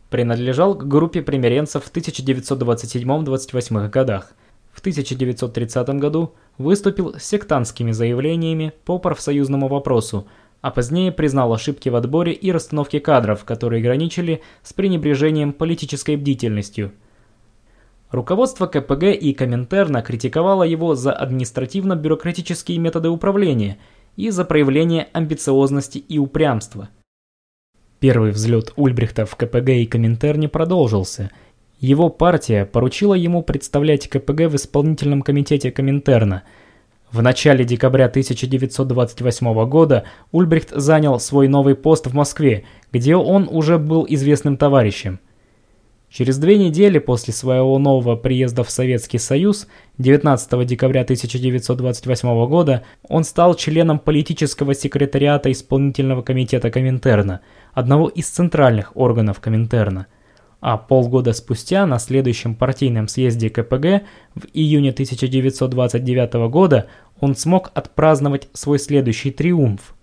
Принадлежал 0.09 0.75
к 0.75 0.85
группе 0.85 1.21
примиренцев 1.21 1.85
в 1.85 1.91
1927-28 1.93 3.87
годах– 3.87 4.33
в 4.77 4.79
1930 4.79 5.89
году 5.99 6.35
выступил 6.59 7.15
с 7.17 7.23
сектантскими 7.23 7.91
заявлениями 7.91 8.73
по 8.85 8.99
профсоюзному 8.99 9.67
вопросу, 9.67 10.27
а 10.61 10.69
позднее 10.69 11.11
признал 11.11 11.51
ошибки 11.51 11.89
в 11.89 11.95
отборе 11.95 12.31
и 12.31 12.51
расстановке 12.51 12.99
кадров, 12.99 13.43
которые 13.43 13.81
граничили 13.81 14.43
с 14.61 14.73
пренебрежением 14.73 15.51
политической 15.51 16.15
бдительностью. 16.15 16.91
Руководство 18.11 18.67
КПГ 18.67 19.05
и 19.19 19.33
Коминтерна 19.33 20.03
критиковало 20.03 20.61
его 20.61 20.93
за 20.93 21.11
административно-бюрократические 21.11 22.77
методы 22.77 23.09
управления 23.09 23.79
и 24.15 24.29
за 24.29 24.45
проявление 24.45 25.07
амбициозности 25.11 25.97
и 25.97 26.19
упрямства. 26.19 26.89
Первый 27.99 28.29
взлет 28.29 28.73
Ульбрихта 28.75 29.25
в 29.25 29.35
КПГ 29.35 29.69
и 29.69 29.87
Коминтерне 29.87 30.47
продолжился. 30.47 31.31
Его 31.79 32.09
партия 32.09 32.65
поручила 32.65 33.13
ему 33.13 33.43
представлять 33.43 34.07
КПГ 34.07 34.49
в 34.49 34.55
исполнительном 34.55 35.21
комитете 35.21 35.71
Коминтерна– 35.71 36.43
в 37.11 37.21
начале 37.21 37.63
декабря 37.63 38.07
1928 38.07 39.69
года 39.69 40.03
Ульбрихт 40.33 40.71
занял 40.71 41.19
свой 41.21 41.47
новый 41.47 41.75
пост 41.75 42.05
в 42.05 42.13
Москве, 42.13 42.65
где 42.91 43.15
он 43.15 43.47
уже 43.49 43.77
был 43.77 44.05
известным 44.09 44.57
товарищем. 44.57 45.19
Через 46.09 46.37
две 46.37 46.57
недели 46.57 46.99
после 46.99 47.33
своего 47.33 47.79
нового 47.79 48.17
приезда 48.17 48.63
в 48.65 48.69
Советский 48.69 49.19
Союз, 49.19 49.67
19 49.99 50.65
декабря 50.65 51.01
1928 51.01 52.47
года, 52.47 52.83
он 53.07 53.23
стал 53.23 53.55
членом 53.55 53.99
политического 53.99 54.73
секретариата 54.73 55.49
исполнительного 55.49 56.23
комитета 56.23 56.71
Коминтерна, 56.71 57.39
одного 57.73 58.09
из 58.09 58.27
центральных 58.27 58.91
органов 58.95 59.39
Коминтерна– 59.39 60.07
а 60.59 60.77
полгода 60.77 61.33
спустя 61.33 61.85
на 61.85 61.99
следующем 61.99 62.55
партийном 62.55 63.07
съезде 63.07 63.49
КПГ 63.49 64.03
в 64.35 64.45
июне 64.53 64.89
1929 64.89 66.49
года 66.49 66.87
он 67.19 67.35
смог 67.35 67.71
отпраздновать 67.73 68.49
свой 68.53 68.79
следующий 68.79 69.31
триумф. 69.31 69.95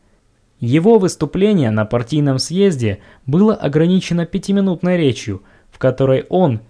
Его 0.61 0.99
выступление 0.99 1.71
на 1.71 1.85
партийном 1.85 2.39
съезде 2.39 3.01
было 3.27 3.55
ограничено 3.55 4.27
пятиминутной 4.27 4.97
речью, 4.97 5.43
в 5.71 5.79
которой 5.79 6.25
он, 6.29 6.61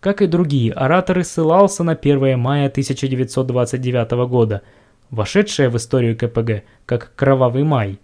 как 0.00 0.22
и 0.22 0.26
другие 0.26 0.72
ораторы, 0.72 1.24
ссылался 1.24 1.84
на 1.84 1.92
1 1.92 2.38
мая 2.38 2.68
1929 2.68 4.10
года, 4.28 4.62
вошедшее 5.10 5.68
в 5.68 5.76
историю 5.76 6.16
КПГ 6.16 6.64
как 6.86 7.12
«Кровавый 7.14 7.64
май». 7.64 7.98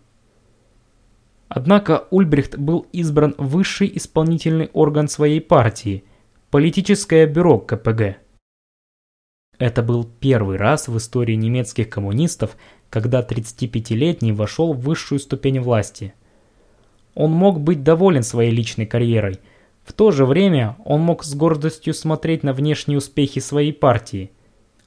Однако 1.52 2.06
Ульбрихт 2.12 2.56
был 2.56 2.86
избран 2.92 3.34
высший 3.36 3.90
исполнительный 3.96 4.70
орган 4.72 5.08
своей 5.08 5.40
партии– 5.40 6.04
политическое 6.50 7.26
бюро 7.26 7.58
КПГ. 7.58 8.18
Это 9.58 9.82
был 9.82 10.04
первый 10.04 10.58
раз 10.58 10.86
в 10.86 10.96
истории 10.96 11.34
немецких 11.34 11.90
коммунистов, 11.90 12.56
когда 12.88 13.20
35-летний 13.20 14.30
вошел 14.30 14.72
в 14.72 14.80
высшую 14.80 15.18
ступень 15.18 15.58
власти. 15.58 16.14
Он 17.16 17.32
мог 17.32 17.60
быть 17.60 17.82
доволен 17.82 18.22
своей 18.22 18.52
личной 18.52 18.86
карьерой. 18.86 19.40
В 19.82 19.92
то 19.92 20.12
же 20.12 20.26
время 20.26 20.76
он 20.84 21.00
мог 21.00 21.24
с 21.24 21.34
гордостью 21.34 21.94
смотреть 21.94 22.44
на 22.44 22.52
внешние 22.52 22.98
успехи 22.98 23.40
своей 23.40 23.72
партии– 23.72 24.30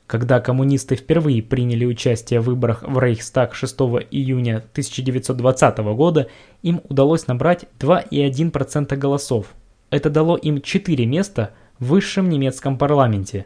когда 0.08 0.40
коммунисты 0.40 0.96
впервые 0.96 1.42
приняли 1.42 1.86
участие 1.86 2.42
в 2.42 2.46
выборах 2.46 2.84
в 2.84 3.00
Рейхстаг 3.00 3.56
6 3.56 3.76
июня 4.12 4.58
1920 4.58 5.78
года, 5.96 6.28
им 6.62 6.82
удалось 6.90 7.28
набрать 7.28 7.66
2,1% 7.80 8.96
голосов. 8.98 9.48
Это 9.90 10.10
дало 10.10 10.36
им 10.36 10.62
4 10.62 11.06
места 11.06 11.52
в 11.80 11.88
высшем 11.88 12.30
немецком 12.30 12.78
парламенте. 12.78 13.46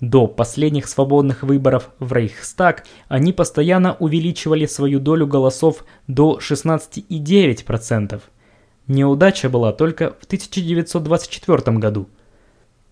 До 0.00 0.26
последних 0.26 0.88
свободных 0.88 1.42
выборов 1.42 1.90
в 1.98 2.12
Рейхстаг 2.12 2.84
они 3.08 3.32
постоянно 3.32 3.94
увеличивали 3.94 4.66
свою 4.66 5.00
долю 5.00 5.26
голосов 5.26 5.84
до 6.08 6.38
16,9%. 6.40 8.20
Неудача 8.86 9.48
была 9.48 9.72
только 9.72 10.10
в 10.20 10.24
1924 10.24 11.78
году– 11.78 12.08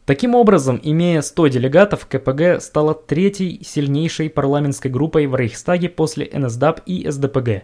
Таким 0.05 0.35
образом, 0.35 0.81
имея 0.83 1.23
100 1.23 1.47
делегатов, 1.47 2.07
КПГ 2.07 2.61
стала 2.61 2.93
третьей 2.93 3.63
сильнейшей 3.63 4.31
парламентской 4.31 4.89
группой 4.89 5.27
в 5.27 5.37
Рейхстаге 5.37 5.89
после 5.89 6.29
НСДАП 6.33 6.81
и 6.87 7.09
СДПГ. 7.09 7.63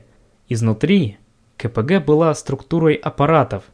Изнутри 0.49 1.19
КПГ 1.57 2.05
была 2.05 2.33
структурой 2.35 2.95
аппаратов, 2.95 3.65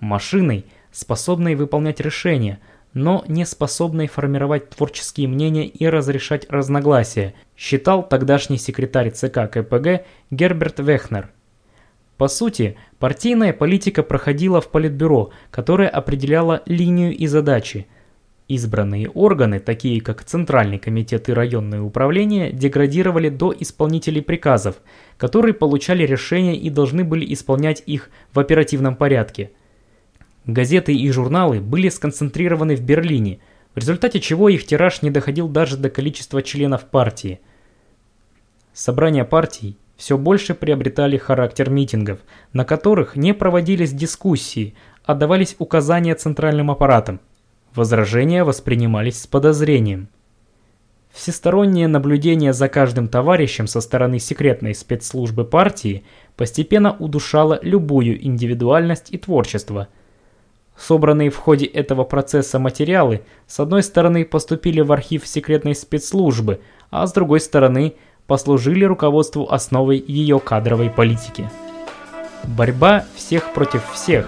машиной, 0.00 0.66
способной 0.90 1.54
выполнять 1.54 2.00
решения, 2.00 2.58
но 2.92 3.24
не 3.28 3.46
способной 3.46 4.08
формировать 4.08 4.70
творческие 4.70 5.28
мнения 5.28 5.68
и 5.68 5.86
разрешать 5.86 6.50
разногласия, 6.50 7.34
считал 7.56 8.02
тогдашний 8.02 8.58
секретарь 8.58 9.12
ЦК 9.12 9.48
КПГ 9.48 10.04
Герберт 10.32 10.80
Вехнер. 10.80 11.30
По 12.16 12.26
сути, 12.26 12.76
партийная 12.98 13.52
политика 13.52 14.02
проходила 14.02 14.60
в 14.60 14.66
Политбюро, 14.72 15.30
которое 15.52 15.88
определяло 15.88 16.62
линию 16.66 17.16
и 17.16 17.28
задачи– 17.28 17.86
Избранные 18.48 19.10
органы, 19.10 19.60
такие 19.60 20.00
как 20.00 20.24
Центральный 20.24 20.78
комитет 20.78 21.28
и 21.28 21.34
районное 21.34 21.82
управление, 21.82 22.50
деградировали 22.50 23.28
до 23.28 23.54
исполнителей 23.58 24.22
приказов, 24.22 24.76
которые 25.18 25.52
получали 25.52 26.04
решения 26.04 26.56
и 26.56 26.70
должны 26.70 27.04
были 27.04 27.30
исполнять 27.34 27.82
их 27.84 28.08
в 28.32 28.40
оперативном 28.40 28.96
порядке. 28.96 29.50
Газеты 30.46 30.94
и 30.94 31.10
журналы 31.10 31.60
были 31.60 31.90
сконцентрированы 31.90 32.74
в 32.74 32.80
Берлине, 32.80 33.40
в 33.74 33.78
результате 33.78 34.18
чего 34.18 34.48
их 34.48 34.64
тираж 34.64 35.02
не 35.02 35.10
доходил 35.10 35.46
даже 35.48 35.76
до 35.76 35.90
количества 35.90 36.42
членов 36.42 36.86
партии. 36.86 37.40
Собрания 38.72 39.26
партий 39.26 39.76
все 39.98 40.16
больше 40.16 40.54
приобретали 40.54 41.18
характер 41.18 41.68
митингов, 41.68 42.20
на 42.54 42.64
которых 42.64 43.14
не 43.14 43.34
проводились 43.34 43.92
дискуссии, 43.92 44.74
а 45.04 45.14
давались 45.14 45.54
указания 45.58 46.14
центральным 46.14 46.70
аппаратам. 46.70 47.20
Возражения 47.78 48.42
воспринимались 48.42 49.22
с 49.22 49.28
подозрением. 49.28 50.08
Всестороннее 51.12 51.86
наблюдение 51.86 52.52
за 52.52 52.68
каждым 52.68 53.06
товарищем 53.06 53.68
со 53.68 53.80
стороны 53.80 54.18
секретной 54.18 54.74
спецслужбы 54.74 55.44
партии 55.44 56.02
постепенно 56.34 56.96
удушало 56.98 57.60
любую 57.62 58.26
индивидуальность 58.26 59.12
и 59.12 59.16
творчество. 59.16 59.86
Собранные 60.76 61.30
в 61.30 61.36
ходе 61.36 61.66
этого 61.66 62.02
процесса 62.02 62.58
материалы 62.58 63.22
с 63.46 63.60
одной 63.60 63.84
стороны 63.84 64.24
поступили 64.24 64.80
в 64.80 64.90
архив 64.90 65.24
секретной 65.24 65.76
спецслужбы, 65.76 66.60
а 66.90 67.06
с 67.06 67.12
другой 67.12 67.38
стороны 67.38 67.94
послужили 68.26 68.86
руководству 68.86 69.48
основой 69.48 70.04
ее 70.04 70.40
кадровой 70.40 70.90
политики. 70.90 71.48
Борьба 72.42 73.04
всех 73.14 73.52
против 73.54 73.88
всех 73.92 74.26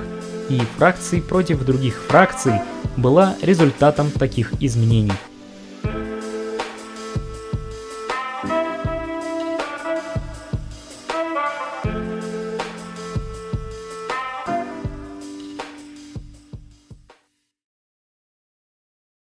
и 0.50 0.60
фракций 0.76 1.22
против 1.22 1.64
других 1.64 1.94
фракций– 2.08 2.54
была 2.96 3.36
результатом 3.42 4.10
таких 4.10 4.52
изменений. 4.60 5.12